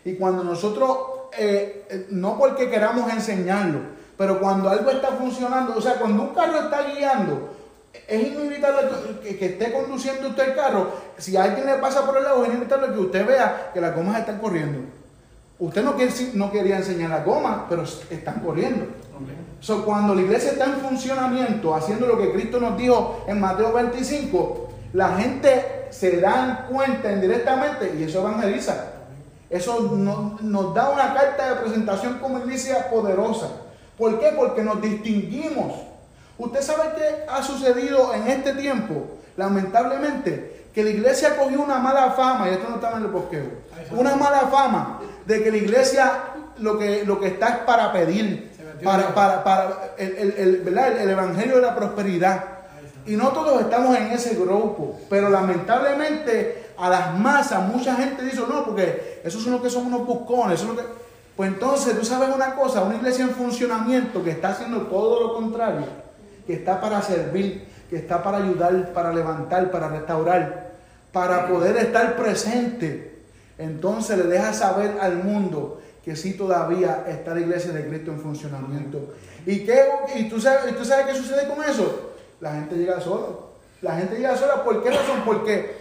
Y 0.05 0.15
cuando 0.15 0.43
nosotros, 0.43 0.97
eh, 1.39 2.07
no 2.11 2.39
porque 2.39 2.71
queramos 2.71 3.13
enseñarlo, 3.13 3.81
pero 4.17 4.41
cuando 4.41 4.71
algo 4.71 4.91
está 4.91 5.09
funcionando, 5.09 5.75
o 5.77 5.81
sea, 5.81 5.95
cuando 5.97 6.23
un 6.23 6.29
carro 6.35 6.59
está 6.63 6.83
guiando, 6.83 7.51
es 8.09 8.23
inevitable 8.23 8.89
que, 9.23 9.37
que 9.37 9.47
esté 9.47 9.73
conduciendo 9.73 10.29
usted 10.29 10.51
el 10.51 10.55
carro. 10.55 10.91
Si 11.19 11.37
alguien 11.37 11.67
le 11.67 11.75
pasa 11.75 12.07
por 12.07 12.17
el 12.17 12.25
lado, 12.25 12.43
es 12.45 12.51
inevitable 12.51 12.93
que 12.93 12.99
usted 13.01 13.27
vea 13.27 13.71
que 13.75 13.81
las 13.81 13.95
gomas 13.95 14.19
están 14.21 14.39
corriendo. 14.39 14.81
Usted 15.59 15.83
no, 15.85 15.95
quiere- 15.97 16.13
no 16.35 16.51
quería 16.51 16.79
enseñar 16.79 17.11
las 17.11 17.25
gomas, 17.25 17.63
pero 17.69 17.83
están 17.83 18.41
corriendo. 18.41 18.87
So, 19.61 19.85
cuando 19.85 20.15
la 20.15 20.23
iglesia 20.23 20.53
está 20.53 20.65
en 20.65 20.77
funcionamiento, 20.77 21.75
haciendo 21.75 22.07
lo 22.07 22.17
que 22.19 22.33
Cristo 22.33 22.59
nos 22.61 22.79
dijo 22.79 23.25
en 23.27 23.39
Mateo 23.41 23.73
25, 23.73 24.69
la 24.95 25.17
gente 25.19 25.87
se 25.91 26.19
dan 26.21 26.67
cuenta 26.71 27.13
indirectamente 27.13 27.95
y 27.99 28.05
eso 28.05 28.21
evangeliza. 28.21 28.87
Eso 29.51 29.81
no- 29.93 30.39
nos 30.41 30.75
da 30.75 30.89
una 30.91 31.13
carta 31.13 31.51
de 31.51 31.61
presentación 31.61 32.19
como 32.21 32.39
iglesia 32.39 32.89
poderosa. 32.89 33.49
¿Por 33.99 34.19
qué? 34.19 34.33
Porque 34.35 34.63
nos 34.63 34.81
distinguimos. 34.81 35.75
Usted 36.41 36.61
sabe 36.63 36.83
qué 36.97 37.25
ha 37.29 37.43
sucedido 37.43 38.15
en 38.15 38.27
este 38.29 38.53
tiempo, 38.55 39.19
lamentablemente, 39.37 40.65
que 40.75 40.83
la 40.85 40.91
iglesia 40.91 41.37
cogió 41.37 41.61
una 41.63 41.79
mala 41.79 42.13
fama, 42.13 42.49
y 42.49 42.53
esto 42.53 42.69
no 42.69 42.77
estaba 42.77 42.97
en 42.97 43.03
el 43.05 43.09
bosqueo, 43.11 43.45
una 43.99 44.17
mala 44.17 44.41
fama 44.51 45.01
de 45.27 45.43
que 45.43 45.51
la 45.51 45.57
iglesia 45.57 46.13
lo 46.59 46.79
que, 46.79 47.05
lo 47.05 47.19
que 47.21 47.29
está 47.29 47.49
es 47.49 47.57
para 47.59 47.93
pedir, 47.93 48.51
para, 48.85 49.15
para, 49.15 49.45
para 49.45 49.93
el, 49.99 50.17
el- 50.17 50.35
el- 50.39 50.57
¿verdad? 50.63 50.93
el- 50.93 50.99
el 50.99 51.11
evangelio 51.11 51.57
de 51.57 51.63
la 51.63 51.75
prosperidad. 51.75 52.45
Y 53.07 53.17
no 53.17 53.29
todos 53.29 53.61
estamos 53.63 53.97
en 53.97 54.09
ese 54.13 54.35
grupo, 54.37 54.99
pero 55.09 55.29
lamentablemente 55.31 56.67
a 56.79 56.89
las 56.89 57.19
masas 57.19 57.63
mucha 57.67 57.95
gente 57.97 58.23
dice, 58.23 58.43
no, 58.49 58.65
porque 58.65 59.21
esos 59.25 59.43
son 59.43 59.53
los 59.53 59.63
que 59.63 59.71
son 59.71 59.87
unos 59.87 60.07
buscones, 60.07 60.55
esos 60.55 60.69
son 60.69 60.77
los 60.77 60.85
que... 60.87 60.93
Pues 61.37 61.49
entonces 61.51 61.99
tú 61.99 62.05
sabes 62.05 62.29
una 62.35 62.55
cosa, 62.55 62.83
una 62.83 62.97
iglesia 62.97 63.25
en 63.25 63.31
funcionamiento 63.31 64.23
que 64.23 64.31
está 64.31 64.51
haciendo 64.51 64.83
todo 64.83 65.21
lo 65.29 65.35
contrario, 65.35 65.85
que 66.51 66.57
está 66.57 66.81
para 66.81 67.01
servir, 67.01 67.65
que 67.89 67.95
está 67.95 68.25
para 68.25 68.39
ayudar, 68.39 68.93
para 68.93 69.13
levantar, 69.13 69.71
para 69.71 69.87
restaurar, 69.87 70.73
para 71.13 71.47
poder 71.47 71.77
estar 71.77 72.17
presente, 72.17 73.21
entonces 73.57 74.19
le 74.19 74.25
deja 74.25 74.53
saber 74.53 74.97
al 75.01 75.23
mundo 75.23 75.81
que 76.05 76.17
sí 76.17 76.33
todavía 76.33 77.05
está 77.07 77.35
la 77.35 77.41
iglesia 77.43 77.71
de 77.71 77.87
Cristo 77.87 78.11
en 78.11 78.19
funcionamiento. 78.19 79.15
¿Y, 79.47 79.61
qué, 79.61 79.85
y, 80.17 80.29
tú 80.29 80.41
sabes, 80.41 80.77
tú 80.77 80.85
sabes 80.85 81.07
qué 81.07 81.15
sucede 81.15 81.47
con 81.47 81.63
eso? 81.63 82.15
La 82.41 82.55
gente 82.55 82.75
llega 82.75 83.01
sola. 83.01 83.29
La 83.81 83.95
gente 83.95 84.17
llega 84.17 84.37
sola. 84.37 84.65
¿Por 84.65 84.83
qué 84.83 84.91
razón? 84.91 85.23
Porque 85.25 85.77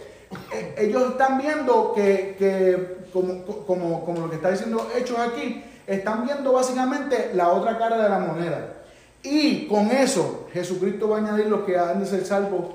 eh, 0.52 0.74
ellos 0.78 1.10
están 1.10 1.38
viendo 1.38 1.94
que, 1.96 2.36
que 2.38 3.08
como, 3.12 3.44
como, 3.66 4.04
como 4.04 4.20
lo 4.20 4.30
que 4.30 4.36
está 4.36 4.52
diciendo 4.52 4.88
Hechos 4.96 5.18
aquí, 5.18 5.64
están 5.88 6.24
viendo 6.24 6.52
básicamente 6.52 7.32
la 7.34 7.48
otra 7.48 7.76
cara 7.76 8.00
de 8.00 8.08
la 8.08 8.20
moneda. 8.20 8.79
Y 9.22 9.66
con 9.66 9.90
eso 9.90 10.48
Jesucristo 10.52 11.08
va 11.08 11.18
a 11.18 11.20
añadir 11.20 11.46
los 11.46 11.64
que 11.64 11.78
han 11.78 12.00
de 12.00 12.06
ser 12.06 12.24
salvos 12.24 12.74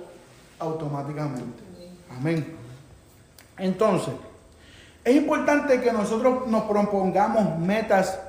automáticamente. 0.60 1.64
Amén. 2.18 2.46
Entonces, 3.58 4.14
es 5.04 5.16
importante 5.16 5.82
que 5.82 5.92
nosotros 5.92 6.48
nos 6.48 6.64
propongamos 6.64 7.60
metas 7.60 8.20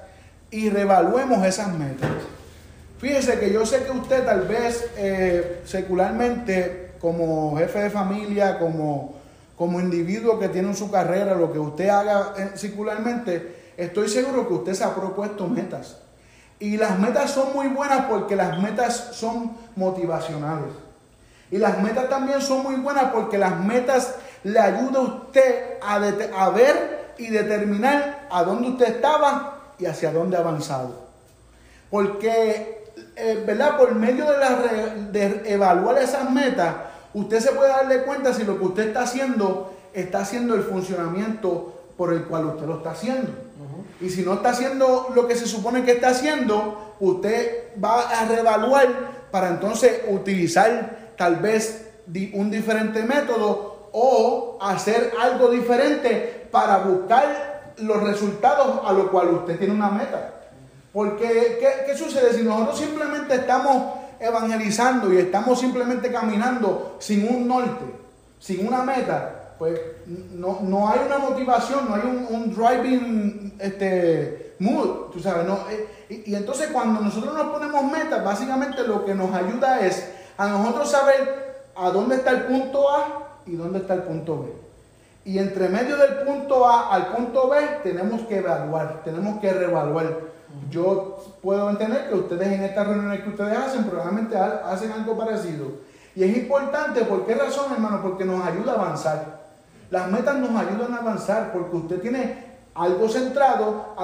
y 0.51 0.71
reevaluemos 0.71 1.45
esas 1.47 1.73
metas. 1.77 2.11
Fíjese 2.99 3.39
que 3.39 3.53
yo 3.53 3.67
sé 3.67 3.85
que 3.85 3.91
usted 3.91 4.25
tal 4.25 4.43
vez 4.43 4.89
eh, 4.97 5.63
secularmente, 5.65 6.93
como 7.01 7.57
jefe 7.59 7.81
de 7.81 7.91
familia, 7.91 8.59
como, 8.59 9.17
como 9.57 9.81
individuo 9.81 10.39
que 10.39 10.49
tiene 10.49 10.75
su 10.75 10.91
carrera, 10.91 11.35
lo 11.35 11.53
que 11.53 11.59
usted 11.59 11.89
haga 11.89 12.35
eh, 12.39 12.51
secularmente, 12.55 13.55
estoy 13.77 14.09
seguro 14.09 14.49
que 14.49 14.55
usted 14.55 14.75
se 14.75 14.85
ha 14.85 14.95
propuesto 14.95 15.47
metas. 15.47 15.99
Y 16.59 16.77
las 16.77 16.99
metas 16.99 17.31
son 17.31 17.53
muy 17.53 17.69
buenas 17.69 18.07
porque 18.07 18.37
las 18.37 18.59
metas 18.59 19.11
son 19.13 19.57
motivacionales. 19.77 20.73
Y 21.51 21.59
las 21.59 21.81
metas 21.83 22.09
también 22.09 22.41
son 22.41 22.63
muy 22.63 22.77
buenas 22.77 23.13
porque 23.13 23.39
las 23.39 23.61
metas 23.61 24.15
le 24.43 24.59
ayudan 24.59 24.97
a 24.97 25.01
usted 25.01 25.79
a, 25.83 25.95
a 25.97 26.51
ver 26.51 27.15
y 27.19 27.29
determinar 27.29 28.27
a 28.31 28.43
dónde 28.43 28.69
usted 28.71 28.97
estaba 28.97 29.59
y 29.79 29.87
hacia 29.87 30.13
dónde 30.13 30.37
ha 30.37 30.41
avanzado. 30.41 31.07
Porque, 31.91 32.85
eh, 33.17 33.45
¿verdad? 33.47 33.77
Por 33.77 33.95
medio 33.95 34.31
de, 34.31 34.39
la 34.39 34.57
de 35.11 35.43
evaluar 35.53 35.99
esas 35.99 36.31
metas, 36.31 36.75
usted 37.15 37.41
se 37.41 37.53
puede 37.53 37.69
darle 37.69 38.03
cuenta 38.03 38.33
si 38.33 38.45
lo 38.45 38.59
que 38.59 38.65
usted 38.65 38.89
está 38.89 39.03
haciendo 39.03 39.77
está 39.97 40.21
haciendo 40.21 40.55
el 40.55 40.63
funcionamiento 40.63 41.76
por 41.97 42.13
el 42.13 42.25
cual 42.25 42.47
usted 42.47 42.67
lo 42.67 42.79
está 42.79 42.91
haciendo. 42.91 43.33
Y 44.01 44.11
si 44.11 44.23
no 44.23 44.35
está 44.35 44.51
haciendo 44.51 45.11
lo 45.15 45.27
que 45.27 45.37
se 45.37 45.47
supone 45.47 45.85
que 45.85 45.93
está 45.93 46.09
haciendo, 46.09 46.95
usted 47.01 47.73
va 47.83 48.09
a 48.11 48.27
reevaluar 48.27 48.89
para 49.31 49.49
entonces 49.49 50.03
utilizar 50.09 51.13
tal 51.17 51.37
vez 51.37 51.89
un 52.35 52.51
diferente 52.51 53.03
método 53.03 53.89
o 53.93 54.59
hacer 54.61 55.13
algo 55.21 55.49
diferente 55.51 56.49
para 56.51 56.79
buscar 56.79 57.73
los 57.79 58.03
resultados 58.03 58.81
a 58.85 58.93
lo 58.93 59.11
cual 59.11 59.29
usted 59.29 59.59
tiene 59.59 59.75
una 59.75 59.89
meta. 59.89 60.35
Porque, 60.93 61.59
¿qué, 61.61 61.87
qué 61.87 61.97
sucede? 61.97 62.33
Si 62.35 62.43
nosotros 62.43 62.79
simplemente 62.79 63.35
estamos 63.35 63.95
evangelizando 64.21 65.13
y 65.13 65.19
estamos 65.19 65.61
simplemente 65.61 66.11
caminando 66.11 66.97
sin 66.99 67.29
un 67.29 67.49
norte, 67.49 67.85
sin 68.39 68.67
una 68.67 68.83
meta, 68.83 69.46
pues 69.59 69.79
no, 70.07 70.61
no 70.63 70.89
hay 70.89 71.01
una 71.07 71.19
motivación, 71.19 71.89
no 71.89 71.95
hay 71.95 72.03
un, 72.03 72.27
un 72.31 72.55
driving 72.55 73.55
este, 73.59 74.55
mood, 74.59 75.11
tú 75.13 75.21
sabes, 75.21 75.47
no, 75.47 75.59
eh, 75.71 75.87
y, 76.09 76.33
y 76.33 76.35
entonces 76.35 76.69
cuando 76.73 77.01
nosotros 77.01 77.35
nos 77.35 77.49
ponemos 77.49 77.85
metas, 77.91 78.25
básicamente 78.25 78.83
lo 78.87 79.05
que 79.05 79.15
nos 79.15 79.35
ayuda 79.35 79.81
es 79.81 80.09
a 80.39 80.49
nosotros 80.49 80.91
saber 80.91 81.65
a 81.77 81.91
dónde 81.91 82.17
está 82.17 82.31
el 82.31 82.43
punto 82.45 82.89
A 82.91 83.29
y 83.47 83.57
dónde 83.57 83.79
está 83.81 83.95
el 83.95 84.03
punto 84.03 84.43
B. 84.43 84.53
Y 85.25 85.39
entre 85.39 85.69
medio 85.69 85.97
del 85.97 86.19
punto 86.19 86.67
A 86.69 86.95
al 86.95 87.07
punto 87.09 87.49
B 87.49 87.59
tenemos 87.83 88.23
que 88.29 88.39
evaluar, 88.39 89.03
tenemos 89.05 89.41
que 89.41 89.53
reevaluar. 89.53 90.19
Yo 90.71 91.19
puedo 91.43 91.69
entender 91.69 92.09
que 92.09 92.15
ustedes 92.15 92.47
en 92.49 92.63
estas 92.65 92.87
reuniones 92.87 93.21
que 93.23 93.31
ustedes 93.31 93.59
hacen 93.59 93.85
probablemente 93.85 94.37
ha- 94.39 94.63
hacen 94.71 94.93
algo 94.93 95.17
parecido. 95.19 95.67
Y 96.15 96.23
es 96.25 96.35
importante, 96.37 97.03
¿por 97.05 97.27
qué 97.27 97.35
razón, 97.35 97.73
hermano? 97.73 98.01
Porque 98.03 98.25
nos 98.25 98.43
ayuda 98.47 98.73
a 98.73 98.75
avanzar. 98.77 99.36
Las 99.91 100.11
metas 100.11 100.37
nos 100.39 100.51
ayudan 100.51 100.95
a 100.95 100.99
avanzar 100.99 101.53
porque 101.53 101.77
usted 101.77 102.01
tiene 102.01 102.47
algo 102.75 103.09
centrado 103.09 103.95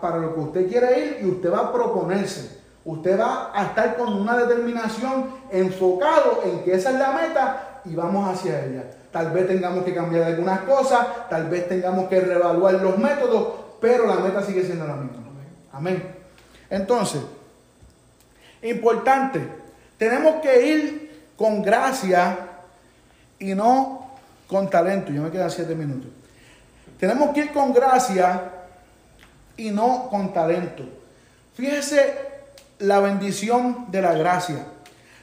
para 0.00 0.18
lo 0.18 0.34
que 0.34 0.40
usted 0.40 0.68
quiere 0.68 0.98
ir 0.98 1.18
y 1.22 1.26
usted 1.26 1.52
va 1.52 1.58
a 1.58 1.72
proponerse. 1.72 2.60
Usted 2.84 3.18
va 3.18 3.52
a 3.54 3.66
estar 3.66 3.96
con 3.96 4.12
una 4.12 4.36
determinación 4.36 5.26
enfocado 5.50 6.42
en 6.44 6.64
que 6.64 6.74
esa 6.74 6.90
es 6.90 6.98
la 6.98 7.12
meta 7.12 7.80
y 7.84 7.94
vamos 7.94 8.28
hacia 8.28 8.64
ella. 8.64 8.84
Tal 9.12 9.30
vez 9.30 9.46
tengamos 9.46 9.84
que 9.84 9.94
cambiar 9.94 10.24
algunas 10.24 10.60
cosas, 10.60 11.06
tal 11.28 11.48
vez 11.48 11.68
tengamos 11.68 12.08
que 12.08 12.20
reevaluar 12.20 12.74
los 12.74 12.98
métodos, 12.98 13.48
pero 13.80 14.06
la 14.06 14.16
meta 14.16 14.42
sigue 14.42 14.64
siendo 14.64 14.86
la 14.86 14.96
misma. 14.96 15.18
Amén. 15.72 16.02
Entonces, 16.68 17.22
importante, 18.62 19.46
tenemos 19.96 20.36
que 20.42 20.66
ir 20.66 21.24
con 21.36 21.62
gracia 21.62 22.38
y 23.38 23.54
no 23.54 24.01
con 24.52 24.70
talento. 24.70 25.10
Ya 25.10 25.20
me 25.22 25.30
quedan 25.30 25.50
siete 25.50 25.74
minutos. 25.74 26.10
Tenemos 27.00 27.34
que 27.34 27.40
ir 27.40 27.52
con 27.52 27.72
gracia 27.72 28.42
y 29.56 29.70
no 29.70 30.08
con 30.08 30.32
talento. 30.32 30.84
Fíjese 31.54 32.14
la 32.78 33.00
bendición 33.00 33.90
de 33.90 34.02
la 34.02 34.12
gracia. 34.12 34.66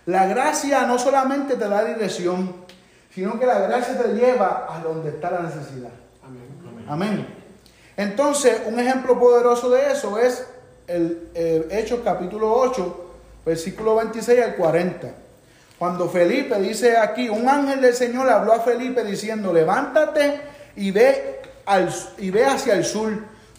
La 0.05 0.25
gracia 0.25 0.85
no 0.85 0.97
solamente 0.97 1.55
te 1.55 1.69
da 1.69 1.85
dirección, 1.85 2.55
sino 3.13 3.39
que 3.39 3.45
la 3.45 3.59
gracia 3.59 3.97
te 4.01 4.13
lleva 4.15 4.67
a 4.69 4.79
donde 4.79 5.09
está 5.09 5.31
la 5.31 5.41
necesidad. 5.43 5.91
Amén. 6.25 6.85
Amén. 6.87 7.27
Entonces, 7.95 8.61
un 8.65 8.79
ejemplo 8.79 9.19
poderoso 9.19 9.69
de 9.69 9.91
eso 9.91 10.17
es 10.17 10.45
el, 10.87 11.29
eh, 11.35 11.67
Hechos 11.71 11.99
capítulo 12.03 12.51
8, 12.51 13.11
versículo 13.45 13.95
26 13.95 14.41
al 14.41 14.55
40. 14.55 15.28
Cuando 15.79 16.09
Felipe 16.09 16.59
dice 16.59 16.97
aquí, 16.97 17.29
un 17.29 17.47
ángel 17.47 17.79
del 17.79 17.93
Señor 17.93 18.29
habló 18.29 18.51
a 18.51 18.59
Felipe 18.59 19.01
diciendo, 19.05 19.53
levántate 19.53 20.41
y 20.75 20.91
ve, 20.91 21.39
al, 21.65 21.89
y 22.17 22.31
ve 22.31 22.45
hacia 22.45 22.73
el 22.73 22.83
sur, 22.83 23.13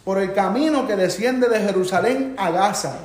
por 0.05 0.19
el 0.19 0.35
camino 0.35 0.87
que 0.87 0.97
desciende 0.97 1.49
de 1.49 1.61
Jerusalén 1.61 2.35
a 2.37 2.51
Gaza, 2.51 2.97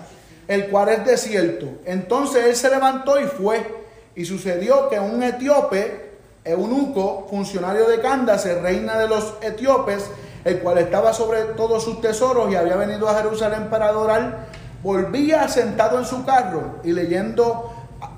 el 0.49 0.67
cual 0.67 0.89
es 0.89 1.05
desierto. 1.05 1.65
Entonces 1.85 2.43
él 2.43 2.55
se 2.57 2.69
levantó 2.69 3.17
y 3.17 3.23
fue. 3.23 3.85
Y 4.15 4.25
sucedió 4.25 4.89
que 4.89 4.99
un 4.99 5.23
etíope, 5.23 6.11
eunuco, 6.43 7.25
funcionario 7.29 7.87
de 7.87 8.01
Candace, 8.01 8.59
reina 8.59 8.97
de 8.97 9.07
los 9.07 9.35
etíopes, 9.41 10.09
el 10.43 10.59
cual 10.59 10.77
estaba 10.77 11.13
sobre 11.13 11.41
todos 11.55 11.85
sus 11.85 12.01
tesoros 12.01 12.51
y 12.51 12.55
había 12.55 12.75
venido 12.75 13.07
a 13.07 13.15
Jerusalén 13.15 13.69
para 13.69 13.87
adorar, 13.87 14.47
volvía 14.83 15.47
sentado 15.47 15.99
en 15.99 16.05
su 16.05 16.25
carro 16.25 16.79
y 16.83 16.91
leyendo 16.91 17.74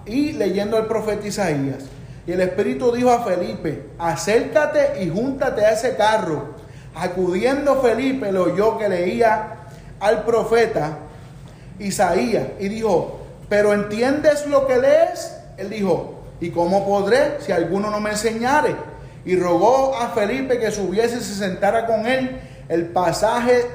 y 0.07 0.33
leyendo 0.33 0.77
el 0.77 0.85
profeta 0.85 1.27
Isaías. 1.27 1.85
Y 2.25 2.33
el 2.33 2.41
Espíritu 2.41 2.91
dijo 2.91 3.11
a 3.11 3.23
Felipe, 3.23 3.89
acércate 3.97 5.01
y 5.03 5.09
júntate 5.09 5.65
a 5.65 5.71
ese 5.71 5.95
carro. 5.95 6.55
Acudiendo 6.93 7.81
Felipe 7.81 8.31
lo 8.31 8.43
oyó 8.43 8.77
que 8.77 8.89
leía 8.89 9.57
al 9.99 10.23
profeta 10.25 10.97
Isaías 11.79 12.47
y 12.59 12.67
dijo, 12.67 13.19
pero 13.49 13.73
¿entiendes 13.73 14.45
lo 14.47 14.67
que 14.67 14.77
lees? 14.77 15.37
Él 15.57 15.69
dijo, 15.69 16.23
¿y 16.41 16.49
cómo 16.49 16.85
podré 16.85 17.37
si 17.39 17.51
alguno 17.51 17.89
no 17.89 17.99
me 17.99 18.11
enseñare? 18.11 18.75
Y 19.25 19.35
rogó 19.35 19.95
a 19.95 20.09
Felipe 20.09 20.59
que 20.59 20.71
subiese 20.71 21.17
y 21.17 21.21
se 21.21 21.35
sentara 21.35 21.85
con 21.85 22.05
él. 22.05 22.39
El 22.67 22.87
pasaje, 22.87 23.65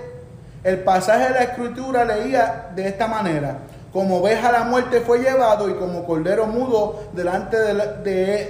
el 0.63 0.81
pasaje 0.81 1.25
de 1.25 1.31
la 1.31 1.43
escritura 1.45 2.05
leía 2.05 2.71
de 2.75 2.89
esta 2.89 3.07
manera. 3.07 3.59
Como 3.93 4.19
oveja 4.19 4.51
la 4.51 4.65
muerte 4.65 5.01
fue 5.01 5.19
llevado 5.19 5.69
y 5.69 5.75
como 5.75 6.05
cordero 6.05 6.47
mudo 6.47 7.05
delante 7.13 7.59
del, 7.59 7.79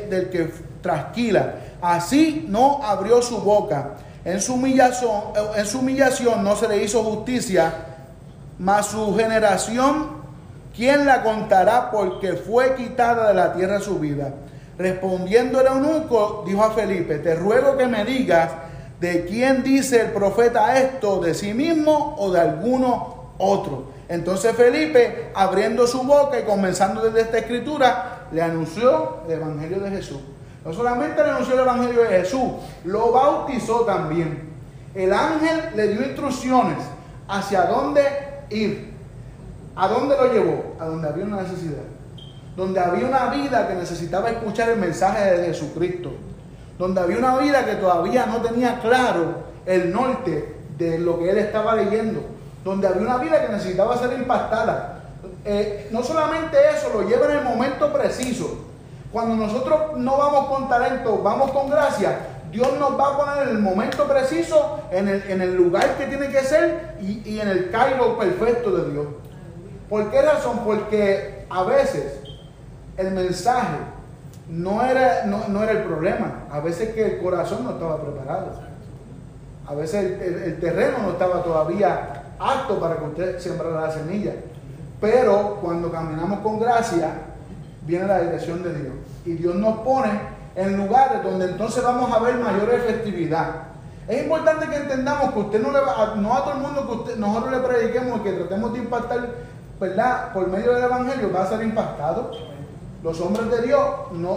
del 0.09 0.31
que 0.31 0.53
trasquila. 0.81 1.55
Así 1.81 2.47
no 2.49 2.81
abrió 2.85 3.21
su 3.23 3.39
boca. 3.39 3.97
En 4.25 4.41
su, 4.41 4.55
humillación, 4.55 5.11
en 5.57 5.67
su 5.67 5.81
humillación 5.81 6.45
no 6.45 6.55
se 6.55 6.69
le 6.69 6.85
hizo 6.85 7.03
justicia, 7.03 7.73
mas 8.59 8.87
su 8.87 9.17
generación 9.17 10.23
¿quién 10.77 11.07
la 11.07 11.23
contará 11.23 11.91
porque 11.91 12.35
fue 12.35 12.75
quitada 12.75 13.29
de 13.29 13.35
la 13.35 13.53
tierra 13.53 13.81
su 13.81 13.99
vida? 13.99 14.33
Respondiendo 14.79 15.61
el 15.61 15.67
eunuco, 15.67 16.45
dijo 16.47 16.63
a 16.63 16.71
Felipe, 16.71 17.19
te 17.19 17.35
ruego 17.35 17.77
que 17.77 17.87
me 17.87 18.05
digas 18.05 18.51
de 19.01 19.25
quién 19.27 19.63
dice 19.63 20.01
el 20.01 20.13
profeta 20.13 20.79
esto, 20.79 21.21
de 21.21 21.35
sí 21.35 21.53
mismo 21.53 22.17
o 22.19 22.31
de 22.31 22.41
alguno 22.41 23.33
otro. 23.39 23.92
Entonces 24.13 24.55
Felipe, 24.55 25.31
abriendo 25.35 25.87
su 25.87 26.03
boca 26.03 26.39
y 26.39 26.43
comenzando 26.43 27.01
desde 27.01 27.23
esta 27.23 27.39
escritura, 27.39 28.27
le 28.31 28.43
anunció 28.43 29.21
el 29.27 29.33
Evangelio 29.33 29.81
de 29.81 29.89
Jesús. 29.89 30.19
No 30.63 30.71
solamente 30.75 31.25
le 31.25 31.31
anunció 31.31 31.55
el 31.55 31.61
Evangelio 31.61 32.03
de 32.03 32.09
Jesús, 32.09 32.53
lo 32.85 33.11
bautizó 33.11 33.87
también. 33.87 34.51
El 34.95 35.15
ángel 35.15 35.63
le 35.75 35.89
dio 35.89 36.03
instrucciones 36.05 36.77
hacia 37.27 37.63
dónde 37.63 38.03
ir. 38.51 38.93
¿A 39.75 39.89
dónde 39.89 40.15
lo 40.15 40.31
llevó? 40.31 40.77
A 40.79 40.85
donde 40.85 41.09
había 41.09 41.25
una 41.25 41.41
necesidad. 41.41 41.83
Donde 42.55 42.81
había 42.81 43.07
una 43.07 43.29
vida 43.29 43.67
que 43.67 43.77
necesitaba 43.77 44.29
escuchar 44.29 44.69
el 44.69 44.79
mensaje 44.79 45.39
de 45.39 45.47
Jesucristo. 45.47 46.11
Donde 46.79 47.01
había 47.01 47.17
una 47.17 47.39
vida 47.39 47.65
que 47.65 47.77
todavía 47.77 48.27
no 48.27 48.43
tenía 48.43 48.79
claro 48.83 49.37
el 49.65 49.91
norte 49.91 50.55
de 50.77 50.99
lo 50.99 51.19
que 51.19 51.31
él 51.31 51.39
estaba 51.39 51.75
leyendo. 51.77 52.32
Donde 52.65 52.87
había 52.87 53.03
una 53.03 53.19
vida 53.19 53.45
que 53.45 53.53
necesitaba 53.53 53.97
ser 53.97 54.13
impactada. 54.13 55.01
Eh, 55.45 55.89
no 55.91 56.03
solamente 56.03 56.57
eso, 56.75 56.91
lo 56.93 57.09
lleva 57.09 57.27
en 57.27 57.39
el 57.39 57.45
momento 57.45 57.93
preciso. 57.93 58.67
Cuando 59.11 59.35
nosotros 59.35 59.97
no 59.97 60.17
vamos 60.17 60.47
con 60.47 60.69
talento, 60.69 61.21
vamos 61.23 61.51
con 61.51 61.69
gracia, 61.69 62.19
Dios 62.51 62.79
nos 62.79 62.99
va 62.99 63.09
a 63.09 63.19
poner 63.19 63.49
en 63.49 63.57
el 63.57 63.63
momento 63.63 64.05
preciso, 64.07 64.81
en 64.91 65.09
el, 65.09 65.23
en 65.29 65.43
el 65.43 65.55
lugar 65.55 65.97
que 65.97 66.07
tiene 66.07 66.29
que 66.29 66.41
ser 66.43 66.97
y, 67.01 67.23
y 67.29 67.41
en 67.41 67.49
el 67.49 67.71
cairo 67.71 68.19
perfecto 68.19 68.71
de 68.71 68.91
Dios. 68.91 69.07
¿Por 69.89 70.11
qué 70.11 70.23
razón? 70.23 70.61
Porque 70.65 71.47
a 71.51 71.65
veces 71.65 72.21
el 72.97 73.11
mensaje 73.11 73.77
no 74.49 74.83
era, 74.85 75.25
no, 75.27 75.63
era 75.63 75.73
el 75.73 75.83
problema. 75.85 76.45
A 76.51 76.61
veces 76.61 76.95
que 76.95 77.05
el 77.05 77.23
corazón 77.23 77.65
no 77.65 77.73
estaba 77.73 78.01
preparado. 78.01 78.53
A 79.67 79.75
veces 79.75 80.21
el, 80.21 80.61
terreno 80.61 80.99
no 80.99 81.11
estaba 81.11 81.43
todavía 81.43 82.22
apto 82.43 82.79
para 82.79 82.97
que 82.97 83.05
usted 83.05 83.39
sembrara 83.39 83.83
la 83.83 83.91
semilla. 83.91 84.33
Pero 85.01 85.59
cuando 85.61 85.91
caminamos 85.91 86.41
con 86.41 86.59
gracia, 86.59 87.13
viene 87.87 88.07
la 88.07 88.21
dirección 88.21 88.63
de 88.63 88.75
Dios. 88.75 88.95
Y 89.25 89.33
Dios 89.33 89.55
nos 89.57 89.79
pone 89.79 90.11
en 90.55 90.77
lugares 90.77 91.23
donde 91.23 91.47
entonces 91.47 91.83
vamos 91.83 92.13
a 92.13 92.19
ver 92.21 92.37
mayor 92.37 92.73
efectividad. 92.75 93.49
Es 94.09 94.25
importante 94.25 94.67
que 94.67 94.77
entendamos 94.77 95.33
que 95.33 95.39
usted 95.39 95.63
no 95.63 95.71
le 95.71 95.81
va, 95.81 96.15
no 96.17 96.35
a 96.35 96.45
todo 96.45 96.55
el 96.55 96.61
mundo 96.61 96.87
que 96.87 96.93
usted, 96.93 97.17
nosotros 97.17 97.53
le 97.53 97.59
prediquemos 97.61 98.21
y 98.21 98.23
que 98.23 98.33
tratemos 98.33 98.73
de 98.73 98.79
impactar 98.81 99.29
¿verdad? 99.83 100.33
Por 100.33 100.47
medio 100.47 100.75
del 100.75 100.85
Evangelio 100.85 101.33
va 101.33 101.43
a 101.43 101.49
ser 101.49 101.63
impactado. 101.63 102.31
Los 103.03 103.21
hombres 103.21 103.51
de 103.51 103.67
Dios 103.67 103.83
no, 104.13 104.37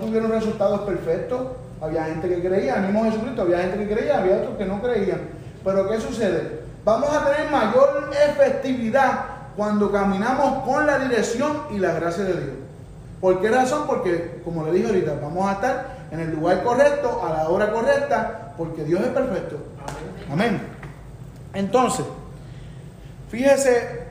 tuvieron 0.00 0.32
resultados 0.32 0.80
perfectos. 0.80 1.42
Había 1.80 2.06
gente 2.06 2.28
que 2.28 2.42
creía, 2.42 2.74
el 2.74 2.86
mismo 2.86 3.04
Jesucristo, 3.04 3.42
había 3.42 3.58
gente 3.60 3.78
que 3.78 3.94
creía, 3.94 4.18
había 4.18 4.38
otros 4.38 4.56
que 4.58 4.64
no 4.64 4.82
creían. 4.82 5.20
Pero 5.64 5.88
¿qué 5.88 6.00
sucede? 6.00 6.59
Vamos 6.84 7.14
a 7.14 7.24
tener 7.24 7.50
mayor 7.50 8.10
efectividad 8.28 9.24
cuando 9.56 9.92
caminamos 9.92 10.64
con 10.64 10.86
la 10.86 10.98
dirección 10.98 11.64
y 11.70 11.78
la 11.78 11.92
gracia 11.92 12.24
de 12.24 12.32
Dios. 12.32 12.56
¿Por 13.20 13.40
qué 13.40 13.50
razón? 13.50 13.86
Porque, 13.86 14.40
como 14.44 14.64
le 14.64 14.72
dije 14.72 14.86
ahorita, 14.86 15.14
vamos 15.20 15.48
a 15.48 15.52
estar 15.52 15.86
en 16.10 16.20
el 16.20 16.30
lugar 16.34 16.62
correcto, 16.62 17.22
a 17.24 17.30
la 17.30 17.48
hora 17.50 17.70
correcta, 17.70 18.54
porque 18.56 18.84
Dios 18.84 19.02
es 19.02 19.08
perfecto. 19.08 19.58
Amén. 20.32 20.60
Entonces, 21.52 22.06
fíjese 23.28 24.06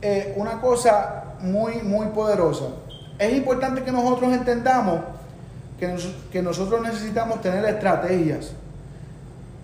eh, 0.00 0.34
una 0.36 0.60
cosa 0.60 1.24
muy, 1.40 1.82
muy 1.82 2.06
poderosa. 2.08 2.66
Es 3.18 3.32
importante 3.32 3.82
que 3.82 3.90
nosotros 3.90 4.32
entendamos 4.32 5.00
que, 5.78 5.96
que 6.30 6.42
nosotros 6.42 6.80
necesitamos 6.82 7.40
tener 7.42 7.64
estrategias. 7.64 8.52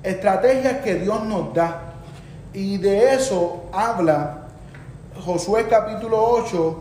Estrategias 0.03 0.79
que 0.79 0.97
Dios 0.97 1.25
nos 1.25 1.55
da. 1.55 1.88
Y 2.53 2.79
de 2.79 3.15
eso 3.15 3.65
habla 3.73 4.49
Josué 5.25 5.67
capítulo 5.69 6.23
8, 6.23 6.77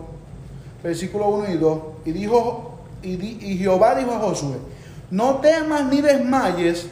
versículo 0.84 1.28
1 1.30 1.54
y 1.54 1.58
2. 1.58 1.80
Y, 2.06 2.12
dijo, 2.12 2.80
y, 3.02 3.14
y 3.14 3.58
Jehová 3.58 3.96
dijo 3.96 4.14
a 4.14 4.20
Josué, 4.20 4.58
no 5.12 5.36
temas 5.36 5.86
ni 5.86 6.02
desmayes, 6.02 6.88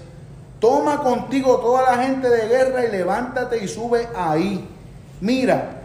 toma 0.60 1.02
contigo 1.02 1.58
toda 1.58 1.96
la 1.96 2.04
gente 2.04 2.30
de 2.30 2.48
guerra 2.48 2.86
y 2.86 2.92
levántate 2.92 3.64
y 3.64 3.68
sube 3.68 4.08
ahí. 4.16 4.68
Mira, 5.22 5.84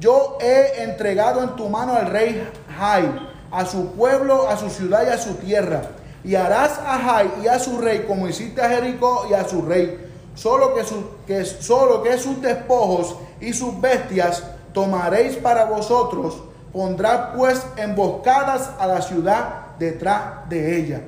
yo 0.00 0.38
he 0.40 0.82
entregado 0.82 1.42
en 1.42 1.56
tu 1.56 1.68
mano 1.68 1.94
al 1.94 2.06
rey 2.06 2.48
Jai, 2.78 3.28
a 3.50 3.66
su 3.66 3.92
pueblo, 3.92 4.48
a 4.48 4.56
su 4.56 4.70
ciudad 4.70 5.06
y 5.06 5.10
a 5.10 5.18
su 5.18 5.34
tierra. 5.34 5.82
Y 6.24 6.34
harás 6.34 6.78
a 6.78 6.98
Jai 6.98 7.30
y 7.44 7.48
a 7.48 7.58
su 7.58 7.78
rey 7.78 8.04
como 8.06 8.28
hiciste 8.28 8.62
a 8.62 8.68
Jericó 8.68 9.26
y 9.30 9.34
a 9.34 9.44
su 9.44 9.62
rey. 9.62 10.01
Solo 10.34 10.74
que, 10.74 10.82
que, 11.26 11.44
solo 11.44 12.02
que 12.02 12.16
sus 12.18 12.40
despojos 12.40 13.16
y 13.40 13.52
sus 13.52 13.80
bestias 13.80 14.42
tomaréis 14.72 15.36
para 15.36 15.64
vosotros. 15.64 16.42
Pondrá 16.72 17.34
pues 17.34 17.62
emboscadas 17.76 18.70
a 18.78 18.86
la 18.86 19.02
ciudad 19.02 19.76
detrás 19.78 20.48
de 20.48 20.78
ella. 20.78 21.00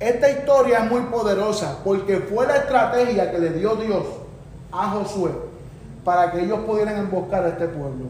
Esta 0.00 0.30
historia 0.30 0.78
es 0.78 0.90
muy 0.90 1.02
poderosa 1.02 1.78
porque 1.84 2.18
fue 2.20 2.46
la 2.46 2.56
estrategia 2.56 3.30
que 3.30 3.38
le 3.38 3.50
dio 3.50 3.76
Dios 3.76 4.04
a 4.72 4.90
Josué 4.90 5.30
para 6.04 6.32
que 6.32 6.42
ellos 6.42 6.60
pudieran 6.66 6.96
emboscar 6.96 7.44
a 7.44 7.48
este 7.48 7.68
pueblo. 7.68 8.06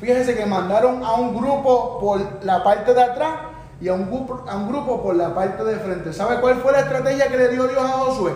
Fíjense 0.00 0.36
que 0.36 0.46
mandaron 0.46 1.02
a 1.02 1.14
un 1.14 1.34
grupo 1.34 1.98
por 1.98 2.44
la 2.44 2.62
parte 2.62 2.92
de 2.92 3.02
atrás 3.02 3.32
y 3.80 3.88
a 3.88 3.94
un, 3.94 4.06
grupo, 4.06 4.44
a 4.46 4.56
un 4.56 4.68
grupo 4.68 5.02
por 5.02 5.16
la 5.16 5.34
parte 5.34 5.64
de 5.64 5.76
frente. 5.76 6.12
¿Sabe 6.12 6.40
cuál 6.40 6.56
fue 6.56 6.72
la 6.72 6.80
estrategia 6.80 7.28
que 7.28 7.36
le 7.36 7.48
dio 7.48 7.66
Dios 7.66 7.82
a 7.82 7.88
Josué? 7.88 8.32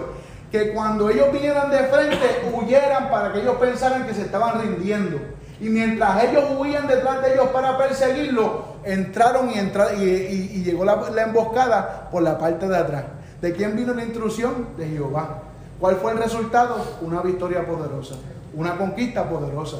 Que 0.50 0.72
cuando 0.72 1.10
ellos 1.10 1.32
vinieran 1.32 1.70
de 1.70 1.78
frente, 1.78 2.50
huyeran 2.52 3.10
para 3.10 3.32
que 3.32 3.40
ellos 3.40 3.56
pensaran 3.56 4.06
que 4.06 4.14
se 4.14 4.22
estaban 4.22 4.60
rindiendo. 4.60 5.18
Y 5.60 5.68
mientras 5.68 6.24
ellos 6.24 6.44
huían 6.56 6.86
detrás 6.86 7.22
de 7.22 7.34
ellos 7.34 7.48
para 7.48 7.76
perseguirlo, 7.76 8.76
entraron 8.84 9.50
y, 9.50 9.58
entraron, 9.58 10.00
y, 10.00 10.62
llegó 10.62 10.84
la, 10.84 11.10
la 11.10 11.22
emboscada 11.22 12.08
por 12.10 12.22
la 12.22 12.38
parte 12.38 12.68
de 12.68 12.76
atrás. 12.76 13.04
¿De 13.42 13.52
quién 13.52 13.76
vino 13.76 13.92
la 13.92 14.04
instrucción? 14.04 14.68
De 14.76 14.86
Jehová. 14.88 15.42
¿Cuál 15.80 15.96
fue 15.96 16.12
el 16.12 16.18
resultado? 16.18 16.84
Una 17.02 17.20
victoria 17.20 17.66
poderosa 17.66 18.14
una 18.54 18.76
conquista 18.76 19.28
poderosa. 19.28 19.78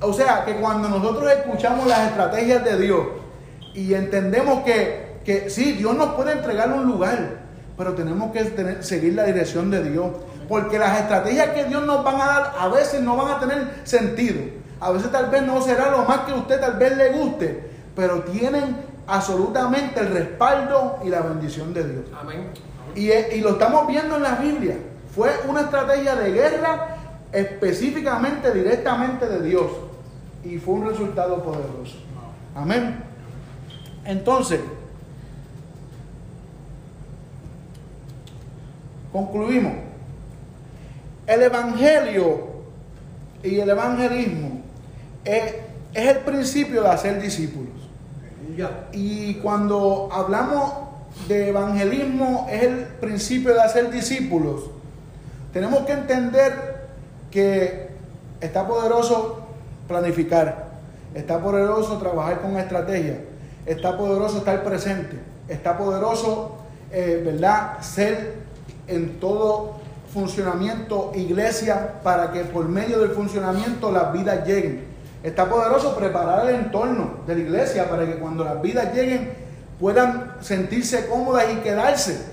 O 0.00 0.12
sea, 0.12 0.44
que 0.44 0.56
cuando 0.56 0.88
nosotros 0.88 1.30
escuchamos 1.30 1.86
las 1.86 2.08
estrategias 2.08 2.64
de 2.64 2.78
Dios 2.78 3.06
y 3.74 3.94
entendemos 3.94 4.64
que, 4.64 5.18
que 5.24 5.50
sí, 5.50 5.72
Dios 5.72 5.94
nos 5.94 6.14
puede 6.14 6.32
entregar 6.32 6.72
un 6.72 6.86
lugar, 6.86 7.41
pero 7.82 7.94
tenemos 7.94 8.30
que 8.30 8.80
seguir 8.80 9.14
la 9.14 9.24
dirección 9.24 9.68
de 9.68 9.82
Dios. 9.82 10.06
Porque 10.48 10.78
las 10.78 11.00
estrategias 11.00 11.48
que 11.48 11.64
Dios 11.64 11.84
nos 11.84 12.04
van 12.04 12.20
a 12.20 12.26
dar 12.26 12.54
a 12.56 12.68
veces 12.68 13.00
no 13.00 13.16
van 13.16 13.32
a 13.32 13.40
tener 13.40 13.80
sentido. 13.82 14.40
A 14.78 14.92
veces 14.92 15.10
tal 15.10 15.30
vez 15.30 15.42
no 15.42 15.60
será 15.60 15.90
lo 15.90 16.04
más 16.04 16.20
que 16.20 16.30
a 16.30 16.36
usted 16.36 16.60
tal 16.60 16.74
vez 16.74 16.96
le 16.96 17.10
guste, 17.10 17.70
pero 17.96 18.20
tienen 18.20 18.76
absolutamente 19.08 19.98
el 19.98 20.12
respaldo 20.12 21.00
y 21.04 21.08
la 21.08 21.22
bendición 21.22 21.74
de 21.74 21.88
Dios. 21.88 22.04
Amén. 22.20 22.50
Y, 22.94 23.10
y 23.10 23.40
lo 23.40 23.50
estamos 23.50 23.88
viendo 23.88 24.16
en 24.16 24.22
la 24.22 24.36
Biblia. 24.36 24.76
Fue 25.12 25.32
una 25.48 25.62
estrategia 25.62 26.14
de 26.14 26.30
guerra 26.30 26.96
específicamente, 27.32 28.52
directamente 28.52 29.26
de 29.26 29.42
Dios. 29.42 29.66
Y 30.44 30.58
fue 30.58 30.74
un 30.74 30.88
resultado 30.88 31.42
poderoso. 31.42 31.96
Amén. 32.54 33.02
Entonces, 34.04 34.60
concluimos. 39.12 39.72
El 41.26 41.42
Evangelio 41.42 42.52
y 43.42 43.58
el 43.58 43.70
evangelismo 43.70 44.60
es, 45.24 45.54
es 45.94 46.08
el 46.08 46.18
principio 46.18 46.82
de 46.82 46.88
hacer 46.88 47.20
discípulos. 47.20 47.72
Y 48.92 49.34
cuando 49.34 50.08
hablamos 50.12 50.72
de 51.28 51.48
evangelismo 51.48 52.46
es 52.50 52.62
el 52.62 52.84
principio 53.00 53.54
de 53.54 53.62
hacer 53.62 53.90
discípulos, 53.90 54.64
tenemos 55.52 55.80
que 55.80 55.92
entender 55.92 56.86
que 57.30 57.88
está 58.40 58.66
poderoso 58.66 59.40
planificar, 59.88 60.70
está 61.14 61.40
poderoso 61.40 61.98
trabajar 61.98 62.40
con 62.40 62.56
estrategia, 62.56 63.18
está 63.66 63.96
poderoso 63.96 64.38
estar 64.38 64.62
presente, 64.64 65.18
está 65.48 65.78
poderoso, 65.78 66.56
eh, 66.90 67.22
¿verdad?, 67.24 67.80
ser 67.80 68.34
en 68.86 69.20
todo 69.20 69.80
funcionamiento 70.12 71.12
iglesia 71.14 72.00
para 72.02 72.32
que 72.32 72.40
por 72.44 72.68
medio 72.68 72.98
del 73.00 73.10
funcionamiento 73.10 73.90
las 73.90 74.12
vidas 74.12 74.46
lleguen. 74.46 74.84
Está 75.22 75.48
poderoso 75.48 75.96
preparar 75.96 76.48
el 76.48 76.56
entorno 76.56 77.20
de 77.26 77.34
la 77.34 77.40
iglesia 77.40 77.88
para 77.88 78.04
que 78.04 78.16
cuando 78.16 78.44
las 78.44 78.60
vidas 78.60 78.92
lleguen 78.94 79.32
puedan 79.80 80.36
sentirse 80.40 81.06
cómodas 81.06 81.46
y 81.52 81.56
quedarse, 81.56 82.26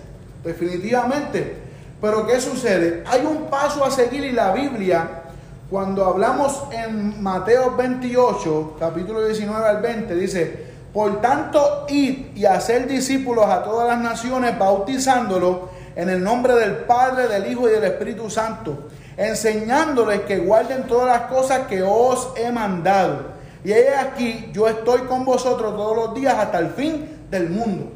definitivamente. 0.43 1.57
Pero 2.01 2.25
¿qué 2.25 2.39
sucede? 2.39 3.03
Hay 3.07 3.25
un 3.25 3.45
paso 3.49 3.83
a 3.83 3.91
seguir 3.91 4.23
y 4.23 4.31
la 4.31 4.53
Biblia, 4.53 5.23
cuando 5.69 6.05
hablamos 6.05 6.63
en 6.71 7.21
Mateo 7.21 7.75
28, 7.75 8.77
capítulo 8.79 9.25
19 9.25 9.67
al 9.67 9.81
20, 9.81 10.15
dice, 10.15 10.69
por 10.93 11.21
tanto, 11.21 11.85
id 11.89 12.35
y 12.35 12.45
hacer 12.45 12.87
discípulos 12.87 13.45
a 13.45 13.63
todas 13.63 13.87
las 13.87 13.99
naciones, 13.99 14.57
bautizándolos 14.57 15.57
en 15.99 16.07
el 16.07 16.23
nombre 16.23 16.55
del 16.55 16.77
Padre, 16.77 17.27
del 17.27 17.51
Hijo 17.51 17.67
y 17.67 17.73
del 17.73 17.83
Espíritu 17.83 18.29
Santo, 18.29 18.87
enseñándoles 19.17 20.21
que 20.21 20.37
guarden 20.37 20.83
todas 20.83 21.07
las 21.07 21.29
cosas 21.29 21.67
que 21.67 21.83
os 21.83 22.31
he 22.37 22.49
mandado. 22.53 23.33
Y 23.65 23.73
he 23.73 23.93
aquí, 23.93 24.49
yo 24.53 24.69
estoy 24.69 25.01
con 25.01 25.25
vosotros 25.25 25.75
todos 25.75 25.97
los 25.97 26.15
días 26.15 26.35
hasta 26.35 26.59
el 26.59 26.69
fin 26.69 27.25
del 27.29 27.49
mundo. 27.49 27.91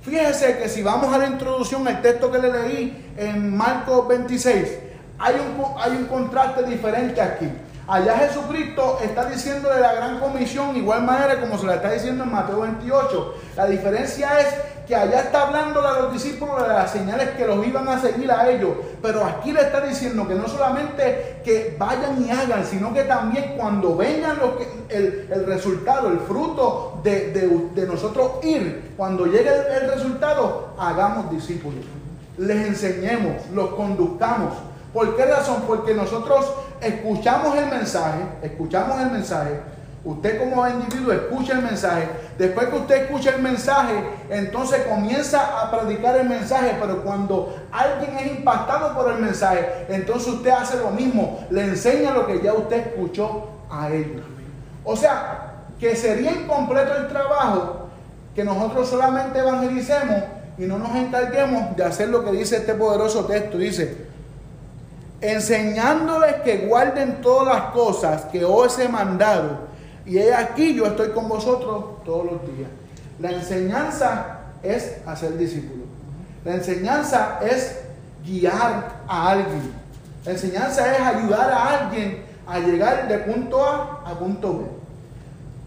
Fíjese 0.00 0.56
que 0.56 0.68
si 0.70 0.82
vamos 0.82 1.12
a 1.12 1.18
la 1.18 1.26
introducción, 1.26 1.86
el 1.86 2.00
texto 2.00 2.32
que 2.32 2.38
le 2.38 2.50
leí 2.50 3.12
en 3.18 3.54
Marcos 3.54 4.08
26, 4.08 4.68
hay 5.18 5.34
un, 5.34 5.62
hay 5.78 5.90
un 5.90 6.06
contraste 6.06 6.62
diferente 6.62 7.20
aquí. 7.20 7.50
Allá 7.88 8.16
Jesucristo 8.18 9.00
está 9.02 9.28
diciéndole 9.28 9.80
la 9.80 9.92
gran 9.94 10.20
comisión, 10.20 10.76
igual 10.76 11.02
manera 11.02 11.40
como 11.40 11.58
se 11.58 11.66
la 11.66 11.76
está 11.76 11.90
diciendo 11.90 12.22
en 12.22 12.30
Mateo 12.30 12.60
28. 12.60 13.34
La 13.56 13.66
diferencia 13.66 14.38
es 14.38 14.54
que 14.86 14.94
allá 14.94 15.20
está 15.20 15.48
hablando 15.48 15.86
a 15.86 16.00
los 16.00 16.12
discípulos 16.12 16.62
de 16.62 16.68
las 16.68 16.90
señales 16.90 17.30
que 17.30 17.46
los 17.46 17.66
iban 17.66 17.88
a 17.88 18.00
seguir 18.00 18.30
a 18.30 18.48
ellos, 18.48 18.70
pero 19.00 19.24
aquí 19.24 19.52
le 19.52 19.62
está 19.62 19.80
diciendo 19.80 20.26
que 20.28 20.34
no 20.34 20.46
solamente 20.46 21.40
que 21.44 21.76
vayan 21.78 22.24
y 22.24 22.30
hagan, 22.30 22.64
sino 22.64 22.92
que 22.94 23.02
también 23.02 23.54
cuando 23.56 23.96
vengan 23.96 24.38
lo 24.38 24.58
que, 24.58 24.68
el, 24.88 25.28
el, 25.30 25.46
resultado, 25.46 26.08
el 26.08 26.20
fruto 26.20 27.00
de, 27.02 27.32
de, 27.32 27.68
de, 27.74 27.86
nosotros 27.86 28.44
ir, 28.44 28.92
cuando 28.96 29.26
llegue 29.26 29.48
el, 29.48 29.82
el 29.82 29.90
resultado, 29.90 30.68
hagamos 30.78 31.30
discípulos, 31.30 31.84
les 32.38 32.68
enseñemos, 32.68 33.46
los 33.52 33.70
conduzcamos. 33.74 34.52
¿Por 34.92 35.16
qué 35.16 35.24
razón? 35.24 35.62
Porque 35.66 35.94
nosotros 35.94 36.52
escuchamos 36.82 37.56
el 37.56 37.66
mensaje, 37.66 38.20
escuchamos 38.42 39.00
el 39.00 39.10
mensaje, 39.10 39.60
Usted 40.04 40.40
como 40.40 40.66
individuo 40.68 41.12
escucha 41.12 41.52
el 41.52 41.62
mensaje. 41.62 42.08
Después 42.36 42.68
que 42.68 42.76
usted 42.76 43.04
escucha 43.04 43.36
el 43.36 43.42
mensaje, 43.42 43.94
entonces 44.30 44.82
comienza 44.82 45.62
a 45.62 45.70
predicar 45.70 46.16
el 46.16 46.28
mensaje. 46.28 46.76
Pero 46.80 47.04
cuando 47.04 47.56
alguien 47.70 48.18
es 48.18 48.38
impactado 48.38 48.96
por 48.96 49.12
el 49.12 49.20
mensaje, 49.20 49.86
entonces 49.88 50.34
usted 50.34 50.50
hace 50.50 50.78
lo 50.78 50.90
mismo. 50.90 51.46
Le 51.50 51.64
enseña 51.64 52.12
lo 52.12 52.26
que 52.26 52.40
ya 52.42 52.52
usted 52.52 52.78
escuchó 52.78 53.48
a 53.70 53.90
ellos. 53.90 54.22
O 54.84 54.96
sea, 54.96 55.52
que 55.78 55.94
sería 55.94 56.32
incompleto 56.32 56.96
el 56.96 57.06
trabajo 57.06 57.88
que 58.34 58.42
nosotros 58.42 58.88
solamente 58.88 59.38
evangelicemos 59.38 60.24
y 60.58 60.62
no 60.62 60.78
nos 60.78 60.96
encarguemos 60.96 61.76
de 61.76 61.84
hacer 61.84 62.08
lo 62.08 62.24
que 62.24 62.32
dice 62.32 62.56
este 62.56 62.74
poderoso 62.74 63.24
texto. 63.26 63.56
Dice, 63.56 64.08
enseñándoles 65.22 66.34
que 66.42 66.66
guarden 66.66 67.22
todas 67.22 67.54
las 67.54 67.72
cosas 67.72 68.24
que 68.26 68.44
os 68.44 68.78
he 68.78 68.88
mandado 68.88 69.72
y 70.04 70.18
he 70.18 70.34
aquí 70.34 70.74
yo 70.74 70.86
estoy 70.86 71.10
con 71.10 71.28
vosotros 71.28 72.02
todos 72.04 72.24
los 72.32 72.56
días. 72.56 72.68
La 73.20 73.30
enseñanza 73.30 74.38
es 74.62 74.96
hacer 75.06 75.38
discípulos. 75.38 75.86
La 76.44 76.54
enseñanza 76.54 77.38
es 77.40 77.78
guiar 78.24 79.02
a 79.06 79.30
alguien. 79.30 79.72
La 80.24 80.32
enseñanza 80.32 80.92
es 80.92 81.00
ayudar 81.00 81.52
a 81.52 81.78
alguien 81.78 82.24
a 82.46 82.58
llegar 82.58 83.06
de 83.06 83.18
punto 83.18 83.64
A 83.64 84.02
a 84.04 84.18
punto 84.18 84.58
B. 84.58 84.64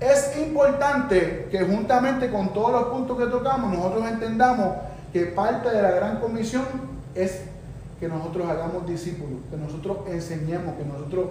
Es 0.05 0.37
importante 0.37 1.47
que 1.49 1.63
juntamente 1.63 2.29
con 2.29 2.53
todos 2.53 2.71
los 2.71 2.83
puntos 2.85 3.17
que 3.17 3.27
tocamos, 3.27 3.73
nosotros 3.73 4.05
entendamos 4.05 4.75
que 5.13 5.27
parte 5.27 5.69
de 5.69 5.81
la 5.81 5.91
gran 5.91 6.19
comisión 6.19 6.65
es 7.15 7.43
que 7.99 8.07
nosotros 8.07 8.47
hagamos 8.49 8.87
discípulos, 8.87 9.39
que 9.49 9.57
nosotros 9.57 9.97
enseñemos, 10.09 10.75
que 10.75 10.83
nosotros, 10.83 11.27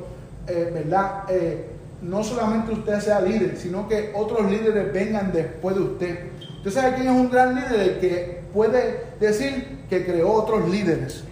eh, 0.47 0.71
¿verdad? 0.73 1.25
Eh, 1.29 1.71
no 2.03 2.23
solamente 2.23 2.73
usted 2.73 3.01
sea 3.01 3.21
líder, 3.21 3.57
sino 3.57 3.89
que 3.89 4.13
otros 4.15 4.51
líderes 4.51 4.93
vengan 4.93 5.33
después 5.33 5.77
de 5.77 5.83
usted. 5.83 6.19
Usted 6.59 6.71
sabe 6.71 6.97
quién 6.97 7.09
es 7.09 7.21
un 7.21 7.31
gran 7.31 7.55
líder, 7.55 7.81
el 7.81 8.01
que 8.01 8.41
puede 8.53 9.05
decir 9.21 9.85
que 9.89 10.05
creó 10.05 10.33
otros 10.33 10.69
líderes. 10.69 11.25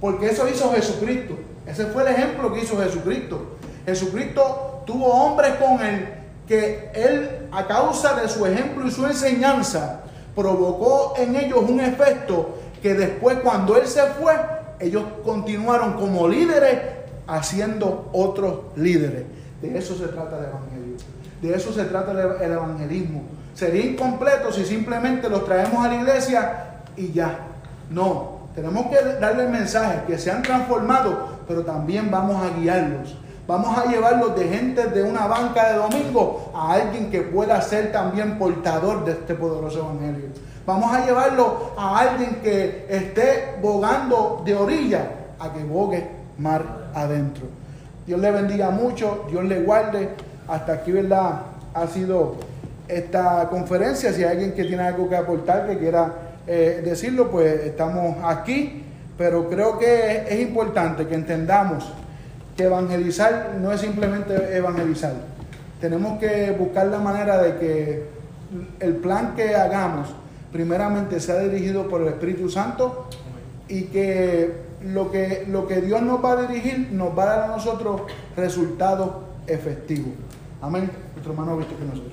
Porque 0.00 0.26
eso 0.26 0.48
hizo 0.48 0.72
Jesucristo. 0.72 1.34
Ese 1.66 1.86
fue 1.86 2.02
el 2.02 2.08
ejemplo 2.08 2.52
que 2.52 2.62
hizo 2.62 2.78
Jesucristo. 2.78 3.56
Jesucristo 3.84 4.82
tuvo 4.86 5.06
hombres 5.06 5.54
con 5.54 5.80
él 5.84 6.08
que 6.46 6.90
él, 6.94 7.48
a 7.52 7.66
causa 7.66 8.14
de 8.14 8.28
su 8.28 8.46
ejemplo 8.46 8.86
y 8.86 8.90
su 8.90 9.04
enseñanza, 9.04 10.00
provocó 10.34 11.14
en 11.18 11.36
ellos 11.36 11.58
un 11.68 11.80
efecto 11.80 12.54
que 12.82 12.94
después 12.94 13.38
cuando 13.40 13.76
él 13.76 13.86
se 13.86 14.02
fue, 14.02 14.32
ellos 14.80 15.04
continuaron 15.24 15.94
como 15.94 16.28
líderes 16.28 16.80
haciendo 17.26 18.10
otros 18.12 18.76
líderes. 18.76 19.24
De 19.60 19.76
eso 19.76 19.96
se 19.96 20.06
trata 20.08 20.38
el 20.38 20.44
Evangelio. 20.44 20.96
De 21.40 21.54
eso 21.54 21.72
se 21.72 21.84
trata 21.84 22.12
el 22.12 22.52
evangelismo. 22.52 23.22
Sería 23.54 23.84
incompleto 23.84 24.52
si 24.52 24.64
simplemente 24.64 25.28
los 25.28 25.44
traemos 25.44 25.84
a 25.84 25.88
la 25.88 25.94
iglesia 25.94 26.82
y 26.96 27.12
ya. 27.12 27.38
No, 27.90 28.38
tenemos 28.54 28.86
que 28.86 28.96
darle 29.20 29.44
el 29.44 29.50
mensaje, 29.50 30.02
que 30.06 30.18
sean 30.18 30.42
transformados, 30.42 31.14
pero 31.46 31.64
también 31.64 32.10
vamos 32.10 32.42
a 32.42 32.58
guiarlos. 32.58 33.16
Vamos 33.46 33.78
a 33.78 33.86
llevarlos 33.86 34.36
de 34.36 34.48
gente 34.48 34.88
de 34.88 35.02
una 35.02 35.26
banca 35.26 35.72
de 35.72 35.78
domingo 35.78 36.52
a 36.54 36.74
alguien 36.74 37.10
que 37.10 37.22
pueda 37.22 37.62
ser 37.62 37.92
también 37.92 38.38
portador 38.38 39.04
de 39.04 39.12
este 39.12 39.34
poderoso 39.34 39.78
evangelio. 39.78 40.26
Vamos 40.68 40.94
a 40.94 41.02
llevarlo 41.02 41.72
a 41.78 41.98
alguien 41.98 42.42
que 42.42 42.84
esté 42.90 43.54
bogando 43.62 44.42
de 44.44 44.54
orilla 44.54 45.00
a 45.38 45.50
que 45.50 45.64
bogue 45.64 46.06
mar 46.36 46.90
adentro. 46.94 47.46
Dios 48.06 48.20
le 48.20 48.30
bendiga 48.30 48.68
mucho, 48.68 49.24
Dios 49.30 49.44
le 49.44 49.62
guarde. 49.62 50.10
Hasta 50.46 50.74
aquí, 50.74 50.92
¿verdad? 50.92 51.40
Ha 51.72 51.86
sido 51.86 52.36
esta 52.86 53.48
conferencia. 53.48 54.12
Si 54.12 54.22
hay 54.22 54.32
alguien 54.32 54.52
que 54.52 54.64
tiene 54.64 54.82
algo 54.82 55.08
que 55.08 55.16
aportar, 55.16 55.66
que 55.66 55.78
quiera 55.78 56.12
eh, 56.46 56.82
decirlo, 56.84 57.30
pues 57.30 57.64
estamos 57.64 58.18
aquí. 58.22 58.84
Pero 59.16 59.48
creo 59.48 59.78
que 59.78 60.26
es 60.28 60.38
importante 60.38 61.06
que 61.06 61.14
entendamos 61.14 61.90
que 62.54 62.64
evangelizar 62.64 63.54
no 63.58 63.72
es 63.72 63.80
simplemente 63.80 64.54
evangelizar. 64.54 65.14
Tenemos 65.80 66.18
que 66.18 66.54
buscar 66.58 66.88
la 66.88 66.98
manera 66.98 67.40
de 67.40 67.56
que 67.56 68.06
el 68.80 68.96
plan 68.96 69.34
que 69.34 69.56
hagamos 69.56 70.08
primeramente 70.52 71.20
sea 71.20 71.38
dirigido 71.40 71.88
por 71.88 72.02
el 72.02 72.08
Espíritu 72.08 72.48
Santo 72.48 73.08
y 73.68 73.84
que 73.84 74.68
lo 74.82 75.10
que, 75.10 75.44
lo 75.48 75.66
que 75.66 75.80
Dios 75.80 76.02
nos 76.02 76.24
va 76.24 76.32
a 76.32 76.46
dirigir 76.46 76.90
nos 76.92 77.16
va 77.16 77.24
a 77.24 77.26
dar 77.26 77.40
a 77.42 77.46
nosotros 77.48 78.02
resultados 78.36 79.10
efectivos. 79.46 80.12
Amén. 80.60 80.90
Nuestro 81.12 81.32
hermano 81.32 81.56
visto 81.56 81.76
que 81.76 81.84
nosotros. 81.84 82.12